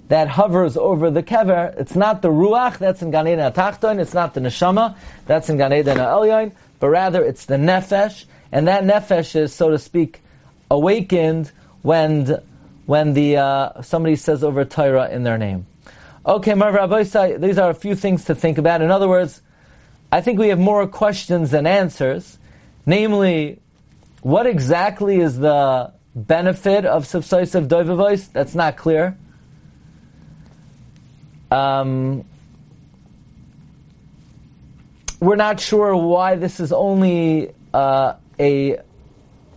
that 0.08 0.28
hovers 0.28 0.76
over 0.76 1.10
the 1.10 1.22
kever. 1.22 1.74
It's 1.80 1.96
not 1.96 2.20
the 2.20 2.28
ruach 2.28 2.76
that's 2.76 3.00
in 3.00 3.10
Gan 3.10 3.26
Eden. 3.26 3.40
It's 3.40 4.12
not 4.12 4.34
the 4.34 4.40
neshama 4.40 4.98
that's 5.24 5.48
in 5.48 5.56
Gan 5.56 5.72
Eden 5.72 6.52
but 6.80 6.88
rather 6.88 7.24
it's 7.24 7.46
the 7.46 7.56
nefesh, 7.56 8.26
and 8.52 8.68
that 8.68 8.84
nefesh 8.84 9.34
is, 9.36 9.54
so 9.54 9.70
to 9.70 9.78
speak, 9.78 10.20
awakened 10.70 11.50
when 11.80 12.42
when 12.84 13.14
the 13.14 13.38
uh, 13.38 13.80
somebody 13.80 14.16
says 14.16 14.44
over 14.44 14.66
Torah 14.66 15.08
in 15.08 15.22
their 15.22 15.38
name. 15.38 15.64
Okay, 16.26 16.54
Marv 16.54 16.74
Rabbi, 16.74 17.02
these 17.36 17.58
are 17.58 17.68
a 17.68 17.74
few 17.74 17.94
things 17.94 18.24
to 18.26 18.34
think 18.34 18.56
about. 18.56 18.80
In 18.80 18.90
other 18.90 19.08
words, 19.08 19.42
I 20.10 20.22
think 20.22 20.38
we 20.38 20.48
have 20.48 20.58
more 20.58 20.86
questions 20.86 21.50
than 21.50 21.66
answers. 21.66 22.38
Namely, 22.86 23.60
what 24.22 24.46
exactly 24.46 25.20
is 25.20 25.38
the 25.38 25.92
benefit 26.14 26.86
of 26.86 27.04
subsisive 27.04 27.68
doivavois? 27.68 28.32
That's 28.32 28.54
not 28.54 28.78
clear. 28.78 29.18
Um, 31.50 32.24
we're 35.20 35.36
not 35.36 35.60
sure 35.60 35.94
why 35.94 36.36
this 36.36 36.58
is 36.58 36.72
only 36.72 37.52
uh, 37.74 38.14
a 38.40 38.78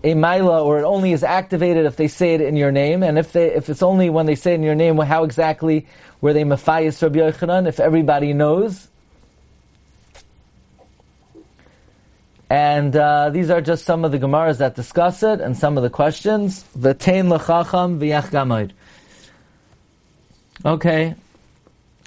a 0.03 0.13
mila, 0.13 0.63
or 0.63 0.79
it 0.79 0.83
only 0.83 1.11
is 1.11 1.23
activated 1.23 1.85
if 1.85 1.95
they 1.95 2.07
say 2.07 2.35
it 2.35 2.41
in 2.41 2.55
your 2.55 2.71
name, 2.71 3.03
and 3.03 3.17
if 3.17 3.31
they 3.31 3.53
if 3.53 3.69
it's 3.69 3.81
only 3.81 4.09
when 4.09 4.25
they 4.25 4.35
say 4.35 4.51
it 4.51 4.55
in 4.55 4.63
your 4.63 4.75
name, 4.75 4.97
how 4.97 5.23
exactly 5.23 5.87
were 6.21 6.33
they 6.33 6.43
mafayis 6.43 7.01
Rabbi 7.01 7.19
Yochanan? 7.19 7.67
If 7.67 7.79
everybody 7.79 8.33
knows. 8.33 8.87
And 12.49 12.95
uh, 12.95 13.29
these 13.29 13.49
are 13.49 13.59
just 13.59 13.83
some 13.85 14.05
of 14.05 14.11
the 14.11 14.19
Gemaras 14.19 14.59
that 14.59 14.75
discuss 14.75 15.21
it 15.21 15.41
and 15.41 15.57
some 15.57 15.77
of 15.77 15.83
the 15.83 15.89
questions. 15.89 16.63
V'tein 16.77 17.29
l'chacham 17.29 17.99
v'yach 17.99 18.29
gamoid. 18.29 18.71
Okay. 20.65 21.15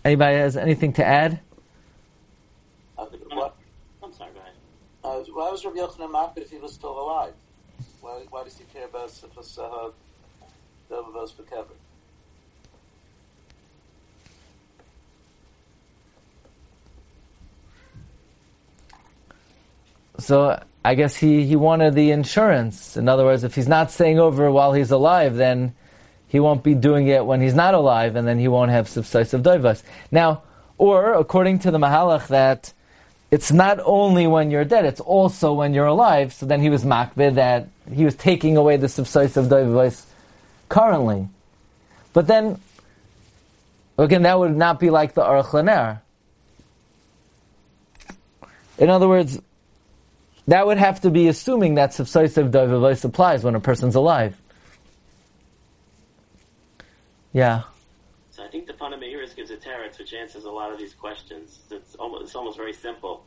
Anybody 0.05 0.37
has 0.37 0.57
anything 0.57 0.95
to 0.95 1.05
add? 1.05 1.41
Uh, 2.97 3.05
what? 3.33 3.55
I'm 4.03 4.13
sorry, 4.15 4.31
go 4.33 4.41
ahead. 4.41 4.53
Uh, 5.05 5.33
why 5.33 5.51
was 5.51 5.65
Rabbi 5.65 5.77
Yochanan 5.77 6.11
makbid 6.11 6.39
if 6.39 6.51
he 6.51 6.57
was 6.57 6.73
still 6.73 6.99
alive? 6.99 7.35
Why, 8.01 8.25
why 8.31 8.45
does 8.45 8.57
he 8.57 8.65
care 8.73 8.87
about 8.87 9.11
Sifas 9.11 9.59
Sahab, 9.59 9.93
Dovavos 10.91 11.35
Bekever? 11.35 11.77
So 20.31 20.63
I 20.85 20.95
guess 20.95 21.17
he, 21.17 21.45
he 21.45 21.57
wanted 21.57 21.97
the 21.97 22.13
insurance. 22.13 22.97
In 22.97 23.09
other 23.09 23.25
words, 23.25 23.43
if 23.43 23.57
he's 23.57 23.67
not 23.67 23.91
staying 23.91 24.21
over 24.21 24.49
while 24.49 24.73
he's 24.73 24.93
alive, 24.93 25.35
then 25.35 25.75
he 26.29 26.39
won't 26.39 26.63
be 26.63 26.77
doing 26.77 27.09
it 27.09 27.27
when 27.27 27.41
he's 27.41 27.53
not 27.53 27.75
alive, 27.75 28.15
and 28.15 28.29
then 28.29 28.39
he 28.39 28.47
won't 28.47 28.71
have 28.71 28.87
subsisive 28.87 29.43
doivas. 29.43 29.83
Now, 30.13 30.43
or 30.79 31.15
according 31.15 31.59
to 31.67 31.73
the 31.73 31.79
Mahalach, 31.79 32.29
that 32.29 32.73
it's 33.33 33.51
not 33.51 33.81
only 33.85 34.29
when 34.29 34.53
you're 34.53 34.65
dead, 34.65 34.85
it's 34.85 35.01
also 35.01 35.53
when 35.53 35.75
you're 35.75 35.87
alive. 35.87 36.33
So 36.33 36.47
then 36.47 36.61
he 36.61 36.71
was 36.71 36.85
makbid 36.85 37.35
that 37.35 37.67
he 37.93 38.05
was 38.05 38.15
taking 38.15 38.57
away 38.57 38.77
the 38.77 38.87
subsisive 38.87 39.49
doivas 39.49 40.05
currently. 40.69 41.29
But 42.13 42.29
then, 42.29 42.61
again, 43.99 44.23
that 44.23 44.39
would 44.39 44.57
not 44.57 44.79
be 44.79 44.91
like 44.91 45.15
the 45.15 45.23
Aruch. 45.23 45.99
In 48.79 48.89
other 48.89 49.09
words, 49.09 49.41
that 50.47 50.67
would 50.67 50.79
have 50.79 51.01
to 51.03 51.11
be 51.11 51.29
assuming 51.29 51.75
that 51.75 51.91
subsisive 51.91 52.51
doivavos 52.51 53.05
applies 53.05 53.45
when 53.45 53.55
a 53.55 53.61
person's 53.61 53.95
alive. 53.95 54.41
Yeah. 57.33 57.63
So 58.31 58.45
I 58.45 58.49
think 58.49 58.67
the 58.67 58.73
Panamahiris 58.73 59.37
gives 59.37 59.51
a 59.51 59.57
teretz 59.57 59.99
which 59.99 60.13
answers 60.15 60.45
a 60.45 60.51
lot 60.51 60.73
of 60.73 60.79
these 60.79 60.95
questions. 60.95 61.61
It's 61.71 61.95
almost, 61.95 62.25
it's 62.25 62.35
almost 62.35 62.57
very 62.57 62.73
simple. 62.73 63.27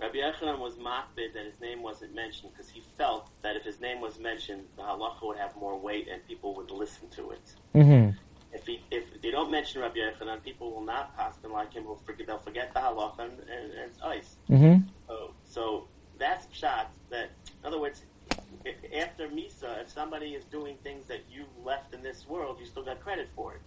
Rabbi 0.00 0.18
Yochanan 0.18 0.60
was 0.60 0.74
makbid 0.74 1.34
that 1.34 1.44
his 1.44 1.60
name 1.60 1.82
wasn't 1.82 2.14
mentioned 2.14 2.52
because 2.52 2.70
he 2.70 2.82
felt 2.96 3.30
that 3.42 3.56
if 3.56 3.64
his 3.64 3.80
name 3.80 4.00
was 4.00 4.18
mentioned, 4.18 4.64
the 4.76 4.82
halacha 4.82 5.22
would 5.22 5.38
have 5.38 5.56
more 5.56 5.78
weight 5.78 6.08
and 6.10 6.24
people 6.26 6.54
would 6.54 6.70
listen 6.70 7.08
to 7.10 7.30
it. 7.30 7.52
Mm-hmm. 7.74 8.16
If 8.52 8.64
he, 8.64 8.80
if 8.90 9.20
the 9.20 9.28
you 9.28 9.32
don't 9.32 9.50
mention 9.50 9.82
Rabbi 9.82 9.96
Yochanan, 9.98 10.42
people 10.42 10.72
will 10.72 10.84
not 10.84 11.16
pass 11.16 11.36
them 11.38 11.52
like 11.52 11.74
him. 11.74 11.84
Will 11.84 11.96
forget, 11.96 12.26
they'll 12.28 12.38
forget 12.38 12.72
the 12.72 12.80
halacha 12.80 13.18
and, 13.20 13.32
and, 13.40 13.72
and 13.72 13.90
it's 13.90 14.00
ice. 14.02 14.36
Mm-hmm. 14.48 14.88
So, 15.08 15.34
so 15.44 15.88
that's 16.18 16.46
shot. 16.52 16.90
That 17.10 17.30
in 17.62 17.66
other 17.66 17.80
words, 17.80 18.02
after 18.96 19.28
Misa, 19.28 19.82
if 19.82 19.90
somebody 19.90 20.28
is 20.34 20.44
doing 20.44 20.76
things 20.82 21.06
that 21.08 21.20
you 21.30 21.44
left 21.64 21.94
in 21.94 22.02
this 22.02 22.26
world, 22.28 22.58
you 22.60 22.66
still 22.66 22.84
got 22.84 23.00
credit 23.00 23.28
for 23.34 23.54
it. 23.54 23.60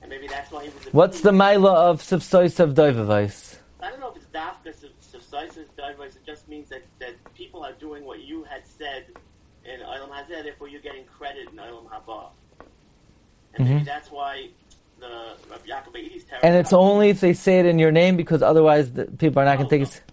And 0.00 0.10
maybe 0.10 0.26
that's 0.26 0.50
why 0.50 0.64
he 0.64 0.70
was. 0.70 0.92
What's 0.92 1.20
the 1.20 1.30
Maila 1.30 1.74
of 1.74 2.02
Sivsois 2.02 2.58
of 2.58 2.74
Doivavais? 2.74 3.58
I 3.80 3.90
don't 3.90 4.00
know 4.00 4.10
if 4.10 4.16
it's 4.16 4.26
dafka 4.26 4.74
subsisis 5.02 5.66
divorce. 5.76 6.16
It 6.16 6.24
just 6.24 6.48
means 6.48 6.68
that, 6.70 6.82
that 7.00 7.14
people 7.34 7.64
are 7.64 7.72
doing 7.72 8.04
what 8.04 8.20
you 8.20 8.44
had 8.44 8.66
said 8.66 9.06
in 9.64 9.80
Olam 9.80 10.08
Hazeh, 10.10 10.42
therefore 10.42 10.68
you're 10.68 10.80
getting 10.80 11.04
credit 11.04 11.48
in 11.50 11.56
Olam 11.56 11.86
Haba. 11.88 12.30
And 13.54 13.68
maybe 13.68 13.80
Mhm. 13.80 13.84
that's 13.84 14.10
why 14.10 14.48
the 14.98 15.36
Rabbi 15.50 15.66
Yaakov 15.66 15.94
Eidi's 15.94 16.24
And 16.42 16.54
it's 16.56 16.72
only 16.72 17.10
if 17.10 17.20
they 17.20 17.32
say 17.32 17.58
it 17.60 17.66
in 17.66 17.78
your 17.78 17.92
name 17.92 18.16
because 18.16 18.42
otherwise 18.42 18.92
the 18.92 19.06
people 19.06 19.42
are 19.42 19.44
not 19.44 19.58
going 19.58 19.68
to 19.68 19.78
take 19.78 19.88
it. 19.88 19.94
No, 19.94 20.00
oh, 20.00 20.00
right, 20.00 20.00
because 20.00 20.11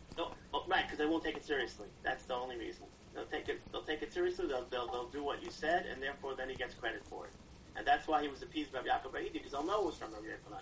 they 0.99 1.05
won't 1.05 1.23
take 1.23 1.37
it 1.37 1.45
seriously. 1.45 1.87
That's 2.03 2.23
the 2.25 2.35
only 2.35 2.57
reason. 2.57 2.83
They'll 3.15 3.25
take 3.25 3.47
it. 3.47 3.61
They'll 3.71 3.83
take 3.83 4.01
it 4.01 4.13
seriously. 4.13 4.47
They'll, 4.47 4.65
they'll, 4.69 4.87
they'll 4.87 5.07
do 5.07 5.23
what 5.23 5.41
you 5.41 5.49
said, 5.49 5.85
and 5.91 6.03
therefore 6.03 6.35
then 6.35 6.49
he 6.49 6.55
gets 6.55 6.75
credit 6.75 7.01
for 7.09 7.25
it. 7.25 7.31
And 7.77 7.87
that's 7.87 8.07
why 8.07 8.21
he 8.21 8.27
was 8.27 8.41
appeased 8.43 8.73
by 8.73 8.79
Yaakov 8.79 9.13
Eidi 9.13 9.31
because 9.33 9.51
they'll 9.53 9.65
know 9.65 9.81
it 9.81 9.85
was 9.85 9.95
from 9.95 10.11
Rabbi 10.13 10.27
Yochanan. 10.27 10.61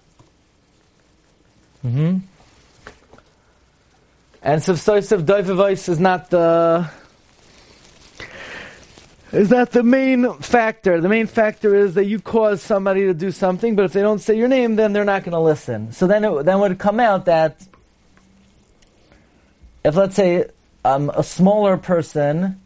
hmm 1.81 2.17
And 4.43 4.61
Sivsois 4.61 5.11
of 5.11 5.25
Doivavais 5.25 5.89
is 5.89 5.99
not 5.99 6.29
the. 6.29 6.89
Is 9.33 9.49
not 9.49 9.71
the 9.71 9.83
main 9.83 10.31
factor. 10.35 11.01
The 11.01 11.09
main 11.09 11.27
factor 11.27 11.75
is 11.75 11.95
that 11.95 12.05
you 12.05 12.21
cause 12.21 12.61
somebody 12.61 13.01
to 13.01 13.13
do 13.13 13.31
something, 13.31 13.75
but 13.75 13.83
if 13.83 13.91
they 13.91 14.01
don't 14.01 14.19
say 14.19 14.37
your 14.37 14.47
name, 14.47 14.77
then 14.77 14.93
they're 14.93 15.03
not 15.03 15.23
going 15.23 15.33
to 15.33 15.39
listen. 15.41 15.91
So 15.91 16.07
then 16.07 16.23
it 16.23 16.43
then 16.43 16.61
would 16.61 16.79
come 16.79 17.01
out 17.01 17.25
that 17.25 17.67
if 19.87 19.95
let's 19.95 20.15
say 20.15 20.45
um, 20.83 21.09
a 21.15 21.23
smaller 21.23 21.77
person, 21.77 22.59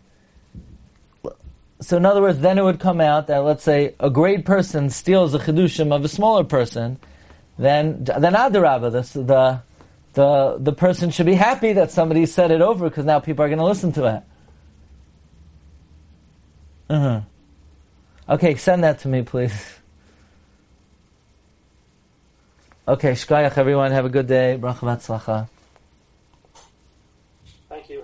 so 1.79 1.97
in 1.97 2.05
other 2.05 2.19
words, 2.19 2.39
then 2.39 2.57
it 2.57 2.63
would 2.63 2.79
come 2.79 2.99
out 2.99 3.27
that 3.27 3.39
let's 3.39 3.63
say 3.63 3.93
a 3.99 4.09
great 4.09 4.43
person 4.43 4.89
steals 4.89 5.31
the 5.33 5.37
chidushim 5.37 5.93
of 5.95 6.03
a 6.03 6.07
smaller 6.07 6.43
person, 6.43 6.97
then 7.59 8.03
then 8.05 8.33
adarabba, 8.33 8.91
the 8.91 9.21
the 9.21 9.61
the 10.13 10.57
the 10.59 10.73
person 10.73 11.11
should 11.11 11.27
be 11.27 11.35
happy 11.35 11.73
that 11.73 11.91
somebody 11.91 12.25
said 12.25 12.49
it 12.49 12.61
over 12.61 12.89
because 12.89 13.05
now 13.05 13.19
people 13.19 13.45
are 13.45 13.49
going 13.49 13.59
to 13.59 13.65
listen 13.65 13.91
to 13.91 14.05
it. 14.15 14.23
Uh-huh. 16.89 17.21
Okay, 18.29 18.55
send 18.55 18.83
that 18.83 18.97
to 18.99 19.07
me, 19.07 19.21
please. 19.21 19.53
Okay, 22.87 23.11
shkayach, 23.11 23.59
everyone. 23.59 23.91
Have 23.91 24.05
a 24.05 24.09
good 24.09 24.27
day. 24.27 24.57
Bracha 24.59 24.79
v'atzlacha. 24.79 25.47
Thank 27.71 27.89
you. 27.89 28.03